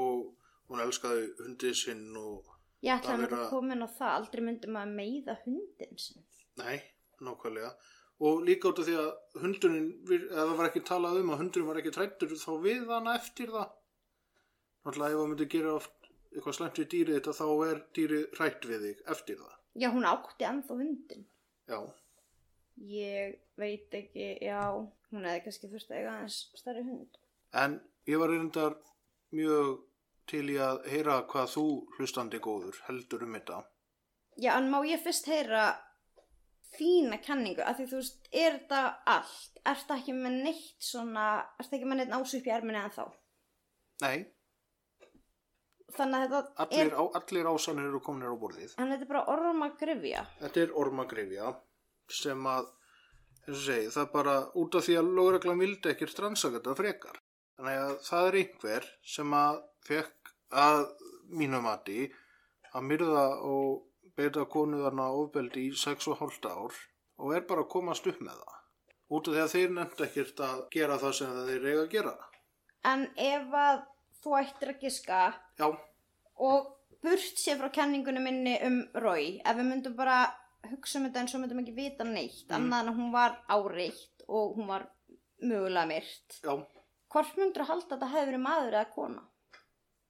og 0.00 0.28
hún 0.70 0.82
elskaði 0.84 1.24
hundið 1.40 1.78
sinn 1.80 2.04
og 2.20 2.49
Ég 2.82 2.92
ætla 2.96 3.12
Það 3.12 3.16
að 3.16 3.24
vera- 3.28 3.72
inn 3.74 3.84
á 3.84 3.88
það, 3.98 4.12
aldrei 4.18 4.42
myndi 4.46 4.68
maður 4.72 4.94
meiða 5.00 5.34
hundin 5.44 5.98
sinn. 5.98 6.22
Nei, 6.56 6.78
nákvæmlega. 7.20 7.72
Og 8.20 8.42
líka 8.44 8.68
út 8.68 8.78
af 8.80 8.86
því 8.86 8.94
að 9.00 9.40
hundurinn, 9.42 9.88
vir- 10.08 10.28
eða 10.30 10.46
það 10.50 10.56
var 10.56 10.68
ekki 10.70 10.82
talað 10.88 11.20
um 11.20 11.30
að 11.30 11.38
hundurinn 11.42 11.68
var 11.68 11.76
ekki 11.80 11.92
trættur 11.96 12.28
þá 12.36 12.52
við 12.64 12.86
hana 12.88 13.14
eftir 13.16 13.46
það. 13.52 13.70
Náttúrulega 14.84 15.12
ef 15.12 15.20
það 15.20 15.28
myndi 15.30 15.48
gera 15.54 15.74
oft 15.74 16.10
eitthvað 16.32 16.56
slæmt 16.56 16.78
við 16.80 16.88
dýrið 16.94 17.16
þetta 17.20 17.32
þá 17.40 17.46
er 17.70 17.78
dýrið 17.96 18.36
hrætt 18.38 18.62
við 18.70 18.80
þig 18.86 19.02
eftir 19.14 19.36
það. 19.36 19.54
Já, 19.76 19.88
hún 19.92 20.04
átti 20.04 20.44
ennþá 20.44 20.76
hundin. 20.80 21.26
Já, 21.68 21.80
Ég 22.80 23.34
veit 23.60 23.90
ekki, 23.92 24.38
já, 24.40 24.60
hún 25.12 25.24
hefði 25.28 25.42
kannski 25.44 25.68
þurft 25.68 25.90
að 25.90 25.98
eiga 25.98 26.12
aðeins 26.14 26.36
stærri 26.56 26.84
hund. 26.86 27.18
en 27.52 27.80
ég 28.06 28.18
var 28.18 28.28
reyndar 28.30 28.76
mjög 29.34 29.82
til 30.30 30.46
í 30.54 30.56
að 30.62 30.82
heyra 30.92 31.20
hvað 31.30 31.52
þú 31.56 31.64
hlustandi 31.98 32.40
góður 32.46 32.80
heldur 32.88 33.26
um 33.26 33.36
þetta. 33.38 33.60
Já, 34.40 34.52
en 34.56 34.70
má 34.72 34.78
ég 34.88 35.02
fyrst 35.04 35.26
heyra 35.28 35.64
þína 36.78 37.18
kenningu, 37.24 37.62
af 37.66 37.76
því 37.80 37.86
þú 37.90 37.98
veist, 38.00 38.28
er 38.32 38.58
þetta 38.60 38.82
allt? 39.10 39.56
Er 39.66 39.78
þetta 39.80 39.96
ekki 40.00 40.12
með 40.16 40.36
neitt 40.46 40.84
svona, 40.90 41.24
er 41.58 41.66
þetta 41.66 41.80
ekki 41.80 41.88
með 41.90 41.98
neitt 42.04 42.14
ásu 42.20 42.38
upp 42.38 42.46
í 42.46 42.52
erminni 42.54 42.80
en 42.84 42.94
þá? 42.94 43.02
Nei, 44.06 44.18
Þannig 45.90 46.20
að 46.20 46.32
þetta 46.34 46.64
allir, 46.64 46.86
er, 46.86 46.92
á, 46.94 47.04
allir 47.18 47.48
ásanir 47.50 47.88
eru 47.88 48.00
kominir 48.06 48.30
á 48.30 48.36
borðið. 48.38 48.74
en 48.78 48.92
þetta 48.92 49.06
er 49.06 49.10
bara 49.10 49.22
orma 49.32 49.68
grifja. 49.80 50.20
Þetta 50.38 50.60
er 50.62 50.74
ormagrifja 50.78 51.48
sem 52.20 52.46
að, 52.46 52.68
eins 53.46 53.56
og 53.56 53.64
segi, 53.64 53.88
það 53.96 54.04
er 54.04 54.12
bara 54.14 54.36
út 54.62 54.78
af 54.78 54.86
því 54.86 54.96
að 55.00 55.10
lögreglan 55.18 55.62
vildi 55.64 55.90
ekkert 55.90 56.22
rannsaka 56.22 56.60
þetta 56.60 56.76
frekar. 56.78 57.18
Þannig 57.58 57.80
að 57.82 57.94
það 58.06 58.28
er 58.28 58.38
einhver 58.40 58.86
sem 59.16 59.34
að 59.40 59.58
fekk 59.88 60.19
að 60.52 60.86
mínu 61.30 61.60
mati 61.62 62.08
að 62.74 62.86
myrða 62.86 63.24
og 63.46 63.82
beita 64.16 64.44
konuðarna 64.50 65.08
ofbeldi 65.16 65.68
í 65.68 65.76
6,5 65.76 66.48
ár 66.50 66.74
og 67.20 67.34
er 67.36 67.44
bara 67.48 67.64
að 67.64 67.70
komast 67.72 68.06
upp 68.06 68.20
með 68.20 68.38
það. 68.40 68.56
Út 69.10 69.28
af 69.28 69.34
því 69.34 69.40
að 69.42 69.54
þeir 69.54 69.70
nefndi 69.76 70.04
ekkert 70.06 70.40
að 70.46 70.58
gera 70.74 70.98
það 71.02 71.14
sem 71.18 71.38
þeir 71.46 71.64
eiga 71.70 71.80
að 71.84 71.88
gera. 71.94 72.12
En 72.90 73.06
ef 73.16 73.56
að 73.62 73.80
þú 74.22 74.36
ættir 74.38 74.70
að 74.74 74.84
giska 74.84 75.22
Já, 75.58 75.66
og 76.40 76.68
burt 77.02 77.40
sér 77.40 77.58
frá 77.60 77.70
kenningunum 77.74 78.22
minni 78.24 78.54
um 78.66 78.78
Rói, 78.94 79.40
ef 79.44 79.56
við 79.56 79.66
myndum 79.70 79.96
bara 79.98 80.20
hugsa 80.70 80.98
um 81.00 81.06
þetta 81.08 81.20
en 81.24 81.28
svo 81.32 81.40
myndum 81.42 81.62
ekki 81.64 81.74
vita 81.76 82.04
neitt, 82.04 82.46
Mm. 82.48 82.56
annað 82.56 82.80
en 82.80 82.88
að 82.92 82.96
hún 83.00 83.12
var 83.12 83.38
áreitt 83.48 84.24
og 84.28 84.56
hún 84.56 84.66
var 84.68 84.86
mögulega 85.42 85.86
myrt. 85.88 86.40
já, 86.44 86.66
Hvort 87.10 87.36
myndur 87.36 87.62
að 87.64 87.66
halda 87.72 87.86
að 87.86 87.90
þetta 87.98 88.10
hefði 88.14 88.26
verið 88.30 88.44
maður 88.46 88.74
eða 88.78 88.94
kona? 88.94 89.22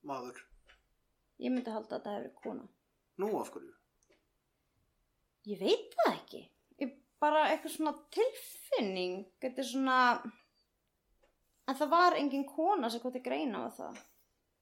Maður. 0.06 0.40
Ég 1.40 1.52
myndi 1.52 1.72
halda 1.72 1.98
að 1.98 2.08
hefði 2.10 2.20
verið 2.20 2.40
kona. 2.44 2.66
Nú 3.20 3.30
af 3.40 3.50
hverju? 3.54 3.72
Ég 5.48 5.60
veit 5.60 5.96
það 5.96 6.12
ekki. 6.12 6.42
Ég 6.84 6.94
bara 7.22 7.46
eitthvað 7.48 7.74
svona 7.76 7.94
tilfinning. 8.16 9.24
Þetta 9.40 9.64
er 9.64 9.68
svona... 9.70 9.98
En 11.68 11.78
það 11.78 11.92
var 11.92 12.18
engin 12.18 12.46
kona 12.48 12.90
sem 12.90 13.02
kom 13.02 13.14
til 13.14 13.24
greina 13.24 13.64
með 13.64 13.76
það. 13.78 14.00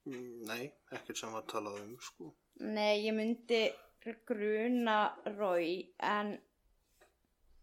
Mm, 0.09 0.35
Nei, 0.49 0.63
ekkert 0.95 1.21
sem 1.21 1.33
var 1.35 1.47
talað 1.51 1.81
um, 1.83 1.95
sko. 2.03 2.33
Nei, 2.65 3.05
ég 3.05 3.15
myndi 3.17 3.63
gruna 4.29 5.01
Rói, 5.37 5.95
en... 5.99 6.37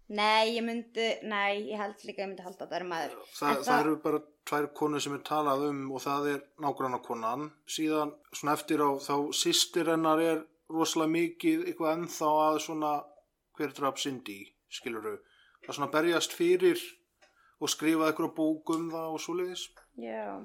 Nei, 0.07 0.55
ég 0.55 0.61
myndi... 0.65 1.05
Nei, 1.25 1.65
ég 1.71 1.79
held 1.81 2.01
líka 2.05 2.21
ég 2.21 2.29
myndi 2.29 2.43
halda 2.45 2.65
að 2.65 2.73
það 2.73 2.79
er 2.79 2.87
maður. 2.89 3.13
Þa, 3.31 3.45
það, 3.45 3.61
það- 3.65 3.79
eru 3.85 3.95
bara 4.03 4.19
tvær 4.45 4.67
konur 4.77 5.01
sem 5.01 5.15
er 5.17 5.23
talað 5.25 5.63
um 5.71 5.79
og 5.97 6.03
það 6.03 6.27
er 6.33 6.43
nágranna 6.61 6.99
konan. 7.05 7.47
Síðan 7.65 8.11
svona 8.31 8.53
eftir 8.53 8.83
á 8.85 8.89
þá 9.01 9.15
sýstir 9.33 9.89
hennar 9.89 10.21
er 10.21 10.43
rosalega 10.69 11.13
mikið 11.15 11.65
eitthvað 11.69 11.95
ennþá 11.95 12.29
að 12.43 12.59
svona 12.67 12.91
hver 13.57 13.73
draf 13.73 13.97
Cindy, 14.03 14.39
skiluru. 14.69 15.15
Það 15.63 15.71
er 15.73 15.79
svona 15.79 15.91
berjast 15.97 16.37
fyrir 16.37 16.85
og 17.63 17.71
skrifa 17.71 18.11
eitthvað 18.11 18.35
bók 18.37 18.75
um 18.75 18.87
það 18.93 19.17
og 19.17 19.21
svoleiðis. 19.25 19.65
Já. 19.97 20.37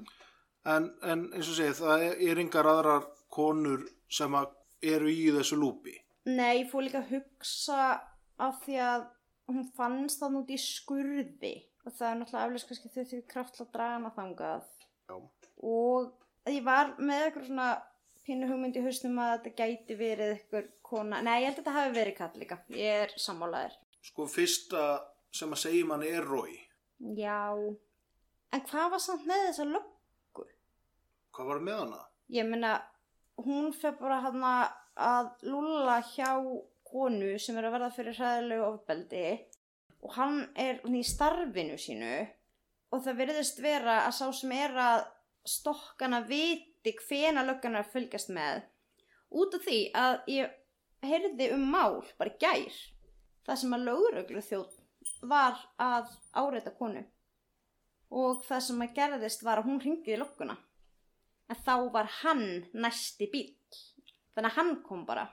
En, 0.70 0.90
en 1.02 1.26
eins 1.34 1.48
og 1.48 1.56
segið, 1.56 1.78
það 1.80 2.04
er, 2.08 2.40
yngar 2.44 2.68
aðrar 2.68 3.06
konur 3.32 3.84
sem 4.12 4.34
að 4.36 4.52
eru 4.96 5.12
í 5.12 5.28
þessu 5.34 5.56
lúpi. 5.60 5.96
Nei, 6.28 6.62
ég 6.62 6.68
fór 6.72 6.84
líka 6.86 7.00
að 7.02 7.14
hugsa 7.16 7.80
af 8.40 8.60
því 8.64 8.76
að 8.84 9.08
hún 9.56 9.68
fannst 9.76 10.22
það 10.22 10.40
út 10.40 10.54
í 10.54 10.58
skurði 10.60 11.54
og 11.84 11.94
það 11.96 12.08
er 12.08 12.18
náttúrulega 12.20 12.48
eflis 12.48 12.66
kannski 12.68 12.92
þau 12.94 13.04
því 13.10 13.20
kraftla 13.34 13.66
að 13.66 13.72
draga 13.76 13.98
hana 13.98 14.14
þangað 14.16 14.66
Já. 15.10 15.16
og 15.74 16.50
ég 16.50 16.66
var 16.66 16.94
með 16.98 17.26
eitthvað 17.26 17.46
svona 17.50 17.70
pínu 18.26 18.50
hugmynd 18.50 18.76
í 18.76 18.82
hausnum 18.84 19.22
að 19.22 19.36
þetta 19.36 19.54
gæti 19.62 19.96
verið 19.98 20.34
eitthvað 20.34 20.72
kona, 20.90 21.22
nei 21.24 21.40
ég 21.40 21.48
held 21.48 21.54
að 21.54 21.62
þetta 21.62 21.76
hafi 21.78 21.94
verið 21.96 22.18
kall 22.18 22.42
líka, 22.42 22.60
ég 22.74 23.06
er 23.06 23.14
sammálaðir 23.18 23.78
Sko 24.00 24.24
fyrsta 24.30 24.82
sem 25.34 25.50
að 25.52 25.60
segja 25.60 25.86
manni 25.88 26.08
er 26.08 26.24
Rói. 26.24 26.56
Já. 27.16 27.52
En 28.50 28.62
hvað 28.70 28.94
var 28.94 29.02
samt 29.04 29.26
með 29.28 29.42
þessa 29.50 29.66
löggu? 29.68 30.46
Hvað 31.36 31.50
var 31.52 31.60
með 31.66 31.82
hana? 31.82 32.00
Ég 32.32 32.48
meina, 32.48 32.72
hún 33.44 33.70
fer 33.76 33.98
bara 34.00 34.22
hann 34.24 34.46
að 34.46 35.30
lúlla 35.46 35.98
hjá 36.14 36.32
konu 36.90 37.32
sem 37.38 37.56
er 37.58 37.68
að 37.68 37.74
verða 37.76 37.94
fyrir 37.94 38.18
hræðilegu 38.18 38.66
ofbeldi 38.66 39.24
og 40.00 40.14
hann 40.16 40.38
er 40.58 40.80
í 40.86 41.02
starfinu 41.06 41.78
sínu 41.80 42.14
og 42.90 43.04
það 43.04 43.20
virðist 43.22 43.60
vera 43.62 44.00
að 44.06 44.16
sá 44.18 44.26
sem 44.40 44.54
er 44.56 44.76
að 44.84 45.04
stokkana 45.48 46.22
viti 46.28 46.94
hvena 47.06 47.44
löggan 47.46 47.78
að 47.80 47.92
fylgjast 47.94 48.32
með 48.36 48.64
út 49.40 49.54
af 49.56 49.66
því 49.66 49.80
að 49.96 50.16
ég 50.34 50.56
heyrði 51.06 51.52
um 51.56 51.68
mál 51.72 52.00
bara 52.18 52.36
gær 52.42 52.80
það 53.46 53.62
sem 53.62 53.76
að 53.76 53.86
lögreglu 53.88 54.42
þjóð 54.44 54.76
var 55.30 55.56
að 55.80 56.10
áreita 56.36 56.74
konu 56.76 57.04
og 58.10 58.42
það 58.46 58.66
sem 58.66 58.82
að 58.84 58.98
gerðist 58.98 59.46
var 59.46 59.60
að 59.60 59.70
hún 59.70 59.80
ringið 59.84 60.16
í 60.16 60.20
lögguna 60.20 60.58
en 61.50 61.62
þá 61.64 61.74
var 61.94 62.10
hann 62.20 62.46
næsti 62.72 63.30
bíl 63.30 63.48
þannig 64.34 64.50
að 64.50 64.56
hann 64.56 64.74
kom 64.86 65.04
bara. 65.06 65.26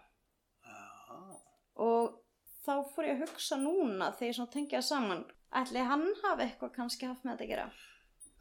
Og 1.84 2.17
þá 2.65 2.73
fór 2.93 3.09
ég 3.09 3.17
að 3.17 3.28
hugsa 3.28 3.59
núna 3.61 4.11
þegar 4.15 4.32
ég 4.32 4.39
svona 4.39 4.55
tengja 4.55 4.82
það 4.82 4.89
saman 4.89 5.25
ætli 5.61 5.86
hann 5.91 6.07
hafi 6.23 6.47
eitthvað 6.47 6.73
kannski 6.80 7.09
haft 7.09 7.23
með 7.23 7.38
þetta 7.38 7.47
að 7.47 7.53
gera 7.53 7.69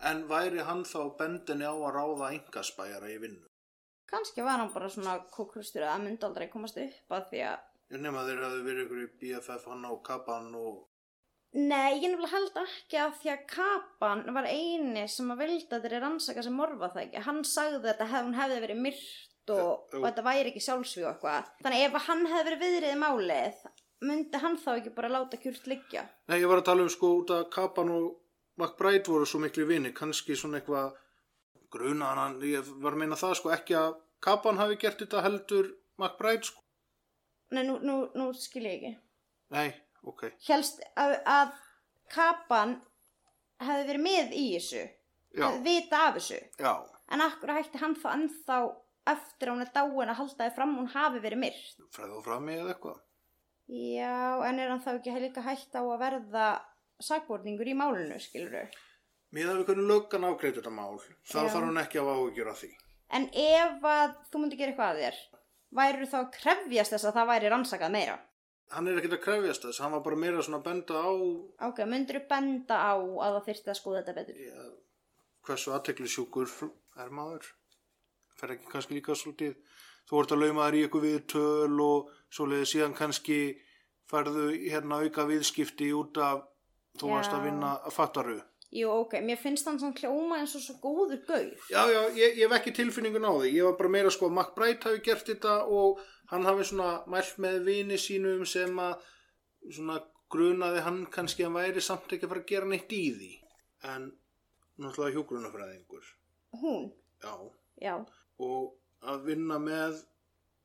En 0.07 0.27
væri 0.29 0.61
hann 0.61 0.83
þá 0.85 0.99
bendinni 1.17 1.65
á 1.65 1.73
að 1.73 1.95
ráða 1.97 2.33
engaspæjara 2.37 3.09
í 3.15 3.21
vinnu? 3.23 3.47
kannski 4.11 4.43
var 4.45 4.61
hann 4.61 4.73
bara 4.75 4.91
svona 4.93 5.17
kóklustur 5.33 5.87
að 5.87 6.05
myndi 6.05 6.27
aldrei 6.27 6.51
komast 6.53 6.77
upp 6.83 7.17
að 7.17 7.31
því 7.31 7.41
að 7.53 7.65
Ég 7.87 8.03
nefn 8.03 8.19
að 8.19 8.29
þeir 8.33 8.41
hafði 8.43 8.63
verið 8.67 8.85
ykkur 8.85 9.01
í 9.03 9.09
BFF 9.21 9.67
hann 9.71 9.85
á 9.87 9.93
Kapan 10.09 10.47
og... 10.59 10.79
Nei, 11.55 12.01
ég 12.03 12.09
nefnilega 12.11 12.33
held 12.33 12.57
ekki 12.65 12.99
að 12.99 13.13
því 13.21 13.31
að 13.33 13.45
Kapan 13.53 14.25
var 14.35 14.49
eini 14.51 15.05
sem 15.09 15.31
að 15.31 15.43
vildi 15.45 15.71
að 15.71 15.85
þeirri 15.87 16.01
rannsaka 16.03 16.43
sem 16.43 16.59
morfa 16.59 16.89
það 16.97 17.05
ekki. 17.05 17.23
Hann 17.29 17.39
sagði 17.47 17.79
þetta 17.85 18.09
hef, 18.11 18.25
hún 18.27 18.39
hefði 18.41 18.59
verið 18.65 18.83
myrt 18.89 19.36
og, 19.55 19.89
já. 19.93 19.99
og 19.99 20.05
þetta 20.09 20.25
væri 20.27 20.51
ekki 20.53 20.63
sjálfsvíu 20.65 21.05
og 21.07 21.11
eitthvað. 21.15 21.51
Þannig 21.65 21.85
ef 21.87 21.99
hann 22.09 22.27
hefði 22.33 22.45
verið 22.51 22.63
viðrið 22.67 22.97
málið, 23.03 23.65
myndi 24.07 24.41
hann 24.43 24.59
þá 24.61 24.71
ekki 24.77 24.93
bara 24.97 25.11
láta 25.13 25.41
kjúrt 25.41 25.67
liggja. 25.71 26.05
Nei, 26.31 26.39
ég 26.43 26.49
var 26.51 26.63
að 26.63 26.69
tala 26.71 26.87
um 26.87 26.93
sko 26.93 27.13
út 27.21 27.33
að 27.37 27.47
Kapan 27.55 27.93
og 27.95 28.07
McBride 28.61 29.11
voru 29.13 29.27
svo 29.29 29.41
miklu 29.43 29.67
vini, 29.69 29.93
kannski 29.97 30.37
svona 30.37 30.61
eitthvað 30.61 30.95
grunaðan 31.73 32.21
hann, 32.23 32.37
ég 32.47 32.69
var 32.83 32.95
að 32.97 33.03
meina 33.03 33.19
það 33.21 33.35
sko 33.41 33.53
ekki 33.57 33.77
að 33.79 33.97
Kapan 34.25 34.57
hafi 34.59 34.79
gert 34.81 35.03
þetta 35.03 35.23
heldur 35.27 35.67
McBride 36.01 36.49
sko. 36.49 36.63
Nei, 37.55 37.63
nú, 37.69 37.77
nú, 37.85 37.97
nú 38.17 38.31
skil 38.35 38.65
ég 38.65 38.77
ekki. 38.79 38.93
Nei, 39.55 39.69
ok. 40.09 40.25
Helst 40.49 40.81
að, 40.99 41.19
að 41.29 41.53
Kapan 42.11 42.79
hefði 43.63 43.87
verið 43.91 44.05
með 44.07 44.35
í 44.37 44.45
þessu, 44.57 44.83
Já, 45.37 45.45
hefði 45.47 45.63
vita 45.67 46.01
af 46.09 46.17
þessu. 46.19 46.41
já. 46.61 46.73
En 47.15 47.23
akkur 47.23 47.53
hætti 47.55 47.79
hann 47.79 47.95
þá 47.95 48.07
ennþá 48.17 48.57
eftir 49.13 49.49
að 49.51 49.55
hún 49.57 49.65
er 49.67 49.73
dáin 49.75 50.11
að 50.13 50.19
halda 50.21 50.47
þið 50.49 50.55
fram 50.57 50.77
hún 50.79 50.89
hafi 50.95 51.23
verið 51.25 51.43
myrt. 51.45 51.77
Fræðu 51.95 52.23
fram 52.27 52.49
í 52.51 52.57
eða 52.61 52.73
eitthvað. 52.75 53.01
Já, 53.67 54.17
en 54.47 54.61
er 54.63 54.71
hann 54.71 54.83
þá 54.85 54.91
ekki 54.97 55.15
líka 55.25 55.43
hægt 55.43 55.75
á 55.75 55.83
að 55.83 55.99
verða 56.03 56.47
sakborningur 57.03 57.67
í 57.69 57.75
málinu, 57.77 58.19
skilur 58.23 58.53
þau? 58.55 58.83
Miðað 59.35 59.59
við 59.59 59.67
hvernig 59.71 59.89
löggan 59.91 60.27
ágreitt 60.29 60.59
þetta 60.61 60.71
mál, 60.73 61.01
þá 61.27 61.39
Já. 61.43 61.49
þarf 61.51 61.67
hún 61.67 61.81
ekki 61.83 61.99
að 62.01 62.11
áhugjur 62.15 62.51
af 62.53 62.61
því. 62.63 62.71
En 63.17 63.27
ef 63.43 63.85
að 63.91 64.15
þú 64.31 64.43
myndi 64.43 64.59
gera 64.61 64.73
eitthvað 64.73 64.93
að 64.95 65.03
þér, 65.03 65.19
væru 65.81 66.07
þá 66.13 66.17
að 66.21 66.31
krefjast 66.39 66.95
þess 66.95 67.09
að 67.11 67.19
það 67.19 67.29
væri 67.33 67.51
rannsakað 67.53 67.95
meira? 67.97 68.17
Hann 68.75 68.89
er 68.91 68.97
ekkert 68.99 69.17
að 69.19 69.25
krefjast 69.27 69.67
þess, 69.67 69.83
hann 69.83 69.93
var 69.95 70.03
bara 70.07 70.17
meira 70.23 70.43
svona 70.47 70.59
að 70.63 70.65
benda 70.71 71.03
á 71.03 71.11
Ok, 71.69 71.83
myndir 71.91 72.19
þú 72.21 72.25
benda 72.33 72.79
á 72.83 72.95
að 72.95 73.37
það 73.37 73.45
þyrfti 73.51 73.71
að 73.75 73.79
skoða 73.81 74.01
þetta 74.01 74.17
betur? 74.21 74.41
ja, 74.47 74.65
hversu 75.47 75.75
aðteklisjúkur 75.77 76.55
er 77.03 77.13
maður. 77.15 77.51
Fer 78.37 78.53
ekki 78.57 78.69
kannski 78.73 78.99
líka 78.99 79.15
svolítið, 79.17 79.55
þú 80.09 80.19
ert 80.21 80.35
að 80.35 80.43
lauma 80.43 80.67
þær 80.67 80.77
í 80.77 80.83
eitthvað 80.85 81.07
viðtöl 81.07 81.79
og 81.87 82.11
svoleiði 82.37 82.67
síðan 82.73 82.97
kannski 82.99 83.39
færðu 84.11 84.51
hérna 84.67 85.01
auka 85.03 85.25
viðskipti 85.31 85.89
út 85.97 86.21
af 86.23 86.45
þú 87.01 87.15
varst 87.15 87.33
að 87.35 87.49
vinna 87.49 87.73
að 87.81 87.97
fattaru. 87.97 88.37
Jú, 88.77 88.91
ok, 88.91 89.15
mér 89.25 89.39
finnst 89.41 89.69
hann 89.69 89.79
svona 89.81 89.97
hljóma 89.97 90.41
eins 90.43 90.57
og 90.59 90.65
svo 90.65 90.75
góður 90.83 91.23
gaur. 91.29 91.53
Já, 91.71 91.81
já, 91.89 92.01
ég, 92.19 92.37
ég 92.37 92.45
hef 92.45 92.57
ekki 92.59 92.75
tilfinningun 92.77 93.25
á 93.25 93.33
því. 93.33 93.53
Ég 93.55 93.69
var 93.69 93.77
bara 93.79 93.93
meira 93.95 94.13
sko 94.13 94.29
að 94.29 94.37
Mac 94.37 94.53
Bright 94.57 94.85
hafi 94.85 95.01
gert 95.07 95.31
þetta 95.31 95.55
og 95.71 96.03
hann 96.33 96.45
hafi 96.49 96.67
svona 96.67 96.91
mælt 97.11 97.39
með 97.43 97.61
vini 97.69 97.99
sínum 98.01 98.43
sem 98.49 98.77
að 98.83 98.99
svona 99.71 100.01
grunaði 100.33 100.83
hann 100.83 101.01
kannski 101.15 101.47
að 101.47 101.57
væri 101.61 101.85
samt 101.85 102.13
ekki 102.13 102.27
að 102.27 102.35
fara 102.35 102.45
að 102.45 102.53
gera 102.53 102.71
neitt 102.75 102.93
í 102.93 103.03
því. 103.17 103.33
En 103.95 104.11
náttúrulega 104.83 105.15
hjúgrunafræðingur. 105.15 106.13
Hún, 106.61 106.91
Já, 107.23 107.33
já, 107.81 107.95
og 108.43 108.75
að 109.07 109.25
vinna 109.31 109.59
með, 109.63 110.01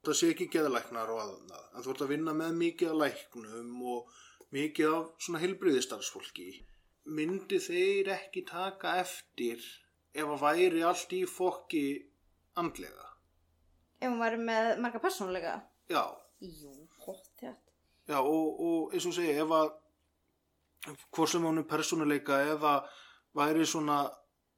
það 0.05 0.17
sé 0.17 0.29
ekki 0.33 0.47
geðalæknar 0.53 1.11
og 1.13 1.21
aðnað, 1.23 1.65
en 1.75 1.85
þú 1.85 1.93
ert 1.93 2.03
að 2.05 2.11
vinna 2.15 2.33
með 2.37 2.55
mikið 2.61 2.91
af 2.93 2.99
læknum 3.01 3.81
og 3.95 4.15
mikið 4.55 4.95
af 4.95 5.11
svona 5.21 5.41
heilbriðistarsfólki. 5.43 6.47
Myndi 7.11 7.57
þeir 7.63 8.11
ekki 8.17 8.43
taka 8.49 8.95
eftir 9.01 9.61
ef 10.13 10.27
að 10.27 10.41
væri 10.43 10.83
allt 10.85 11.13
í 11.17 11.21
fokki 11.29 11.85
andlega? 12.59 13.07
ef 14.01 14.09
hún 14.09 14.17
væri 14.21 14.37
með 14.41 14.79
marga 14.81 14.99
persónuleika. 14.99 15.59
Já, 15.89 16.01
Jú, 16.41 16.71
þetta. 17.05 17.51
já 18.09 18.17
og, 18.17 18.61
og 18.65 18.93
eins 18.95 19.05
og 19.05 19.13
segi, 19.13 19.35
ef 19.37 19.51
að 19.53 19.67
hvort 21.13 21.29
sem 21.29 21.43
hún 21.45 21.61
er 21.61 21.67
persónuleika 21.69 22.39
eða 22.55 22.71
væri 23.37 23.65
svona 23.69 23.99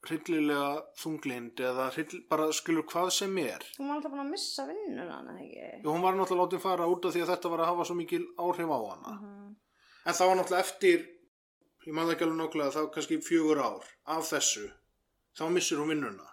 hryllilega 0.08 0.84
þunglind 0.99 1.62
eða 1.64 1.88
hryll, 1.95 2.22
bara 2.30 2.49
skilur 2.56 2.86
hvað 2.89 3.10
sem 3.16 3.38
er 3.39 3.64
Hún 3.78 3.88
var 3.89 3.97
alltaf 3.97 4.12
búin 4.12 4.26
að 4.26 4.32
missa 4.34 4.66
vinnuna, 4.68 5.20
hún 5.86 6.04
var 6.04 6.18
náttúrulega 6.18 6.43
látið 6.43 6.64
fara 6.66 6.89
út 6.91 7.08
af 7.08 7.16
því 7.16 7.24
að 7.24 7.32
þetta 7.34 7.51
var 7.54 7.64
að 7.64 7.72
hafa 7.72 7.88
svo 7.88 7.95
mikil 7.99 8.24
áhrif 8.38 8.74
á 8.76 8.80
hana. 8.84 9.14
Mhm. 9.16 9.56
En 10.06 10.14
það 10.14 10.28
var 10.28 10.38
náttúrulega 10.39 10.66
eftir, 10.68 11.08
ég 11.88 11.93
maður 11.95 12.14
ekki 12.14 12.26
alveg 12.28 12.39
nákvæmlega, 12.41 12.76
var 12.76 12.93
kannski 12.95 13.22
fjögur 13.24 13.64
ár 13.64 13.84
af 14.18 14.30
þessu. 14.32 14.68
Þá 15.38 15.43
missir 15.49 15.78
hún 15.78 15.93
vinnuna. 15.93 16.28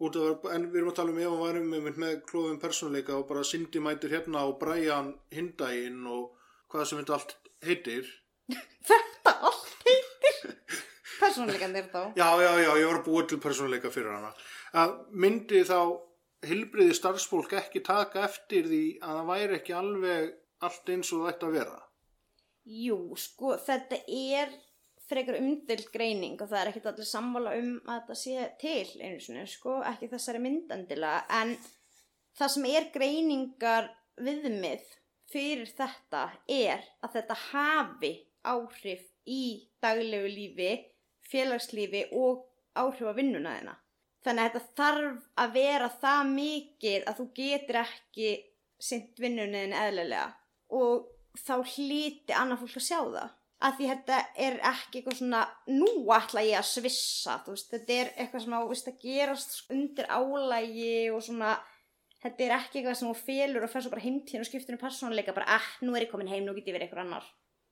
Af, 0.00 0.44
en 0.54 0.70
við 0.72 0.80
erum 0.80 0.90
að 0.90 0.96
tala 0.96 1.12
um 1.12 1.18
ef 1.20 1.28
hann 1.28 1.42
væri 1.44 1.60
með, 1.60 1.96
með 2.00 2.14
klóðum 2.28 2.60
persónuleika 2.60 3.18
og 3.20 3.26
bara 3.28 3.44
Cindy 3.44 3.82
mætir 3.84 4.14
hérna 4.14 4.46
og 4.48 4.58
Brian 4.58 5.12
hindaginn 5.30 6.06
og 6.08 6.38
hvað 6.72 6.86
sem 6.88 7.02
þetta 7.02 7.18
allt 7.18 7.36
heitir. 7.68 8.08
Þetta 8.88 9.34
allt. 9.46 9.59
Persónuleikan 11.20 11.76
er 11.76 11.90
þá. 11.92 12.00
Já, 12.16 12.28
já, 12.40 12.50
já, 12.64 12.70
ég 12.80 12.88
var 12.88 13.00
að 13.00 13.06
búa 13.08 13.26
til 13.28 13.40
persónuleika 13.42 13.92
fyrir 13.92 14.14
hana. 14.14 14.32
Að 14.80 14.96
myndi 15.12 15.60
þá 15.68 15.78
hilbriði 16.48 16.96
starfsfólk 16.96 17.52
ekki 17.60 17.82
taka 17.84 18.24
eftir 18.24 18.68
því 18.70 18.84
að 19.04 19.18
það 19.18 19.30
væri 19.34 19.58
ekki 19.58 19.76
alveg 19.76 20.32
allt 20.64 20.92
eins 20.94 21.12
og 21.16 21.28
ætti 21.28 21.48
að 21.48 21.56
vera. 21.58 21.78
Jú, 22.70 22.98
sko, 23.18 23.54
þetta 23.60 24.00
er 24.06 24.52
frekar 25.10 25.40
umdild 25.40 25.88
greining 25.92 26.38
og 26.38 26.50
það 26.50 26.60
er 26.60 26.70
ekkert 26.70 26.88
allir 26.92 27.08
sammála 27.08 27.54
um 27.58 27.70
að 27.82 28.00
þetta 28.00 28.18
sé 28.20 28.46
til 28.60 29.02
einu 29.02 29.20
sinni, 29.22 29.44
sko, 29.50 29.80
ekki 29.90 30.10
þessari 30.12 30.42
myndandilega, 30.44 31.24
en 31.40 31.56
það 32.38 32.52
sem 32.54 32.68
er 32.70 32.88
greiningar 32.94 33.90
viðmið 34.20 34.86
fyrir 35.30 35.70
þetta 35.74 36.24
er 36.50 36.84
að 37.02 37.16
þetta 37.18 37.38
hafi 37.48 38.12
áhrif 38.46 39.02
í 39.30 39.42
daglegu 39.82 40.30
lífi, 40.30 40.70
félagslífi 41.30 42.06
og 42.16 42.44
áhrif 42.78 43.10
á 43.10 43.14
vinnuna 43.16 43.56
þeina. 43.56 43.76
Þannig 44.20 44.44
að 44.44 44.54
þetta 44.54 44.76
þarf 44.76 45.20
að 45.42 45.52
vera 45.56 45.88
það 46.02 46.30
mikið 46.34 47.08
að 47.08 47.20
þú 47.20 47.26
getur 47.38 47.80
ekki 47.80 48.30
sint 48.80 49.20
vinnunniðin 49.20 49.76
eðlilega 49.76 50.26
og 50.76 51.06
þá 51.40 51.54
hlíti 51.74 52.34
annað 52.36 52.64
fólk 52.64 52.80
að 52.80 52.86
sjá 52.86 52.98
það. 53.00 53.36
Að 53.60 53.74
því 53.76 53.88
þetta 53.90 54.18
er 54.40 54.54
ekki 54.70 55.00
eitthvað 55.00 55.16
svona, 55.18 55.40
nú 55.68 55.88
ætla 56.16 56.44
ég 56.46 56.56
að 56.56 56.68
svissa, 56.70 57.34
þú 57.44 57.56
veist, 57.56 57.66
þetta 57.74 57.96
er 57.98 58.12
eitthvað 58.14 58.44
sem 58.46 58.54
veist, 58.70 58.88
að 58.88 59.02
gerast 59.02 59.74
undir 59.74 60.08
álægi 60.08 60.94
og 61.12 61.20
svona, 61.26 61.50
þetta 62.22 62.46
er 62.46 62.54
ekki 62.56 62.80
eitthvað 62.80 62.96
sem 63.02 63.10
þú 63.10 63.18
felur 63.26 63.66
og 63.66 63.72
fer 63.72 63.84
svo 63.84 63.92
bara 63.92 64.06
heimtíðin 64.06 64.46
og 64.46 64.48
skiptir 64.48 64.78
um 64.78 64.80
persónuleika, 64.80 65.36
bara, 65.36 65.58
ah, 65.58 65.68
nú 65.84 65.92
er 65.92 66.06
ég 66.06 66.12
komin 66.12 66.32
heim, 66.32 66.46
nú 66.46 66.56
get 66.56 66.72
ég 66.72 66.78
verið 66.78 66.88
eitthvað 66.88 67.04
annar. 67.04 67.28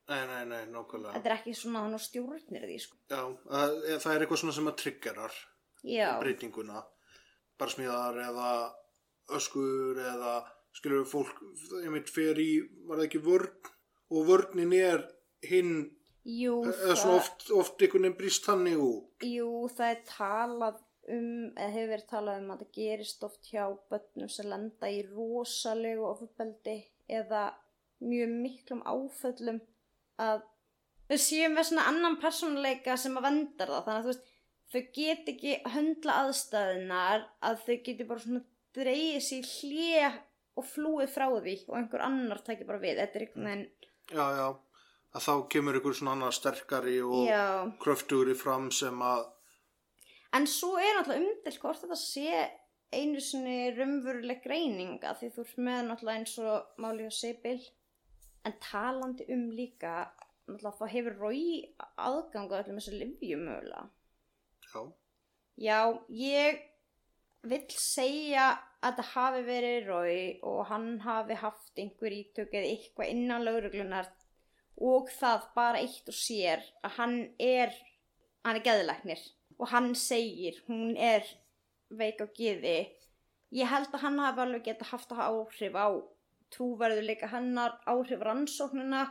Nei, 0.08 0.22
nei, 0.24 0.44
nei, 0.48 0.60
nákvæmlega. 0.72 1.14
Þetta 1.18 1.28
er 1.28 1.34
ekki 1.34 1.54
svona 1.56 1.82
þannig 1.84 1.98
að 1.98 2.04
stjórnir 2.06 2.62
því, 2.64 2.76
sko. 2.80 2.98
Já, 3.12 3.22
það, 3.52 3.74
það 4.04 4.12
er 4.14 4.22
eitthvað 4.24 4.40
svona 4.42 4.54
sem 4.56 4.70
að 4.70 4.78
triggerar 4.82 5.40
breytinguna. 6.22 6.84
Bara 7.58 7.74
smíðar 7.74 8.20
eða 8.22 8.48
öskur 9.36 10.00
eða 10.00 10.38
skilur 10.78 11.02
við 11.02 11.12
fólk, 11.12 11.44
ég 11.82 11.92
meit, 11.92 12.10
fer 12.12 12.40
í, 12.40 12.50
var 12.88 13.00
það 13.00 13.06
ekki 13.08 13.22
vörn 13.26 13.70
og 14.08 14.26
vörnin 14.28 14.74
er 14.78 15.04
hinn, 15.44 15.72
jú, 16.24 16.60
eða 16.70 16.96
svona 16.96 17.20
oft, 17.20 17.48
oft 17.52 17.82
einhvern 17.82 18.06
veginn 18.06 18.18
brýst 18.20 18.48
þannig 18.48 18.82
út. 18.82 19.26
Jú, 19.26 19.50
það 19.74 19.92
er 19.92 20.04
talað 20.08 20.78
um, 21.12 21.48
eða 21.52 21.72
hefur 21.74 21.90
verið 21.94 22.10
talað 22.12 22.42
um 22.42 22.52
að 22.54 22.62
það 22.62 22.76
gerist 22.78 23.26
oft 23.28 23.50
hjá 23.52 23.64
börnum 23.90 24.32
sem 24.32 24.48
lenda 24.48 24.92
í 24.92 25.02
rosalegu 25.10 26.06
ofubeldi 26.08 26.78
eða 27.20 27.48
mjög 28.04 28.38
miklum 28.44 28.84
áföllum 28.86 29.60
að 30.20 30.44
þau 31.08 31.18
séu 31.24 31.48
með 31.52 31.70
svona 31.70 31.88
annan 31.92 32.18
persónuleika 32.22 32.96
sem 33.00 33.16
að 33.18 33.28
vendar 33.28 33.72
það. 33.74 33.84
Þannig 33.86 33.98
að 33.98 34.06
þú 34.06 34.12
veist, 34.12 34.30
þau 34.68 34.80
get 34.98 35.32
ekki 35.34 35.56
höndla 35.74 36.20
aðstæðunar 36.24 37.26
að 37.48 37.60
þau 37.66 37.76
geti 37.88 38.08
bara 38.08 38.24
svona 38.24 38.44
dreigið 38.76 39.24
sér 39.24 39.52
hlje 39.54 40.12
og 40.58 40.66
flúið 40.66 41.12
frá 41.14 41.26
því 41.30 41.56
og 41.68 41.76
einhver 41.78 42.04
annar 42.04 42.42
tækir 42.44 42.68
bara 42.68 42.82
við. 42.82 43.00
Þetta 43.00 43.20
er 43.20 43.26
einhvern 43.26 43.50
veginn 43.50 43.66
Já, 44.08 44.24
já, 44.32 44.46
að 45.12 45.24
þá 45.26 45.32
kemur 45.52 45.76
ykkur 45.76 45.96
svona 45.98 46.14
annar 46.16 46.32
sterkari 46.32 46.96
og 47.04 47.26
já. 47.28 47.68
kröftugri 47.82 48.36
fram 48.38 48.70
sem 48.72 49.02
að, 49.04 49.26
en 50.36 50.48
svo 50.48 50.78
er 50.80 50.96
náttúrulega 50.96 51.26
umdelt 51.26 51.60
hvort 51.60 51.82
þetta 51.82 51.98
sé 52.00 52.46
einu 52.88 53.20
sinni 53.20 53.74
raunveruleg 53.76 54.40
greininga 54.44 55.12
því 55.18 55.28
þú 55.34 55.44
ert 55.44 55.58
með 55.66 55.82
náttúrulega 55.90 56.22
eins 56.22 56.38
og 56.40 56.80
máli 56.80 57.04
og 57.04 57.12
Sibyl 57.12 57.58
en 58.46 58.56
talandi 58.62 59.26
um 59.34 59.48
líka 59.54 60.10
þá 60.48 60.86
hefur 60.88 61.18
Rói 61.20 61.74
aðgang 62.00 62.48
á 62.52 62.60
öllum 62.62 62.78
þessu 62.80 62.96
livjum 62.96 63.44
mögulega 63.48 63.88
já, 64.64 64.82
Já, 65.58 65.80
ég 66.08 66.62
vill 67.48 67.66
segja 67.74 68.50
að 68.84 69.00
það 69.00 69.10
hafi 69.12 69.42
verið 69.46 69.88
Rói 69.88 70.20
og 70.46 70.60
hann 70.70 70.88
hafi 71.02 71.36
haft 71.40 71.80
einhver 71.82 72.14
ítök 72.14 72.54
eða 72.54 72.70
eitthvað 72.70 73.12
innan 73.14 73.44
lauruglunar 73.46 74.10
og 74.78 75.10
það 75.10 75.48
bara 75.56 75.82
eitt 75.82 76.08
og 76.08 76.14
sér 76.14 76.62
að 76.86 76.94
hann 77.00 77.16
er, 77.42 77.74
hann 78.46 78.60
er 78.60 78.66
geðlæknir 78.68 79.24
og 79.58 79.72
hann 79.72 79.90
segir 79.98 80.60
hún 80.68 80.94
er 80.94 81.26
veik 81.90 82.22
á 82.22 82.26
geði. 82.36 82.78
Ég 83.54 83.70
held 83.70 83.90
að 83.90 84.04
hann 84.04 84.20
hafi 84.22 84.44
alveg 84.44 84.66
geta 84.68 84.86
haft 84.92 85.12
áhrif 85.12 85.74
á 85.74 85.88
trúverðuleika 86.54 87.28
hennar, 87.32 87.76
áhrif 87.86 88.22
rannsóknina 88.24 89.06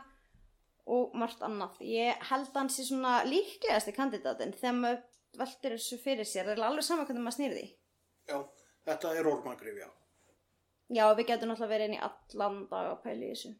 og 0.88 1.14
margt 1.20 1.42
annað. 1.44 1.76
Ég 1.84 2.22
held 2.30 2.48
að 2.48 2.56
hann 2.62 2.70
sé 2.72 2.84
svona 2.88 3.18
líklegasti 3.28 3.92
kandidatin 3.96 4.54
þegar 4.56 4.78
maður 4.80 5.02
veldur 5.38 5.76
þessu 5.76 5.98
fyrir 6.02 6.24
sér, 6.26 6.48
það 6.48 6.56
er 6.58 6.64
alveg 6.70 6.86
sama 6.86 7.04
hvernig 7.04 7.22
maður 7.26 7.36
snýrði. 7.38 7.66
já, 8.28 8.38
þetta 8.88 9.14
er 9.18 9.26
ormagrifja. 9.28 9.90
Já, 10.88 11.04
við 11.14 11.26
getum 11.28 11.50
náttúrulega 11.52 11.72
verið 11.74 11.88
inn 11.90 11.96
í 11.98 12.04
allan 12.06 12.58
dag 12.70 12.86
að 12.94 13.02
pæla 13.04 13.26
í 13.26 13.32
þessu. 13.34 13.50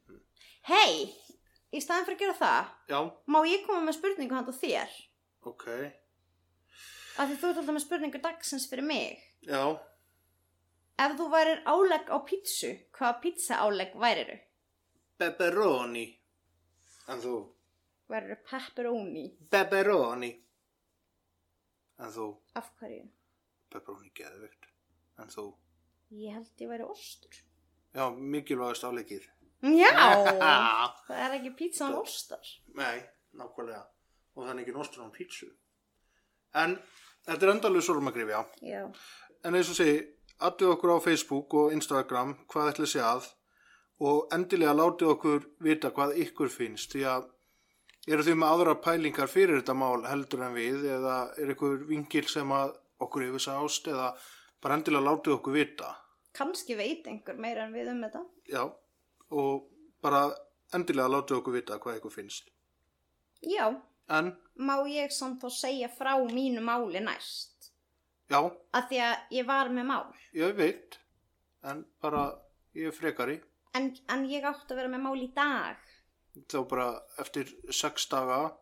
Hei, 0.69 0.93
í 1.77 1.81
staðin 1.85 2.07
fyrir 2.09 2.17
að 2.17 2.23
gera 2.25 2.37
það, 2.41 2.71
Já, 2.89 3.01
má 3.29 3.39
ég 3.45 3.67
koma 3.67 3.83
með 3.85 3.99
spurningu 3.99 4.35
handa 4.39 4.53
þér? 4.57 4.95
ok, 5.45 5.67
Af 7.19 7.29
því 7.29 7.37
þú 7.41 7.49
ert 7.51 7.59
alltaf 7.61 7.75
með 7.77 7.83
spurningu 7.85 8.19
dagsins 8.25 8.65
fyrir 8.71 8.85
mig. 8.89 9.19
já, 9.45 9.61
Ef 10.99 11.15
þú 11.19 11.27
værir 11.31 11.61
álegg 11.71 12.09
á 12.11 12.19
pítsu, 12.27 12.71
hvaða 12.97 13.21
pizza 13.23 13.59
álegg 13.63 13.95
væriru? 14.03 14.39
pepperoni, 15.19 16.07
en 17.09 17.21
þú, 17.23 17.35
Væriru 18.09 18.37
pepperoni? 18.51 19.25
pepperoni, 19.51 20.31
en 21.99 22.13
þú, 22.15 22.27
Af 22.55 22.71
hverju? 22.81 23.09
pepperoni 23.71 24.11
geðvikt, 24.15 24.69
en 25.19 25.29
þú, 25.29 25.47
Ég 26.11 26.33
held 26.35 26.51
ég 26.63 26.69
væri 26.71 26.85
ostur. 26.89 27.35
já, 27.95 28.11
mikilvægast 28.11 28.85
áleikið. 28.85 29.27
Já, 29.63 29.91
það 31.09 31.19
er 31.19 31.35
ekki 31.39 31.51
pítsan 31.59 31.95
ostar. 31.95 32.47
Nei, 32.75 33.03
nákvæmlega. 33.35 33.83
Og 34.37 34.45
það 34.47 34.53
er 34.55 34.61
ekki 34.63 34.73
nostur 34.77 35.03
án 35.05 35.11
pítsu. 35.13 35.49
En 36.55 36.77
þetta 37.27 37.43
er 37.47 37.53
endalveg 37.53 37.83
sormagrifja. 37.83 38.45
Já. 38.63 38.85
En 39.45 39.55
eins 39.59 39.69
og 39.69 39.77
segi, 39.77 39.99
aðtöðu 40.39 40.75
okkur 40.75 40.95
á 40.95 40.99
Facebook 41.05 41.55
og 41.59 41.75
Instagram 41.75 42.37
hvað 42.51 42.73
ætli 42.73 42.89
sé 42.93 43.03
að 43.05 43.27
og 44.09 44.35
endilega 44.35 44.77
látið 44.79 45.13
okkur 45.15 45.47
vita 45.65 45.91
hvað 45.95 46.17
ykkur 46.25 46.53
finnst 46.55 46.95
því 46.95 47.05
að 47.13 47.29
eru 48.09 48.25
þau 48.25 48.35
með 48.41 48.53
aðra 48.55 48.75
pælingar 48.85 49.33
fyrir 49.33 49.61
þetta 49.61 49.77
mál 49.77 50.05
heldur 50.07 50.45
en 50.47 50.55
við 50.57 50.87
eða 50.97 51.17
er 51.37 51.55
ykkur 51.55 51.83
vingil 51.89 52.27
sem 52.31 52.53
að 52.55 52.77
okkur 53.05 53.27
hefur 53.27 53.45
sást 53.45 53.91
eða 53.91 54.13
bara 54.63 54.79
endilega 54.79 55.11
látið 55.11 55.35
okkur 55.39 55.55
vita. 55.55 55.91
Kanski 56.35 56.77
veit 56.79 57.07
einhver 57.11 57.39
meira 57.39 57.67
en 57.67 57.75
við 57.75 57.91
um 57.93 58.01
þetta. 58.07 58.23
Já, 58.51 58.63
og 59.35 59.69
bara 60.03 60.29
endilega 60.75 61.11
látið 61.17 61.41
okkur 61.41 61.59
vita 61.59 61.79
hvað 61.83 62.01
ykkur 62.01 62.15
finnst. 62.15 62.51
Já, 63.43 63.75
En, 64.09 64.31
má 64.57 64.79
ég 64.89 65.13
samt 65.13 65.43
þá 65.43 65.51
segja 65.53 65.89
frá 65.93 66.15
mínu 66.33 66.63
máli 66.65 67.01
næst? 67.05 67.58
Já, 68.31 68.41
Af 68.77 68.89
því 68.91 68.99
að 69.05 69.35
ég 69.39 69.47
var 69.49 69.71
með 69.73 69.87
mál. 69.89 70.07
ég 70.37 70.55
veit, 70.59 70.99
en 71.65 71.85
bara 72.03 72.27
ég 72.75 72.91
er 72.91 72.97
frekari. 72.97 73.39
En, 73.75 73.91
en 74.09 74.25
ég 74.31 74.45
átti 74.49 74.73
að 74.73 74.81
vera 74.83 74.93
með 74.93 75.05
mál 75.07 75.17
í 75.23 75.29
dag. 75.35 75.77
Þá 76.49 76.59
bara 76.71 76.89
eftir 77.19 77.51
sex 77.75 78.07
daga 78.11 78.53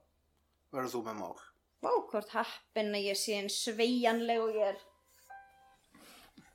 verður 0.72 0.92
þú 0.94 1.02
með 1.06 1.18
mál. 1.20 1.36
Vá, 1.84 1.90
hvort 2.10 2.32
heppin 2.32 2.94
að 2.96 3.04
ég 3.10 3.18
sé 3.20 3.36
en 3.38 3.50
sveigjanleg 3.52 4.40
og 4.42 4.54
ég 4.56 4.70
er... 4.72 4.78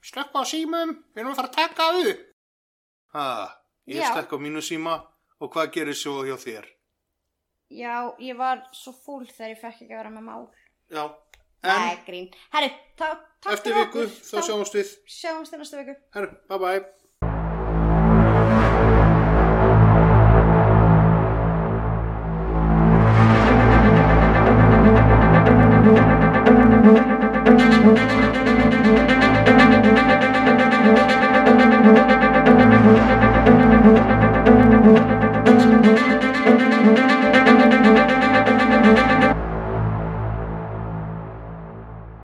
Slökk 0.02 0.34
á 0.34 0.42
símum, 0.50 0.96
við 1.14 1.22
erum 1.22 1.34
að 1.36 1.40
fara 1.40 1.50
að 1.52 1.58
taka 1.60 1.88
upp. 2.02 2.22
Ha, 3.14 3.26
ég 3.92 4.02
Já. 4.02 4.08
slekk 4.16 4.34
á 4.34 4.38
mínu 4.42 4.62
síma 4.66 4.96
og 5.42 5.52
hvað 5.54 5.74
gerir 5.76 5.98
svo 5.98 6.24
hjá 6.26 6.38
þér? 6.42 6.66
Já, 7.72 7.96
ég 8.20 8.36
var 8.40 8.64
svo 8.76 8.94
fúl 8.98 9.28
þegar 9.30 9.54
ég 9.54 9.62
fekk 9.62 9.84
ekki 9.84 9.94
að 9.94 10.00
vera 10.02 10.14
með 10.16 10.26
mál. 10.26 10.48
Já, 10.92 11.04
Nei, 11.64 11.98
grín. 12.08 12.32
Herru, 12.56 12.72
ta 12.98 13.12
takk 13.42 13.54
eftir 13.54 13.74
fyrir 13.74 13.86
viku 13.86 14.02
okkur. 14.06 14.16
þá 14.32 14.38
sjáumst 14.48 14.76
við. 14.80 14.96
Sjáumst 15.20 15.54
þér 15.54 15.62
næstu 15.64 15.82
viku. 15.82 15.96
Herru, 16.16 16.32
bye 16.50 16.60
bye. 16.64 16.82